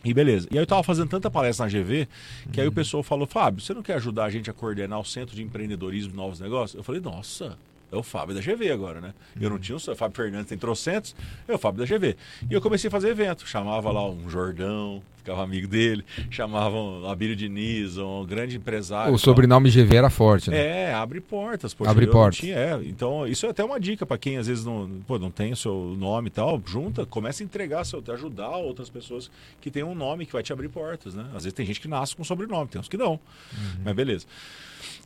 [0.05, 0.47] E beleza.
[0.53, 2.07] E aí eu tava fazendo tanta palestra na GV
[2.53, 5.05] que aí o pessoal falou: Fábio, você não quer ajudar a gente a coordenar o
[5.05, 6.77] Centro de Empreendedorismo e Novos Negócios?
[6.79, 7.59] Eu falei: Nossa,
[7.91, 9.15] é o Fábio da GV agora, né?
[9.41, 11.15] Eu não tinha o Fábio Fernandes, tem trocentos,
[11.47, 12.17] é o Fábio da GV.
[12.51, 13.47] E eu comecei a fazer evento.
[13.47, 19.13] Chamava lá um Jordão, ficava amigo dele, chamavam um Abílio Diniz, um grande empresário.
[19.13, 20.57] O sobrenome GV era forte, né?
[20.89, 21.75] É, abre portas.
[21.75, 22.41] Poxa, Abre portas.
[22.41, 25.31] tinha- é, então, isso é até uma dica para quem às vezes não, pô, não
[25.31, 26.61] tem o seu nome e tal.
[26.67, 29.31] Junta, começa a entregar, seu, ajudar outras pessoas
[29.61, 31.25] que têm um nome que vai te abrir portas, né?
[31.35, 33.13] Às vezes tem gente que nasce com sobrenome, tem uns que não.
[33.13, 33.81] Uhum.
[33.85, 34.27] Mas beleza.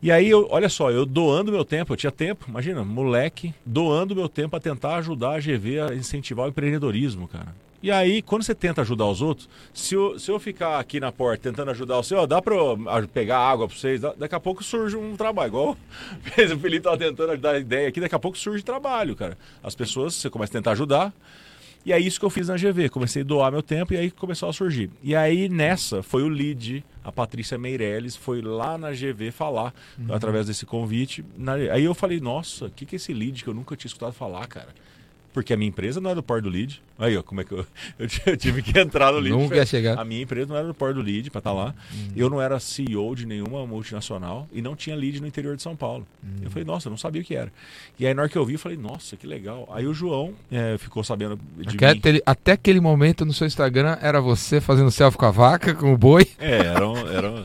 [0.02, 4.16] E aí, eu, olha só, eu doando meu tempo, eu tinha tempo, imagina, moleque, doando
[4.16, 7.54] meu tempo a tentar ajudar a GV a incentivar o empreendedorismo, cara.
[7.80, 11.10] E aí, quando você tenta ajudar os outros, se eu, se eu ficar aqui na
[11.10, 14.62] porta tentando ajudar o ó, dá pra a- pegar água pra vocês, daqui a pouco
[14.62, 15.48] surge um trabalho.
[15.48, 15.76] Igual
[16.54, 19.36] o Felipe tava tentando dar ideia aqui, daqui a pouco surge trabalho, cara.
[19.62, 21.12] As pessoas, você começa a tentar ajudar.
[21.84, 22.88] E é isso que eu fiz na GV.
[22.88, 24.90] Comecei a doar meu tempo e aí começou a surgir.
[25.02, 29.74] E aí nessa foi o lead, a Patrícia Meirelles foi lá na GV falar,
[30.08, 31.24] através desse convite.
[31.72, 34.12] Aí eu falei, nossa, o que, que é esse lead que eu nunca tinha escutado
[34.12, 34.68] falar, cara?
[35.32, 36.82] Porque a minha empresa não é do Porto do Lead.
[36.98, 37.66] Aí, ó, como é que eu,
[38.26, 39.34] eu, tive que entrar no Lead.
[39.36, 39.98] Nunca ia chegar.
[39.98, 41.74] A minha empresa não era do Porto do Lead para estar lá.
[42.14, 45.74] Eu não era CEO de nenhuma multinacional e não tinha lead no interior de São
[45.74, 46.06] Paulo.
[46.42, 47.50] Eu falei, nossa, eu não sabia o que era.
[47.98, 49.68] E aí, na hora que eu vi, eu falei, nossa, que legal.
[49.72, 51.98] Aí o João eh, ficou sabendo de Até, mim.
[51.98, 55.92] aquele- até aquele momento no seu Instagram era você fazendo selfie com a vaca, com
[55.94, 56.26] o boi.
[56.38, 57.44] É, era um, era um-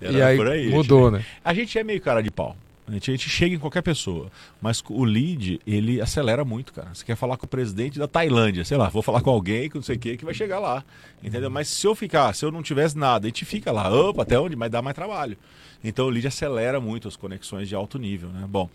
[0.00, 1.24] Era e aí, por aí, mudou, né?
[1.44, 2.56] A gente é meio cara de pau.
[2.88, 4.30] A gente, a gente chega em qualquer pessoa.
[4.60, 6.88] Mas o lead, ele acelera muito, cara.
[6.94, 9.76] Você quer falar com o presidente da Tailândia, sei lá, vou falar com alguém que
[9.76, 10.82] não sei o que, que vai chegar lá.
[11.22, 11.50] Entendeu?
[11.50, 14.40] Mas se eu ficar, se eu não tivesse nada, a gente fica lá, opa, até
[14.40, 14.56] onde?
[14.56, 15.36] Mas dá mais trabalho.
[15.84, 18.46] Então o lead acelera muito as conexões de alto nível, né?
[18.48, 18.70] Bom.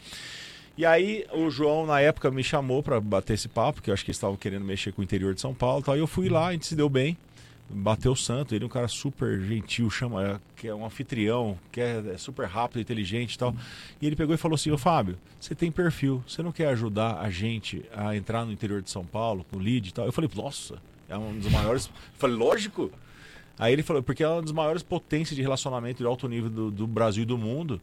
[0.77, 4.05] E aí o João, na época, me chamou para bater esse papo, porque eu acho
[4.05, 5.95] que eles estavam querendo mexer com o interior de São Paulo tal.
[5.95, 7.17] E eu fui lá, a gente se deu bem
[7.69, 8.53] bateu o santo.
[8.53, 12.47] Ele é um cara super gentil, chama, que é um anfitrião, que é, é super
[12.47, 13.55] rápido, inteligente e tal.
[14.01, 17.19] E ele pegou e falou assim: Ô Fábio, você tem perfil, você não quer ajudar
[17.19, 20.05] a gente a entrar no interior de São Paulo, com lead e tal?
[20.05, 21.87] Eu falei: Nossa, é um dos maiores.
[21.87, 22.91] eu falei: Lógico.
[23.57, 26.71] Aí ele falou: Porque é uma das maiores potências de relacionamento de alto nível do,
[26.71, 27.79] do Brasil e do mundo.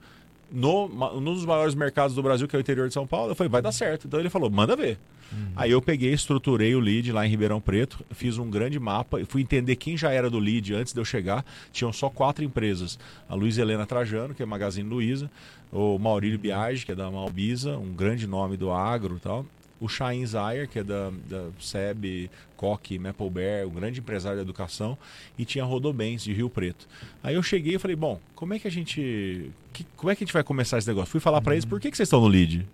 [0.53, 3.35] No, num dos maiores mercados do Brasil, que é o interior de São Paulo, eu
[3.37, 4.07] falei, vai dar certo.
[4.07, 4.99] Então ele falou, manda ver.
[5.33, 5.53] Uhum.
[5.55, 9.43] Aí eu peguei, estruturei o lead lá em Ribeirão Preto, fiz um grande mapa, fui
[9.43, 11.45] entender quem já era do lead antes de eu chegar.
[11.73, 12.99] Tinham só quatro empresas:
[13.29, 15.31] a Luiz Helena Trajano, que é Magazine Luiza,
[15.73, 19.47] o Maurílio Biagi, que é da Malbisa, um grande nome do agro e tal.
[19.81, 24.43] O Shain Zayer, que é da, da SEB, Coque, Maple Bear, um grande empresário da
[24.43, 24.99] educação,
[25.39, 26.87] e tinha Rodobens, de Rio Preto.
[27.23, 29.51] Aí eu cheguei e falei, bom, como é que a gente.
[29.73, 31.11] Que, como é que a gente vai começar esse negócio?
[31.11, 31.45] Fui falar uhum.
[31.45, 32.67] para eles, por que, que vocês estão no lead?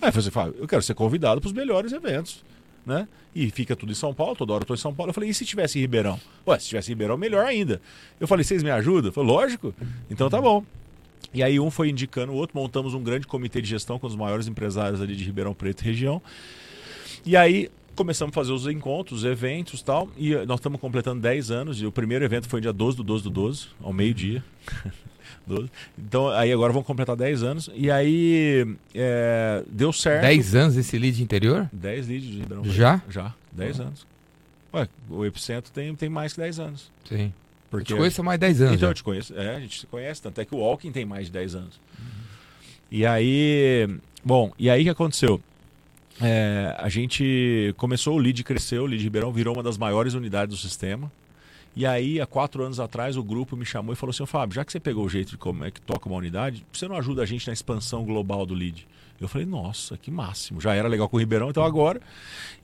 [0.00, 2.42] Aí você fala, eu quero ser convidado para os melhores eventos.
[2.86, 3.06] Né?
[3.34, 5.10] E fica tudo em São Paulo, toda hora eu estou em São Paulo.
[5.10, 6.18] Eu falei, e se tivesse em Ribeirão?
[6.46, 7.82] Ué, se tivesse em Ribeirão, melhor ainda.
[8.18, 9.12] Eu falei, vocês me ajudam?
[9.12, 9.74] Falei, lógico.
[10.08, 10.64] Então tá bom.
[11.32, 14.16] E aí um foi indicando o outro, montamos um grande comitê de gestão com os
[14.16, 16.22] maiores empresários ali de Ribeirão Preto região.
[17.24, 20.08] E aí começamos a fazer os encontros, os eventos tal.
[20.16, 21.82] E nós estamos completando 10 anos.
[21.82, 24.42] E o primeiro evento foi dia 12 do 12 do 12, ao meio-dia.
[25.46, 25.70] 12.
[25.98, 27.70] Então, aí agora vão completar 10 anos.
[27.74, 30.22] E aí é, deu certo.
[30.22, 31.68] 10 anos esse lead interior?
[31.72, 33.02] 10 leads de Ribeirão Já?
[33.08, 34.06] Já, 10 anos.
[34.72, 36.90] Ué, o Epicentro tem, tem mais que 10 anos.
[37.08, 37.32] Sim.
[37.70, 37.92] Porque...
[37.92, 38.74] Eu te conheço há mais de 10 anos.
[38.74, 38.90] Então, já.
[38.90, 39.34] eu te conheço.
[39.38, 40.22] É, a gente se conhece.
[40.22, 41.80] Tanto é que o Walking tem mais de 10 anos.
[41.98, 42.04] Uhum.
[42.90, 43.88] E aí.
[44.24, 45.40] Bom, e aí o que aconteceu?
[46.20, 50.56] É, a gente começou o lead cresceu, o lead Ribeirão virou uma das maiores unidades
[50.56, 51.10] do sistema.
[51.78, 54.64] E aí, há quatro anos atrás, o grupo me chamou e falou assim: Fábio, já
[54.64, 57.22] que você pegou o jeito de como é que toca uma unidade, você não ajuda
[57.22, 58.84] a gente na expansão global do lead?
[59.20, 60.60] Eu falei, nossa, que máximo.
[60.60, 62.00] Já era legal com o Ribeirão, então agora.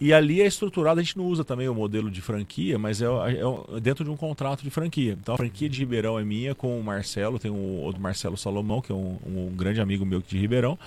[0.00, 3.06] E ali é estruturado, a gente não usa também o modelo de franquia, mas é,
[3.06, 5.18] é, dentro de um contrato de franquia.
[5.20, 8.80] Então a franquia de Ribeirão é minha com o Marcelo, tem o, o Marcelo Salomão,
[8.80, 10.78] que é um, um, grande amigo meu de Ribeirão.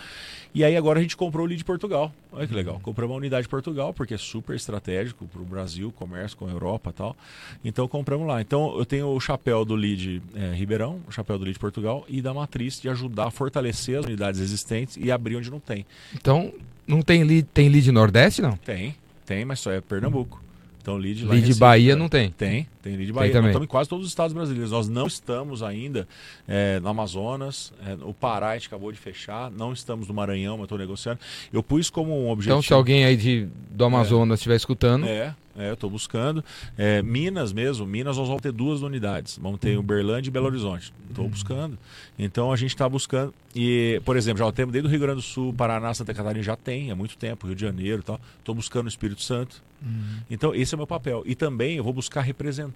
[0.56, 2.14] E aí agora a gente comprou o lead Portugal.
[2.32, 2.80] Olha que legal.
[2.82, 6.50] Compramos uma unidade de Portugal, porque é super estratégico para o Brasil, comércio com a
[6.50, 7.18] Europa e tal.
[7.64, 8.42] Então compramos lá.
[8.42, 12.22] Então eu tenho o chapéu do lead é, Ribeirão, o chapéu do lead Portugal e
[12.22, 15.86] da matriz de ajudar a fortalecer as unidades existentes e abrir onde não tem.
[16.16, 16.54] Então,
[16.88, 18.58] não tem lead, tem lead Nordeste, não?
[18.58, 18.96] Tem,
[19.26, 20.42] tem, mas só é Pernambuco.
[20.82, 22.32] Então, lead lá Lead Bahia não tem?
[22.32, 23.32] Tem, tem lead Bahia.
[23.32, 24.72] Tem Nós estamos em quase todos os estados brasileiros.
[24.72, 26.08] Nós não estamos ainda
[26.48, 27.74] é, no Amazonas.
[27.86, 29.52] É, o Pará a gente acabou de fechar.
[29.52, 31.20] Não estamos no Maranhão, mas estou negociando.
[31.52, 32.56] Eu pus como um objetivo.
[32.56, 35.06] Então, se alguém aí de, do Amazonas estiver escutando.
[35.06, 36.44] É, é, eu estou buscando.
[36.78, 39.40] É, Minas mesmo, Minas nós vamos ter duas unidades.
[39.42, 40.94] Vamos ter Uberlândia e Belo Horizonte.
[41.10, 41.32] Estou uhum.
[41.32, 41.78] buscando.
[42.18, 43.34] Então a gente está buscando.
[43.56, 46.56] E, por exemplo, já temos desde o Rio Grande do Sul, Paraná, Santa Catarina, já
[46.56, 48.22] tem há muito tempo, Rio de Janeiro e tal.
[48.38, 49.64] Estou buscando o Espírito Santo.
[49.82, 50.20] Uhum.
[50.30, 51.24] Então, esse é o meu papel.
[51.26, 52.22] E também eu vou buscar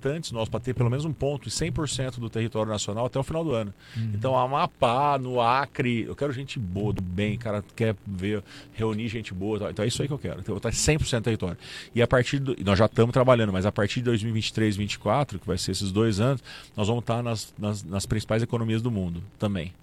[0.01, 3.23] representantes nossos para ter pelo menos um ponto e 100% do território nacional até o
[3.23, 3.73] final do ano.
[3.95, 4.11] Uhum.
[4.15, 9.33] Então, Amapá, no Acre, eu quero gente boa, do bem, cara quer ver, reunir gente
[9.33, 9.69] boa.
[9.69, 10.39] Então, é isso aí que eu quero.
[10.39, 11.57] Então, eu vou estar 100% do território.
[11.93, 12.55] E a partir do.
[12.63, 16.19] Nós já estamos trabalhando, mas a partir de 2023, 2024, que vai ser esses dois
[16.19, 16.43] anos,
[16.75, 19.73] nós vamos estar nas, nas, nas principais economias do mundo também.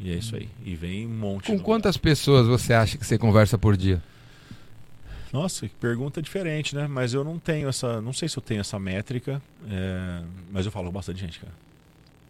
[0.00, 0.48] E é isso aí.
[0.64, 1.46] E vem um monte.
[1.46, 4.02] Com quantas pessoas você acha que você conversa por dia?
[5.32, 6.86] Nossa, que pergunta diferente, né?
[6.86, 8.00] Mas eu não tenho essa.
[8.02, 11.52] Não sei se eu tenho essa métrica, é, mas eu falo com bastante gente, cara.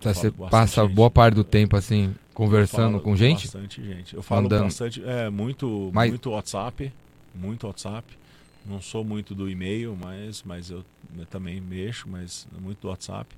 [0.00, 0.94] Tá, você passa gente.
[0.94, 3.46] boa parte do tempo assim conversando com gente?
[3.46, 4.14] Bastante gente.
[4.14, 4.64] Eu falo Andando.
[4.64, 5.02] bastante.
[5.04, 6.10] É, muito, mas...
[6.10, 6.92] muito WhatsApp.
[7.34, 8.06] Muito WhatsApp.
[8.64, 10.84] Não sou muito do e-mail, mas, mas eu,
[11.18, 13.34] eu também mexo, mas muito do WhatsApp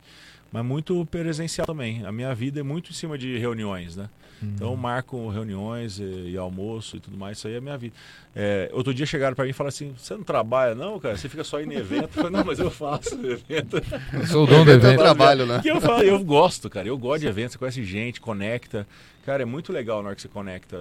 [0.54, 2.06] mas muito presencial também.
[2.06, 4.08] A minha vida é muito em cima de reuniões, né?
[4.40, 4.52] Uhum.
[4.54, 7.92] Então marco reuniões e, e, almoço e tudo mais, isso aí é a minha vida.
[8.36, 11.16] É, outro dia chegaram para mim e falaram assim: você não trabalha, não, cara?
[11.16, 12.04] Você fica só em evento?
[12.04, 13.82] Eu falei, não, mas eu faço evento.
[14.12, 14.92] Eu sou o dono do evento.
[14.92, 15.58] Eu trabalho, né?
[15.60, 16.86] Que eu, falo, eu gosto, cara.
[16.86, 18.86] Eu gosto de eventos, você conhece gente, conecta.
[19.26, 20.76] Cara, é muito legal na hora que você conecta.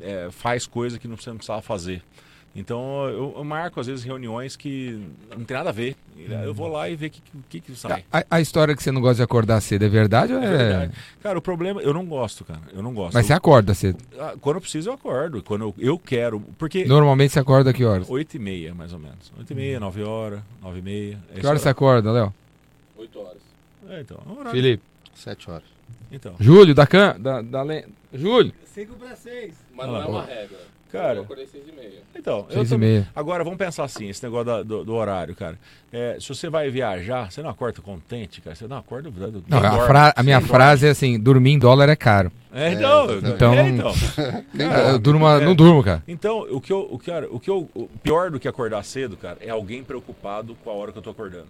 [0.00, 2.02] É, faz coisa que não você não precisava fazer.
[2.54, 5.00] Então eu, eu, marco às vezes reuniões que
[5.36, 5.96] não tem nada a ver.
[6.44, 8.04] Eu vou lá e ver o que, que, que, sai.
[8.12, 10.48] A, a, história que você não gosta de acordar cedo é verdade ou é, é
[10.48, 10.92] verdade?
[11.22, 12.60] Cara, o problema, eu não gosto, cara.
[12.74, 13.14] Eu não gosto.
[13.14, 13.98] Mas eu, você acorda cedo?
[14.18, 15.42] Ah, quando eu preciso, eu acordo.
[15.42, 16.40] Quando eu, eu quero.
[16.58, 16.84] Porque.
[16.84, 18.10] Normalmente você acorda que horas?
[18.10, 19.32] Oito e meia, mais ou menos.
[19.38, 19.80] Oito e meia, hum.
[19.80, 21.18] nove horas, nove e meia.
[21.34, 22.34] Que horas você acorda, Léo?
[22.96, 23.40] Oito horas.
[23.88, 24.18] É, então.
[24.44, 24.82] É Felipe?
[25.14, 25.68] Sete horas.
[26.10, 27.16] Então, Júlio, da Can.
[27.18, 27.64] Da, da
[28.12, 28.52] Júlio.
[28.74, 29.54] 5 para 6.
[29.74, 30.58] Mas não é uma regra.
[30.92, 31.18] Cara.
[31.18, 32.00] Eu acordei seis e meia.
[32.16, 33.08] então eu Seis e também- meia.
[33.14, 35.58] Agora, vamos pensar assim, esse negócio da- do, do horário, cara.
[35.92, 38.54] É, se você vai viajar, você não acorda contente, cara.
[38.56, 39.10] Você não acorda...
[39.10, 42.30] Não, nem a, dorme, a minha frase é assim: dormir em dólar é caro.
[42.52, 43.92] É, então, É, então- é, então.
[44.58, 46.02] Cara, eu durmo, não durmo, cara.
[46.08, 49.16] Então, o que eu, o, cara, o que eu, o pior do que acordar cedo,
[49.16, 51.46] cara, é alguém preocupado com a hora que eu tô acordando.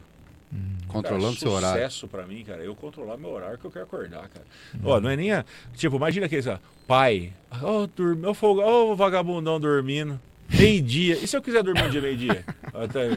[0.89, 1.82] Controlando cara, seu horário.
[1.82, 4.44] sucesso pra mim, cara, eu controlar meu horário que eu quero acordar, cara.
[4.82, 5.44] Ó, não é nem a,
[5.74, 7.32] tipo, imagina aquele ó, pai,
[7.62, 10.20] ó, dormi, ó, folga, ó, o vagabundão dormindo.
[10.52, 11.18] Meio-dia.
[11.22, 12.44] E se eu quiser dormir um dia meio-dia?
[12.74, 13.16] Até...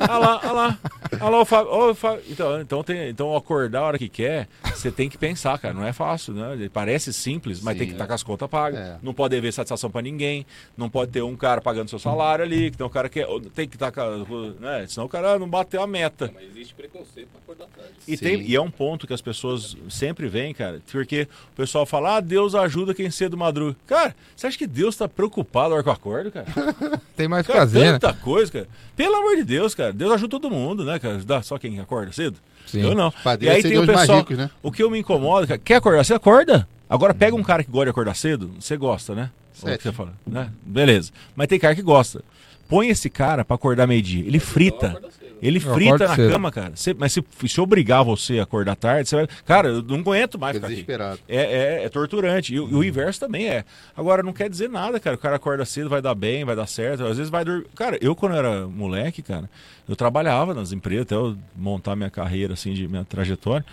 [0.00, 0.78] Ah lá, ah lá.
[1.20, 1.72] Ah lá o Fábio.
[1.72, 2.22] ó, o Fábio.
[2.28, 5.72] Então, então, tem, então, acordar a hora que quer, você tem que pensar, cara.
[5.74, 6.68] Não é fácil, né?
[6.72, 8.06] Parece simples, mas Sim, tem que estar é.
[8.08, 8.80] com as contas pagas.
[8.80, 8.98] É.
[9.02, 10.46] Não pode haver satisfação pra ninguém.
[10.76, 12.70] Não pode ter um cara pagando seu salário ali.
[12.70, 14.54] Que tem um cara que é- tem que estar com.
[14.60, 14.86] Né?
[14.88, 16.30] Senão o cara não bateu a meta.
[16.34, 17.94] Mas existe preconceito pra acordar tarde.
[18.06, 21.86] E, tem, e é um ponto que as pessoas sempre veem, cara, porque o pessoal
[21.86, 23.76] fala, ah, Deus ajuda quem cedo madruga.
[23.86, 26.46] Cara, você acha que Deus tá preocupado na hora que eu acordo, cara?
[27.16, 27.98] Tem mais o que Cara, fazer, né?
[27.98, 28.68] tanta coisa, cara.
[28.96, 29.92] Pelo amor de Deus, cara.
[29.92, 31.18] Deus ajuda todo mundo, né, cara?
[31.18, 32.36] Dá só quem acorda cedo?
[32.66, 32.80] Sim.
[32.82, 33.10] Eu não.
[33.10, 34.50] Padrinhos seriam os mais ricos, né?
[34.62, 36.04] O que eu me incomoda, cara, quer acordar?
[36.04, 36.66] Você acorda.
[36.88, 39.30] Agora pega um cara que gosta de acordar cedo, você gosta, né?
[39.62, 40.50] O que você fala, né?
[40.64, 41.12] Beleza.
[41.34, 42.22] Mas tem cara que gosta.
[42.68, 44.26] Põe esse cara pra acordar meio-dia.
[44.26, 45.00] Ele frita.
[45.46, 46.32] Ele Eu frita na cedo.
[46.32, 46.72] cama, cara.
[46.74, 49.26] Você- mas se, se obrigar você a acordar tarde, você vai.
[49.44, 50.74] Cara, eu não aguento mais Fica ficar aqui.
[50.86, 51.20] desesperado.
[51.28, 51.36] É,
[51.82, 52.54] é, é torturante.
[52.54, 53.64] E, o- e o inverso também é.
[53.96, 55.16] Agora, não quer dizer nada, cara.
[55.16, 57.04] O cara acorda cedo, vai dar bem, vai dar certo.
[57.04, 57.66] Às vezes vai dormir.
[57.76, 59.48] Cara, eu quando era moleque, cara,
[59.88, 63.64] eu trabalhava nas empresas até eu montar minha carreira, assim, de minha trajetória.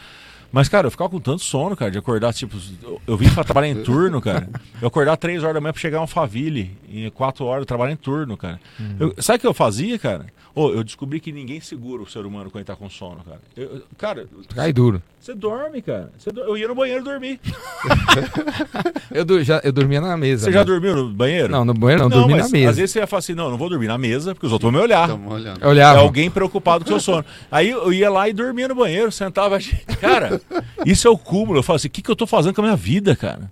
[0.52, 3.44] Mas, cara, eu ficava com tanto sono, cara, de acordar, tipo, eu, eu vim pra
[3.44, 4.50] trabalhar em turno, cara.
[4.82, 6.78] Eu acordar três horas da manhã pra chegar em Alphaville.
[6.92, 8.60] Em quatro horas eu trabalho em turno, cara.
[9.00, 10.26] Eu- sabe o que eu fazia, cara?
[10.54, 13.40] Ô, eu descobri que ninguém segura o ser humano quando ele tá com sono, cara.
[13.56, 15.02] Eu- cara, Cai duro.
[15.18, 16.12] você dorme, cara.
[16.26, 17.40] Eu ia no banheiro dormir.
[19.12, 20.46] Eu, já, eu dormia na mesa.
[20.46, 20.66] Você já né?
[20.66, 21.50] dormiu no banheiro?
[21.52, 22.70] Não, no banheiro não, dormi na mesa.
[22.70, 24.52] Às vezes você ia falar assim, não, eu não vou dormir na mesa, porque os
[24.54, 25.10] outros vão me olhar.
[25.12, 25.60] Olhando.
[25.62, 26.00] Eu É olhava.
[26.00, 27.26] alguém preocupado com o seu sono.
[27.52, 29.58] Aí eu ia lá e dormia no banheiro, sentava.
[30.00, 30.41] Cara,
[30.86, 31.60] isso é o cúmulo.
[31.60, 33.52] Eu falo assim: o que, que eu tô fazendo com a minha vida, cara?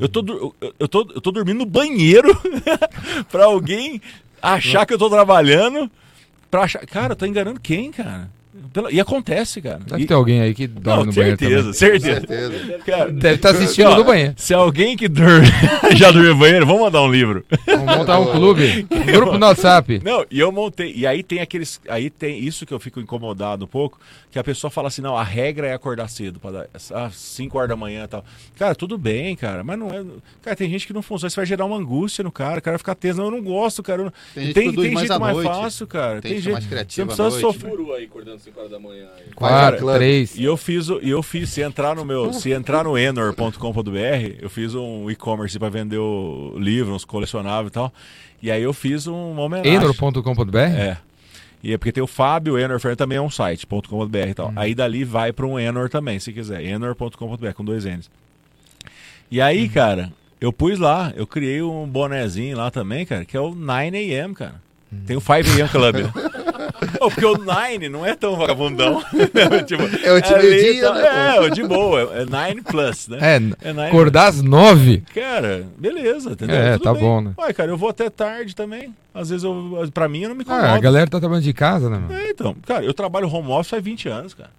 [0.00, 2.28] Eu tô, eu tô, eu tô dormindo no banheiro
[3.30, 4.00] pra alguém
[4.40, 5.90] achar que eu tô trabalhando.
[6.50, 6.86] Pra achar...
[6.86, 8.30] Cara, eu tô enganando quem, cara?
[8.92, 9.80] E acontece, cara.
[9.86, 11.74] Deve E- ter alguém aí que dorme Não, no banheiro certeza, também.
[12.00, 12.26] certeza.
[12.26, 12.78] certeza.
[12.84, 14.34] Cara, Deve estar assistindo Ó, no banheiro.
[14.36, 15.46] Se alguém que dorme
[15.96, 17.44] já dormiu no banheiro, vamos mandar um livro.
[17.66, 18.86] Vamos montar um clube.
[18.90, 20.00] Um grupo no WhatsApp.
[20.04, 20.92] Não, e eu montei.
[20.94, 21.80] E aí tem aqueles.
[21.88, 23.98] Aí tem isso que eu fico incomodado um pouco,
[24.30, 27.68] que a pessoa fala assim, não, a regra é acordar cedo, para dar 5 horas
[27.70, 28.24] da manhã e tal.
[28.56, 30.02] Cara, tudo bem, cara, mas não é.
[30.42, 32.74] Cara, tem gente que não funciona, isso vai gerar uma angústia no cara, o cara
[32.74, 33.18] vai ficar teso.
[33.18, 34.12] Não, eu não gosto, cara.
[34.34, 35.48] Tem gente que produz mais jeito mais noite.
[35.48, 36.22] fácil, cara.
[36.22, 36.52] Tem gente jeito.
[36.54, 37.74] mais Você criativa não precisa sofrer.
[37.96, 39.06] Aí acordando 5 horas da manhã.
[39.16, 39.24] aí.
[39.34, 39.94] Quatro, Club.
[39.96, 40.36] três.
[40.36, 44.36] E eu fiz, o- e eu fiz, se entrar no meu, se entrar no enor.com.br,
[44.40, 47.92] eu fiz um e-commerce para vender o livro, uns colecionáveis e tal.
[48.42, 49.74] E aí eu fiz um, homenagem.
[49.74, 50.58] Enor.com.br?
[50.58, 50.98] É.
[51.62, 54.34] E é porque tem o Fábio, Enor também é um site, .com.br e Hum.
[54.34, 54.52] tal.
[54.54, 56.62] Aí dali vai para um Enor também, se quiser.
[56.62, 58.10] Enor.com.br com dois N's.
[59.30, 59.68] E aí, Hum.
[59.72, 64.34] cara, eu pus lá, eu criei um bonezinho lá também, cara, que é o 9am,
[64.34, 64.60] cara.
[64.92, 64.98] Hum.
[65.06, 65.96] Tem o 5am Club.
[67.00, 69.02] Ô, porque o 9 não é tão vagabundão.
[69.66, 72.00] tipo, É o time ali dia, tá- né, É, de boa.
[72.14, 73.18] É 9 plus, né?
[73.20, 73.36] É,
[73.68, 75.02] É nine acordar às nove.
[75.14, 76.56] Cara, beleza, entendeu?
[76.56, 77.02] É, Tudo tá bem.
[77.02, 77.32] bom, né?
[77.38, 78.94] Ué, cara, eu vou até tarde também.
[79.14, 80.64] Às vezes, eu, pra mim, eu não me incomodo.
[80.66, 82.12] Ah, a galera tá trabalhando de casa, né, mano?
[82.14, 84.50] É, então, cara, eu trabalho home office faz 20 anos, cara.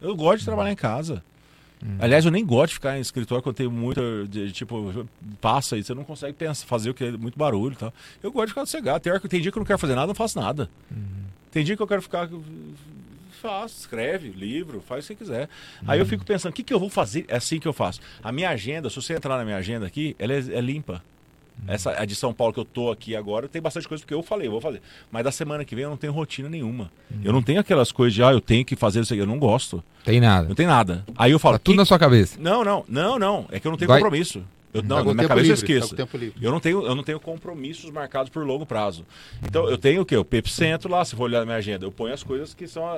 [0.00, 1.22] Eu gosto de trabalhar em casa.
[1.84, 1.96] Hum.
[1.98, 4.00] Aliás, eu nem gosto de ficar em escritório quando tem muita.
[4.28, 5.06] de- tipo,
[5.42, 7.92] passa aí, você não consegue pensar, fazer o que é muito barulho e tal.
[8.22, 9.00] Eu gosto de ficar sossegado.
[9.00, 10.70] Tem, hora que- tem dia que eu não quero fazer nada, eu não faço nada.
[10.90, 10.96] Uhum.
[11.56, 12.28] Tem dia que eu quero ficar.
[13.40, 15.48] Faço, escreve, livro, faz o que você quiser.
[15.86, 16.02] Aí Uhum.
[16.04, 17.24] eu fico pensando, o que, que eu vou fazer?
[17.28, 17.98] É assim que eu faço.
[18.22, 21.02] A minha agenda, se você entrar na minha agenda aqui, ela é, é limpa.
[21.60, 21.64] Uhum.
[21.72, 24.22] Essa a de São Paulo que eu tô aqui agora, tem bastante coisa porque eu
[24.22, 24.82] falei, eu vou fazer.
[25.10, 26.90] Mas da semana que vem eu não tenho rotina nenhuma.
[27.10, 27.20] Uhum.
[27.24, 29.22] Eu não tenho aquelas coisas de, ah, eu tenho que fazer isso aqui.
[29.22, 29.82] Eu não gosto.
[30.04, 30.48] Tem nada.
[30.48, 31.06] Não tem nada.
[31.16, 32.36] Aí eu falo, Tá tudo que- na sua cabeça.
[32.38, 33.46] não, não, não, não.
[33.50, 34.42] É que eu não tenho Vai- compromisso.
[34.76, 36.34] Eu, não, Tá na com minha cabeça eu livre, tá esqueço.
[36.40, 39.04] Eu não tenho, eu não tenho compromissos marcados por longo prazo.
[39.44, 40.16] Então eu tenho o quê?
[40.16, 41.84] O Pepicentro lá, se for olhar na minha agenda.
[41.84, 42.92] Eu ponho as coisas que são a,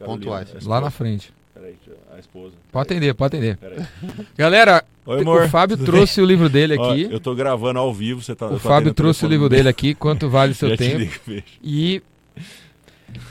[0.00, 0.48] a- Pontuais.
[0.54, 0.68] a.
[0.68, 1.32] Lá na frente.
[1.52, 1.74] Peraí,
[2.14, 2.54] a esposa.
[2.72, 3.58] Pode atender, pode atender.
[4.36, 5.42] Galera, Oi, amor.
[5.42, 7.08] o Fábio Tudo trouxe o livro dele Ó, aqui.
[7.10, 8.46] eu tô gravando ao vivo, você tá.
[8.46, 9.68] eu O tô Fábio trouxe o livro dele.
[9.68, 10.98] aqui, quanto vale o seu Já te tempo.
[10.98, 11.44] ligo, beijo.
[11.62, 12.02] E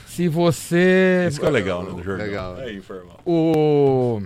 [0.06, 1.26] se você.
[1.28, 2.26] Isso que é legal, né, do jornal.
[2.26, 2.60] Legal.
[2.60, 3.18] É informal.
[3.26, 4.22] O.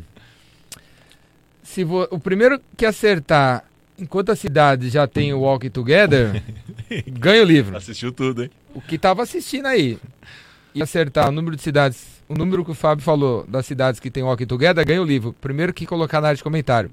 [1.74, 2.06] Se vo...
[2.12, 3.64] O primeiro que acertar
[3.98, 6.40] enquanto a cidade já tem o Walk Together,
[7.18, 7.76] ganha o livro.
[7.76, 8.50] Assistiu tudo, hein?
[8.72, 9.98] O que tava assistindo aí.
[10.72, 14.08] e acertar o número de cidades, o número que o Fábio falou das cidades que
[14.08, 15.34] tem Walking Together, ganha o livro.
[15.40, 16.92] Primeiro que colocar na área de comentário.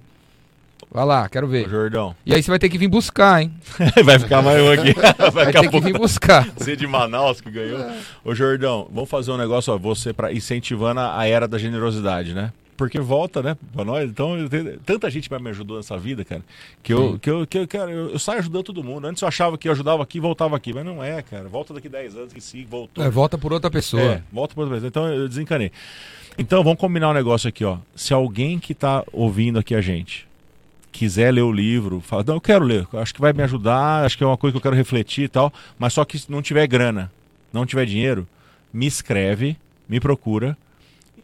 [0.90, 1.70] Vai lá, quero Ô, ver.
[1.70, 2.16] Jordão.
[2.26, 3.54] E aí você vai ter que vir buscar, hein?
[4.04, 4.94] Vai ficar mais um aqui.
[5.32, 6.50] Vai Vai ter que vir buscar.
[6.58, 7.86] Você de Manaus que ganhou.
[8.26, 12.34] Ô, Jordão, vamos fazer um negócio, ó, você para incentivando a a era da generosidade,
[12.34, 12.52] né?
[12.82, 14.10] Porque volta, né, pra nós.
[14.10, 16.42] Então, eu tenho- tanta gente me ajudou nessa vida, cara,
[16.82, 17.18] que eu, Sim.
[17.20, 19.06] que eu, que eu, cara, eu, eu saio ajudando todo mundo.
[19.06, 21.48] Antes eu achava que eu ajudava aqui e voltava aqui, mas não é, cara.
[21.48, 23.04] Volta daqui 10 anos que sim, voltou.
[23.06, 24.02] É, volta por outra pessoa.
[24.02, 24.84] É, volta para outra vez.
[24.90, 25.72] Então eu desencanei.
[26.40, 27.78] Então vamos combinar um negócio aqui, ó.
[27.96, 30.28] Se alguém que tá ouvindo aqui a gente
[30.92, 34.18] quiser ler o livro, fala, não, eu quero ler, acho que vai me ajudar, acho
[34.18, 36.42] que é uma coisa que eu quero refletir e tal, mas só que se não
[36.42, 37.12] tiver grana,
[37.54, 38.28] não tiver dinheiro,
[38.74, 39.56] me escreve,
[39.88, 40.58] me procura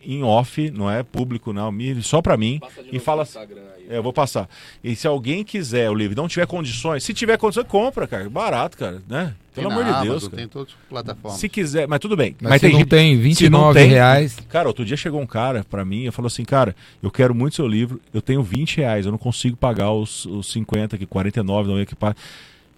[0.03, 3.21] em off, não é público não, me, só pra mim Passa de e fala no
[3.23, 3.85] assim, Instagram aí.
[3.89, 4.49] é, eu vou passar.
[4.83, 8.29] E se alguém quiser o livro, e não tiver condições, se tiver condições, compra, cara,
[8.29, 9.33] barato, cara, né?
[9.53, 10.37] Pelo amor de Amazon, Deus, cara.
[10.37, 11.39] Tem todas as plataformas.
[11.39, 12.35] Se quiser, mas tudo bem.
[12.39, 14.37] Mas, Mas, se tem não gente- tem se 29 não tem- reais.
[14.49, 17.55] Cara, outro dia chegou um cara pra mim e falou assim, cara, eu quero muito
[17.55, 21.69] seu livro, eu tenho 20 reais, eu não consigo pagar os, os 50, que 49,
[21.69, 22.15] não é que paga.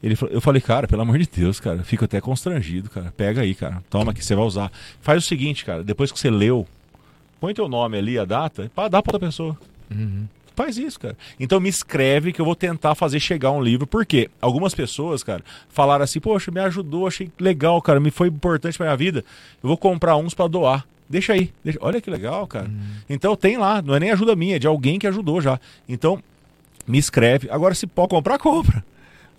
[0.02, 3.14] Ele, falou- eu falei, cara, pelo amor de Deus, cara, fico até constrangido, cara.
[3.18, 3.84] Pega aí, cara.
[3.90, 4.72] Toma que você vai usar.
[5.02, 6.66] Faz o seguinte, cara, depois que você leu,
[7.40, 9.58] põe teu nome ali, a data, pá, dá pra outra pessoa.
[9.90, 10.26] Uhum.
[10.56, 11.16] Faz isso, cara.
[11.40, 13.88] Então me escreve que eu vou tentar fazer chegar um livro.
[13.88, 14.30] Por quê?
[14.42, 18.88] Algumas pessoas, cara, falaram assim, poxa, me ajudou, achei legal, cara, me foi importante pra
[18.88, 19.24] minha vida.
[19.64, 20.86] Eu vou comprar uns pra doar.
[21.10, 21.52] Deixa aí.
[21.64, 22.70] deixa- Olha que legal, cara.
[23.10, 25.60] Então tem lá, não é nem ajuda minha, é de alguém que ajudou já.
[25.88, 26.22] Então,
[26.86, 27.50] me escreve.
[27.50, 28.84] Agora, se pode comprar, compra.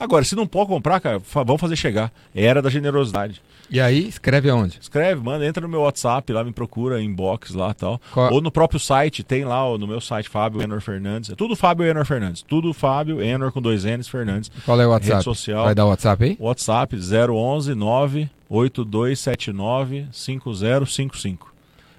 [0.00, 2.10] Agora, se não pode comprar, cara, vamos fazer chegar.
[2.34, 3.40] Era da generosidade.
[3.70, 4.78] E aí, escreve aonde?
[4.80, 8.00] Escreve, manda, entra no meu WhatsApp, lá me procura, inbox lá e tal.
[8.12, 11.30] Qual- Ou no próprio site, tem lá no meu site, Fábio Enor Fernandes.
[11.30, 12.42] É tudo Fábio Enor Fernandes.
[12.42, 14.50] Tudo Fábio Enor com dois N's Fernandes.
[14.64, 15.12] Qual é o WhatsApp?
[15.16, 15.64] Rede social.
[15.66, 16.36] Vai dar o WhatsApp aí?
[16.40, 21.50] WhatsApp 011 98279 5055.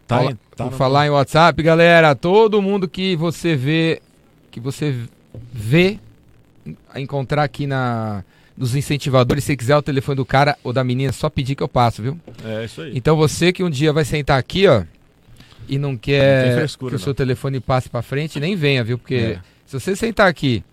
[0.07, 4.01] Tá, Fala- aí, tá no- falar em WhatsApp, galera, todo mundo que você vê,
[4.49, 4.95] que você
[5.53, 5.99] vê
[6.95, 8.23] encontrar aqui na
[8.57, 11.63] nos incentivadores, se quiser o telefone do cara ou da menina, é só pedir que
[11.63, 12.19] eu passo, viu?
[12.45, 12.91] É isso aí.
[12.95, 14.83] Então você que um dia vai sentar aqui, ó,
[15.67, 17.03] e não Não quer tem frescura, que o não.
[17.03, 18.97] seu telefone passe pra frente, nem venha, viu?
[18.97, 19.39] Porque É.
[19.65, 20.63] se você sentar aqui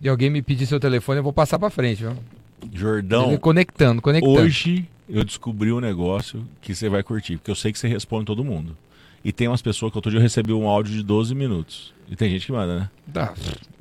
[0.00, 2.16] e alguém me pedir seu telefone, eu vou passar pra frente, viu?
[2.72, 4.38] Jordão, conectando, conectando.
[4.40, 8.26] hoje eu descobri um negócio que você vai curtir, porque eu sei que você responde
[8.26, 8.76] todo mundo.
[9.24, 11.92] E tem umas pessoas que outro dia eu recebi um áudio de 12 minutos.
[12.10, 12.90] E tem gente que manda, né?
[13.12, 13.32] Tá.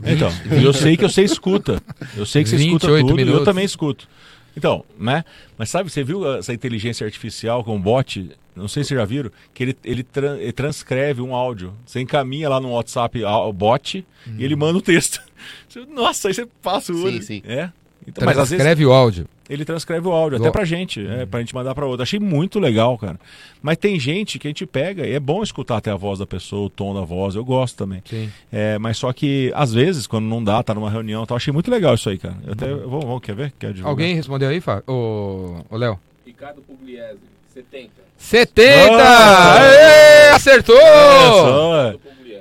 [0.05, 1.81] Então, e eu sei que você escuta.
[2.15, 3.39] Eu sei que você escuta 28 tudo e minutos.
[3.39, 4.07] eu também escuto.
[4.55, 5.23] Então, né?
[5.57, 8.29] Mas sabe, você viu essa inteligência artificial com bot?
[8.55, 11.73] Não sei se vocês já viram, que ele, ele, tran- ele transcreve um áudio.
[11.85, 14.05] Você encaminha lá no WhatsApp o bot
[14.37, 15.21] e ele manda o texto.
[15.93, 17.23] Nossa, aí você passa o Sim, olho.
[17.23, 17.41] sim.
[17.45, 17.69] É.
[18.07, 19.27] Então, mas às vezes Escreve o áudio.
[19.49, 22.03] ele transcreve o áudio, Do- até pra gente, é, pra gente mandar pra outra.
[22.03, 23.19] Achei muito legal, cara.
[23.61, 26.25] Mas tem gente que a gente pega, e é bom escutar até a voz da
[26.25, 28.01] pessoa, o tom da voz, eu gosto também.
[28.05, 28.29] Sim.
[28.51, 31.53] É, mas só que, às vezes, quando não dá, tá numa reunião e tal, achei
[31.53, 32.35] muito legal isso aí, cara.
[32.45, 33.53] Eu até, vamos, vamos, quer ver?
[33.59, 33.73] Quer?
[33.83, 34.83] Alguém respondeu aí, Fábio?
[34.87, 35.99] Ô, ô Léo?
[36.25, 37.19] Ricardo Pugliese,
[37.53, 37.89] 70.
[38.17, 38.97] 70!
[38.99, 39.59] Ah!
[39.59, 40.75] Aê, acertou!
[40.77, 41.95] É.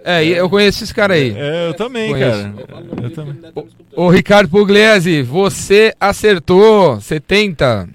[0.04, 1.34] É, eu conheço esse cara aí.
[1.36, 2.38] é, eu também, Conheço.
[2.42, 2.84] cara.
[3.02, 3.36] Eu também.
[3.94, 7.88] Ô Ricardo Pugliese, você acertou 70.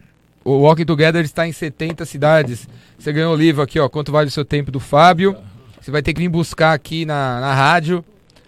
[0.43, 2.67] O Walking Together está em 70 cidades.
[2.99, 3.89] Você ganhou o livro aqui, ó.
[3.89, 5.35] Quanto vale o seu tempo do Fábio?
[5.81, 8.03] Você vai ter que vir buscar aqui na, na rádio,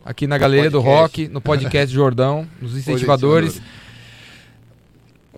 [0.06, 0.80] aqui na Galeria do.
[0.80, 3.62] Rock, no podcast Jordão, nos incentivadores.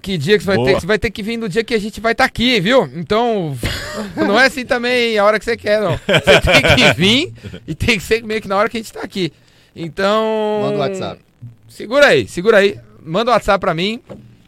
[0.01, 0.69] Que dia que você vai Boa.
[0.69, 0.79] ter?
[0.79, 2.89] Você vai ter que vir no dia que a gente vai estar aqui, viu?
[2.95, 3.57] Então,
[4.15, 5.97] não é assim também a hora que você quer, não.
[5.97, 7.33] Você tem que vir
[7.67, 9.31] e tem que ser meio que na hora que a gente tá aqui.
[9.75, 10.61] Então.
[10.63, 11.21] Manda o WhatsApp.
[11.67, 12.79] Segura aí, segura aí.
[13.03, 14.01] Manda o WhatsApp pra mim.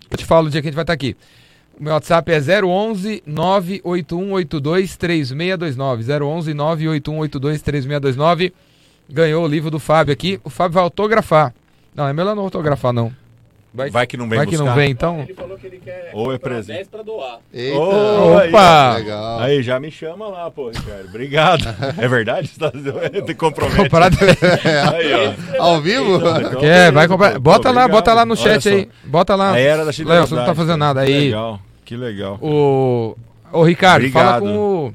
[0.10, 1.16] Eu te falo o dia que a gente vai estar aqui.
[1.80, 6.26] O meu WhatsApp é 011 98182 3629.
[6.26, 8.54] 011 98182 3629.
[9.10, 10.40] Ganhou o livro do Fábio aqui.
[10.44, 11.54] O Fábio vai autografar.
[11.96, 13.12] Não, é melhor não autografar, não.
[13.74, 15.22] Vai que não vem Vai que não vem, então.
[15.22, 16.76] Ele falou que ele quer Ou é comprar presente.
[16.76, 17.40] 10 pra doar.
[17.54, 18.94] Eita, Opa!
[18.98, 19.40] legal.
[19.40, 21.06] Aí, já me chama lá, pô, Ricardo.
[21.08, 21.64] Obrigado.
[21.98, 22.50] É verdade?
[22.50, 22.70] Você tá...
[23.26, 23.78] Te compromete.
[23.84, 24.18] Comprado.
[24.94, 25.14] Aí,
[25.58, 25.64] ó.
[25.64, 26.18] Ao vivo?
[26.18, 27.34] Então, Quer, vai beleza, comprar.
[27.34, 27.92] pô, Bota lá, obrigado.
[27.92, 28.70] bota lá no Olha chat só.
[28.70, 28.90] aí.
[29.06, 29.54] Bota lá.
[29.54, 31.20] A era da Léo, você não tá fazendo nada Que aí.
[31.26, 32.40] legal, que legal.
[32.42, 33.16] O,
[33.54, 34.54] ô Ricardo, fala Obrigado.
[34.54, 34.94] com o.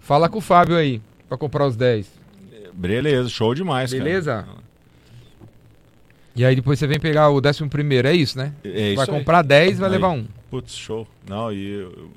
[0.00, 2.06] Fala com o Fábio aí, pra comprar os 10.
[2.72, 4.46] Beleza, show demais, cara.
[6.36, 8.52] E aí depois você vem pegar o 11 primeiro, é isso, né?
[8.64, 9.12] É isso vai aí.
[9.18, 9.92] comprar 10, vai Aí.
[9.94, 10.24] levar um.
[10.50, 11.06] Putz, show.
[11.28, 12.10] Não, e eu,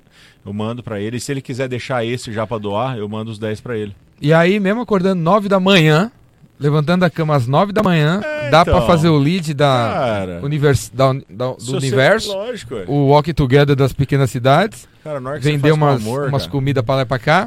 [0.46, 1.18] eu mando pra ele.
[1.18, 3.96] E se ele quiser deixar esse já pra doar, eu mando os 10 pra ele.
[4.20, 6.12] E aí, mesmo acordando 9 da manhã,
[6.60, 8.74] Levantando a cama às 9 da manhã, É, dá então.
[8.80, 12.84] pra fazer o lead da, Cara, univers, da, da- do você- universo, Lógico, é.
[12.88, 16.48] o walk together das pequenas cidades, Cara, na hora que você vender umas, amor, umas
[16.48, 17.46] comidas pra lá e pra cá,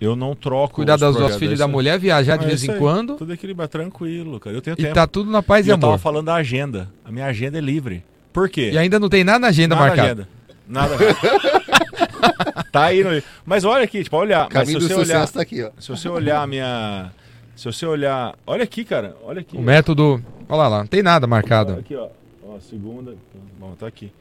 [0.00, 0.76] Eu não troco.
[0.76, 2.78] cuidar das duas filhas é da isso- mulher, viajar de é vez em aí.
[2.78, 4.56] quando, Tudo equilibrado, tranquilo, cara.
[4.56, 4.94] Eu tenho e tempo.
[4.94, 5.98] tá tudo na paz E e eu tava amor.
[5.98, 6.88] falando da agenda.
[7.04, 8.02] A minha agenda é livre.
[8.32, 8.70] Por quê?
[8.72, 10.08] E ainda não tem nada na agenda Nada marcada.
[10.12, 10.28] agenda.
[10.66, 10.96] Nada.
[12.72, 13.22] tá aí no.
[13.44, 14.42] Mas olha aqui, tipo, olhar.
[14.44, 15.28] Mas se Caminho do você sucesso olhar.
[15.28, 15.70] tá aqui, ó.
[15.78, 17.10] Se você olhar a minha.
[17.56, 18.34] Se você olhar.
[18.46, 19.16] Olha aqui, cara.
[19.24, 19.56] Olha aqui.
[19.56, 20.22] O método.
[20.48, 21.74] Olha lá, não tem nada marcado.
[21.74, 22.08] Aqui, ó.
[22.48, 23.14] Ó, segunda.
[23.58, 24.12] Bom, tá aqui.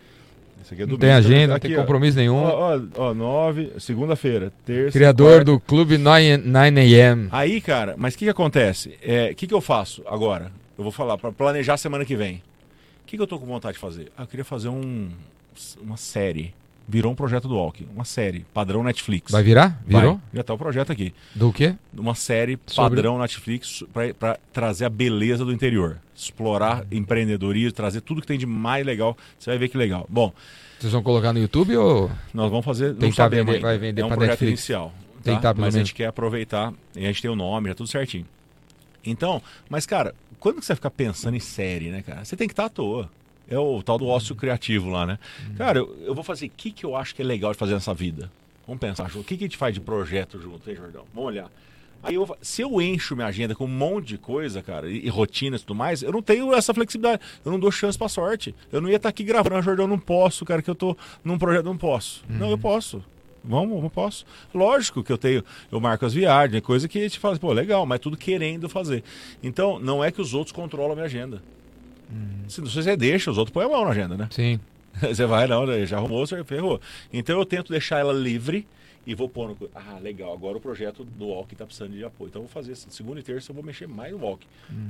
[0.61, 1.81] Esse aqui é Não tem agenda, não tem ó.
[1.81, 2.35] compromisso nenhum.
[2.35, 4.97] Ó, ó, ó, nove, segunda-feira, terça.
[4.97, 5.45] Criador quarta.
[5.45, 7.27] do Clube 9 9am.
[7.31, 8.97] Aí, cara, mas o que, que acontece?
[9.31, 10.51] O que, que eu faço agora?
[10.77, 12.35] Eu vou falar, para planejar a semana que vem.
[13.03, 14.11] O que, que eu tô com vontade de fazer?
[14.17, 15.09] Ah, eu queria fazer um,
[15.81, 16.53] uma série.
[16.91, 17.87] Virou um projeto do Walk.
[17.93, 19.31] Uma série, padrão Netflix.
[19.31, 19.79] Vai virar?
[19.87, 20.01] Vai.
[20.01, 20.19] Virou?
[20.33, 21.13] Já tá o projeto aqui.
[21.35, 21.75] Do quê?
[21.95, 23.83] Uma série Sobre- padrão Netflix
[24.19, 25.97] para trazer a beleza do interior.
[26.15, 29.15] Explorar empreendedorismo, trazer tudo que tem de mais legal.
[29.37, 30.07] Você vai ver que legal.
[30.09, 30.33] Bom,
[30.79, 32.09] Vocês vão colocar no YouTube ou.
[32.33, 32.87] nós vamos fazer.
[32.93, 34.59] Não Tentar sabemos vender- vai vender é um projeto Netflix.
[34.61, 34.91] inicial.
[35.23, 35.35] Tá?
[35.35, 36.73] Tentar, mas a gente quer aproveitar.
[36.95, 38.25] E a gente tem o nome, já tudo certinho.
[39.05, 42.25] Então, mas cara, quando que você vai ficar pensando em série, né, cara?
[42.25, 43.09] Você tem que estar à toa.
[43.49, 45.19] É o tal do ócio criativo lá, né?
[45.47, 45.55] Uhum.
[45.55, 47.73] Cara, eu, eu vou fazer o que, que eu acho que é legal de fazer
[47.73, 48.31] nessa vida.
[48.65, 49.21] Vamos pensar junto.
[49.21, 51.03] O que, que a gente faz de projeto junto, hein, Jordão?
[51.13, 51.49] Vamos olhar.
[52.01, 55.09] Aí eu, se eu encho minha agenda com um monte de coisa, cara, e, e
[55.09, 57.21] rotinas e tudo mais, eu não tenho essa flexibilidade.
[57.43, 58.55] Eu não dou chance pra sorte.
[58.71, 61.37] Eu não ia estar aqui gravando, ah, Jordão, não posso, cara, que eu tô num
[61.37, 62.23] projeto, não posso.
[62.29, 63.03] Não, eu posso.
[63.43, 64.25] Vamos, eu posso.
[64.53, 67.51] Lógico que eu tenho, eu marco as viagens, é coisa que a gente fala, pô,
[67.51, 69.03] legal, mas tudo querendo fazer.
[69.41, 71.41] Então, não é que os outros controlam a minha agenda.
[72.47, 74.27] Se você deixa, os outros põem a mão na agenda, né?
[74.31, 74.59] Sim.
[74.99, 76.81] Você vai, não, já arrumou, você ferrou.
[77.13, 78.67] Então eu tento deixar ela livre
[79.05, 79.69] e vou pôr no.
[79.73, 82.29] Ah, legal, agora o projeto do Walk está precisando de apoio.
[82.29, 84.45] Então eu vou fazer assim, segunda e terça eu vou mexer mais no Walk.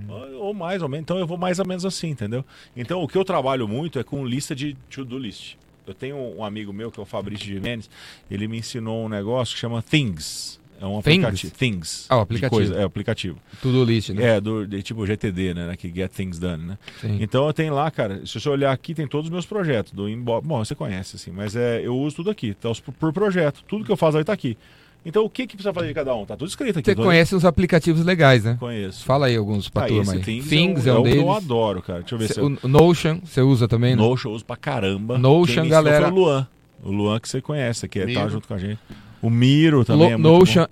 [0.08, 1.04] Ou, ou mais ou menos.
[1.04, 2.44] Então eu vou mais ou menos assim, entendeu?
[2.76, 5.56] Então o que eu trabalho muito é com lista de to-do list.
[5.86, 7.90] Eu tenho um amigo meu que é o Fabrício Jimenez,
[8.30, 10.60] ele me ensinou um negócio que chama Things.
[10.82, 11.54] É um aplicativo.
[11.56, 12.06] Things.
[12.10, 12.50] Ah, o aplicativo.
[12.56, 13.38] coisa- é, o aplicativo.
[13.62, 14.38] Tudo list, né?
[14.38, 15.76] É, do, de tipo GTD, né?
[15.78, 16.78] Que Get Things Done, né?
[17.02, 17.18] Sim.
[17.20, 20.08] Então eu tenho lá, cara, se você olhar aqui, tem todos os meus projetos do
[20.08, 20.48] inbox.
[20.48, 23.64] Bom, você conhece, assim, mas é, eu uso tudo aqui, tá, os- por projeto.
[23.68, 24.58] Tudo que eu faço aí tá aqui.
[25.06, 26.26] Então o que, que precisa fazer de cada um?
[26.26, 26.92] Tá tudo escrito aqui.
[26.92, 28.58] Você conhece os aplicativos legais, né?
[28.60, 29.06] Conheço.
[29.06, 30.20] Fala aí alguns pra Ah, turma aí.
[30.20, 31.38] Things, Things é, é o um que eu deles.
[31.38, 32.00] adoro, cara.
[32.00, 32.58] Deixa eu ver Cê- se eu...
[32.62, 34.02] O Notion, você usa também, né?
[34.02, 35.18] Notion eu uso pra caramba.
[35.18, 36.08] Notion, Quem galera.
[36.10, 36.48] Foi o Luan.
[36.84, 38.80] O Luan que você conhece, que é, tá junto com a gente.
[39.22, 40.66] O Miro também Lo- é muito Notion,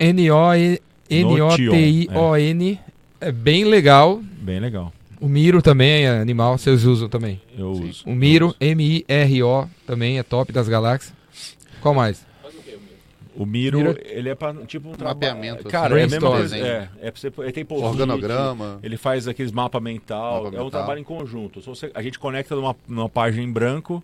[1.48, 2.80] N-O-T-I-O-N.
[3.20, 4.20] É bem legal.
[4.40, 4.92] Bem legal.
[5.20, 7.40] O Miro também é animal, vocês usam também.
[7.58, 7.88] Eu Sim.
[7.88, 8.04] uso.
[8.06, 8.54] O Miro.
[8.60, 11.12] M-I-R-O, também é top das galáxias.
[11.80, 12.24] Qual mais?
[13.34, 15.16] O Miro, Miro- ele é pra, tipo, um trabalho.
[15.16, 16.38] Mapeamento, assim, Cara, é a mesma brainstorm.
[16.38, 16.56] coisa.
[16.58, 18.80] É, é pra você, ele tem post-it, Organograma.
[18.82, 20.44] Ele faz aqueles mapa mental.
[20.44, 20.70] Mapa é um mental.
[20.70, 21.60] trabalho em conjunto.
[21.60, 24.02] Se você- a gente conecta numa, numa página em branco.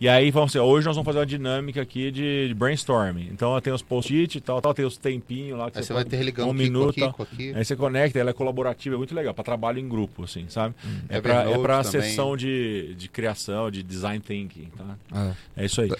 [0.00, 3.28] E aí, vamos dizer, hoje nós vamos fazer uma dinâmica aqui de, de brainstorming.
[3.30, 6.02] Então tem os post-it e tal, tal, tem os tempinhos lá que Aí você vai
[6.04, 7.04] pode- interligando um com minuto.
[7.04, 7.52] aqui.
[7.54, 10.74] Aí você conecta, ela é colaborativa, é muito legal, para trabalho em grupo, assim, sabe?
[11.08, 12.00] É pra, é Evernote pra também.
[12.00, 14.96] sessão de, de criação, de design thinking, tá?
[15.12, 15.90] Ah, É isso aí.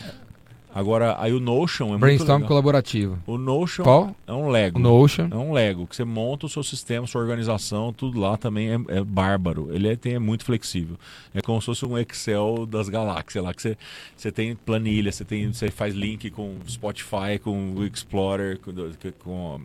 [0.75, 3.19] Agora, aí o Notion é muito brainstorm colaborativo.
[3.27, 4.15] O Notion Qual?
[4.27, 4.79] é um Lego.
[4.79, 5.29] O Notion.
[5.31, 8.79] É um Lego, que você monta o seu sistema, sua organização, tudo lá também é,
[8.99, 9.69] é bárbaro.
[9.73, 10.97] Ele é, tem- é muito flexível.
[11.35, 13.77] É como se fosse um Excel das galáxias lá, que você,
[14.17, 18.73] você tem planilha, você, tem, você faz link com Spotify, com o Explorer, com,
[19.25, 19.61] com-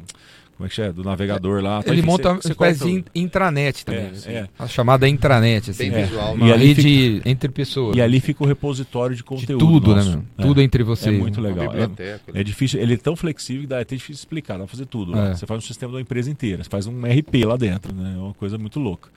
[0.57, 0.91] como é que é?
[0.91, 1.81] Do navegador lá.
[1.85, 4.05] Ele Enfim, monta você- uma espécie de in- intranet também.
[4.05, 4.29] É, assim.
[4.31, 4.47] é.
[4.57, 5.89] A chamada intranet, assim.
[5.89, 6.05] Bem É.
[6.05, 6.37] visual.
[6.37, 7.95] E Uma ali rede entre pessoas.
[7.97, 9.59] E ali fica o repositório de de conteúdo.
[9.65, 10.17] tudo, nosso.
[10.17, 10.23] né?
[10.37, 10.41] É.
[10.41, 11.13] Tudo entre vocês.
[11.13, 11.49] É muito né?
[11.49, 11.65] legal.
[11.65, 12.21] Uma biblioteca.
[12.33, 14.85] É difícil, ele é tão flexível que dá, é até difícil explicar, dá pra fazer
[14.85, 15.11] tudo.
[15.11, 15.29] lá.
[15.31, 15.35] É.
[15.35, 18.13] Você faz um sistema da empresa inteira, você faz um RP lá dentro, né?
[18.15, 19.09] É uma coisa muito louca.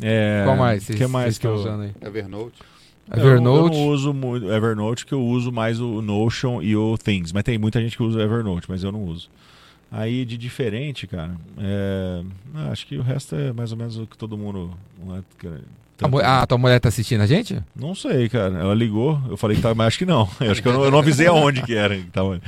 [0.00, 0.88] É, Qual mais?
[0.88, 1.90] O que mais que eu usando aí?
[2.04, 2.54] Evernote.
[3.08, 3.76] Eu não- Eu Evernote.
[3.76, 7.32] não uso muito Evernote, que eu uso mais o Notion e o Things.
[7.32, 9.28] Mas tem muita gente que usa Evernote, mas eu não uso.
[9.98, 12.22] Aí de diferente, cara, é,
[12.54, 14.70] ah, acho que o resto é mais ou menos o que todo mundo.
[15.02, 15.60] não é, cara,
[16.02, 17.58] A, mu- ah, tua mulher tá assistindo a gente?
[17.74, 18.58] Não sei, cara.
[18.58, 20.28] Ela ligou, eu falei que tava, mas acho que não.
[20.38, 21.96] Eu acho que eu não, eu não avisei aonde que era.
[21.96, 22.38] que tava.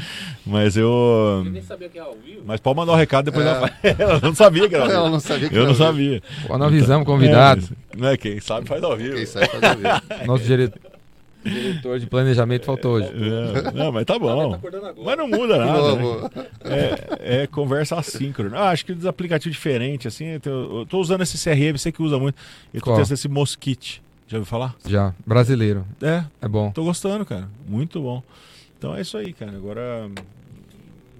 [0.44, 1.42] Mas eu.
[1.46, 2.42] Eu nem sabia que era ao vivo.
[2.44, 3.48] Mas pode mandar o recado depois É.
[3.48, 6.22] ela Ela não sabia que era ao Ela não sabia que Eu era não sabia.
[6.46, 7.64] Pô, nós avisamos convidado.
[7.94, 9.16] É, não é quem sabe faz ao vivo.
[9.16, 10.02] Quem sabe faz ao vivo.
[10.26, 10.70] Nosso dire-
[11.48, 13.08] diretor de planejamento faltou hoje.
[13.08, 14.54] É, não, mas tá Tá bom.
[14.54, 15.04] acordando agora.
[15.04, 15.96] Mas não muda nada.
[15.96, 16.46] Né?
[17.20, 18.56] É, é conversa assíncrona.
[18.58, 20.50] Ah, acho que dos aplicativos diferentes, assim, eu tô,
[20.80, 22.36] eu tô usando esse CRM, você que usa muito.
[22.72, 22.96] Eu tô Qual?
[22.96, 24.02] testando esse Mosquite.
[24.26, 24.74] Já ouviu falar?
[24.86, 25.14] Já.
[25.26, 25.86] Brasileiro.
[26.02, 26.70] É, É bom.
[26.70, 27.48] tô gostando, cara.
[27.66, 28.22] Muito bom.
[28.78, 29.52] Então é isso aí, cara.
[29.52, 30.08] Agora.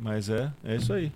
[0.00, 1.10] Mas é, é isso aí.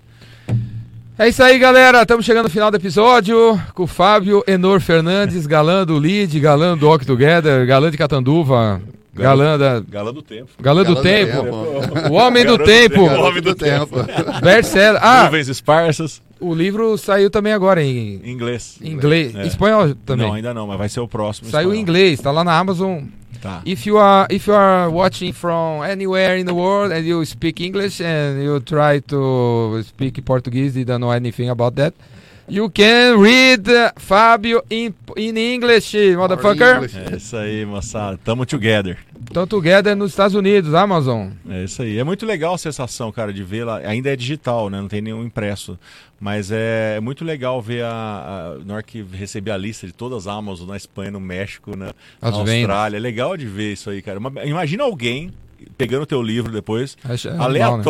[1.19, 2.03] É isso aí, galera.
[2.03, 6.77] Estamos chegando no final do episódio com o Fábio Enor Fernandes, galã do Lead, galã
[6.77, 8.81] do Walk Together, galã de Catanduva,
[9.15, 9.81] galã da.
[9.81, 10.51] Galã do tempo.
[10.61, 11.43] Galã do Galã do tempo.
[11.43, 12.09] tempo.
[12.11, 13.07] O homem do tempo.
[13.07, 13.97] Garoto Homem do tempo.
[14.43, 15.01] Best-seller.
[15.03, 16.23] Ah, Nuvens esparsas.
[16.41, 18.79] o livro saiu também agora em Em inglês.
[18.83, 19.35] inglês.
[19.35, 19.47] É.
[19.47, 20.27] Espanhol também.
[20.27, 21.49] Não, ainda não, mas vai ser o próximo.
[21.51, 21.83] Saiu em espanhol.
[21.83, 23.03] inglês, tá lá na Amazon.
[23.41, 23.61] Tá.
[23.67, 27.61] If you are if you are watching from anywhere in the world and you speak
[27.65, 31.93] English and you try to speak Portuguese, you don't know anything about that,
[32.49, 33.65] you can read
[33.97, 36.77] Fábio in, in English, motherfucker.
[36.77, 36.99] English.
[36.99, 38.19] É isso aí, moçada.
[38.25, 38.99] Tamo together.
[39.31, 41.29] Então, together nos Estados Unidos, Amazon.
[41.49, 41.99] É isso aí.
[41.99, 43.79] É muito legal a sensação, cara, de ver lá.
[43.79, 44.81] Ainda é digital, né?
[44.81, 45.79] Não tem nenhum impresso.
[46.21, 47.91] Mas é, é muito legal ver a,
[48.61, 48.65] a.
[48.65, 51.87] Na hora que receber a lista de todas as Amazon na Espanha, no México, na,
[52.21, 52.29] na.
[52.29, 52.97] Austrália.
[52.97, 54.19] É legal de ver isso aí, cara.
[54.19, 55.33] Uma- imagina alguém
[55.79, 57.85] pegando o teu livro depois, Acho- é legal, né?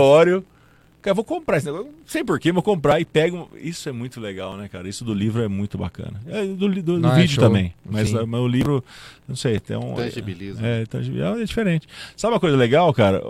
[1.02, 1.86] Cara, vou comprar esse negócio.
[1.86, 3.50] Não sei porquê, vou comprar e pego.
[3.60, 4.88] Isso é muito legal, né, cara?
[4.88, 6.20] Isso do livro é muito bacana.
[6.28, 7.44] É, do, do- do Não, é vídeo show.
[7.44, 7.74] também.
[7.84, 8.84] Mas, ah, mas o livro,
[9.26, 9.94] não sei, tem um.
[9.94, 10.64] Tangibiliza.
[10.64, 11.88] É, é, é diferente.
[12.16, 13.20] Sabe uma coisa legal, cara?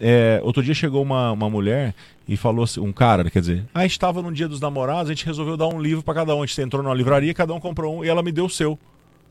[0.00, 1.92] É, outro dia chegou uma, uma mulher
[2.28, 5.10] e falou assim, um cara, quer dizer, ah, a gente estava no dia dos namorados,
[5.10, 6.42] a gente resolveu dar um livro para cada um.
[6.42, 8.78] A gente entrou numa livraria, cada um comprou um e ela me deu o seu.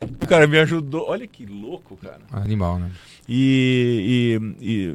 [0.02, 1.06] O cara me ajudou.
[1.08, 2.20] Olha que louco, cara.
[2.30, 2.90] Animal, né?
[3.28, 4.94] E, e-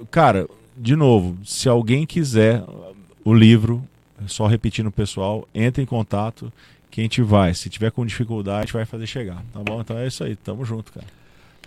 [0.00, 0.46] e, cara,
[0.76, 2.62] de novo, se alguém quiser
[3.24, 3.82] o livro,
[4.26, 6.52] só repetindo o pessoal, entre em contato
[6.90, 7.52] que a gente vai.
[7.54, 9.80] Se tiver com dificuldade, a gente vai fazer chegar, tá bom?
[9.80, 11.06] Então é isso aí, tamo junto, cara.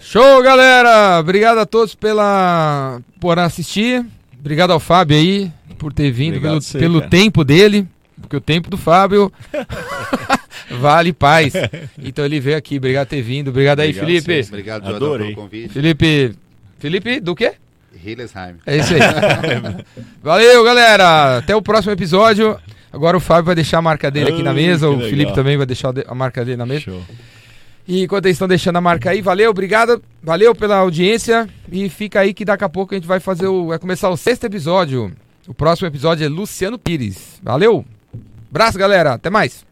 [0.02, 1.19] Show, galera!
[1.19, 4.06] Obrigado a todos pela por assistir.
[4.40, 7.10] Obrigado ao Fábio aí por ter vindo, Obrigado pelo, você, pelo cara.
[7.10, 7.88] tempo dele.
[8.22, 9.31] Porque o tempo do Fábio
[10.80, 11.53] vale paz.
[12.02, 12.77] Então ele veio aqui.
[12.77, 13.49] Obrigado por ter vindo.
[13.49, 14.44] Obrigado aí, Obrigado Felipe.
[14.44, 14.49] você.
[14.49, 15.27] Obrigado, Jordão, Adorei.
[15.34, 15.73] pelo convite.
[15.73, 16.36] Felipe.
[16.80, 17.53] Felipe, do quê?
[18.03, 18.55] Hillesheim.
[18.65, 18.99] É isso aí.
[20.21, 21.37] Valeu, galera.
[21.37, 22.57] Até o próximo episódio.
[22.91, 24.87] Agora o Fábio vai deixar a marca dele aqui na mesa.
[24.89, 25.09] O legal.
[25.09, 26.81] Felipe também vai deixar a marca dele na mesa.
[26.81, 27.01] Show.
[27.87, 31.49] E enquanto eles estão deixando a marca aí, valeu, obrigado, valeu pela audiência.
[31.71, 33.67] E fica aí que daqui a pouco a gente vai fazer o.
[33.67, 35.11] Vai começar o sexto episódio.
[35.47, 37.39] O próximo episódio é Luciano Pires.
[37.41, 37.83] Valeu!
[38.51, 39.13] Abraço, galera.
[39.13, 39.65] Até mais.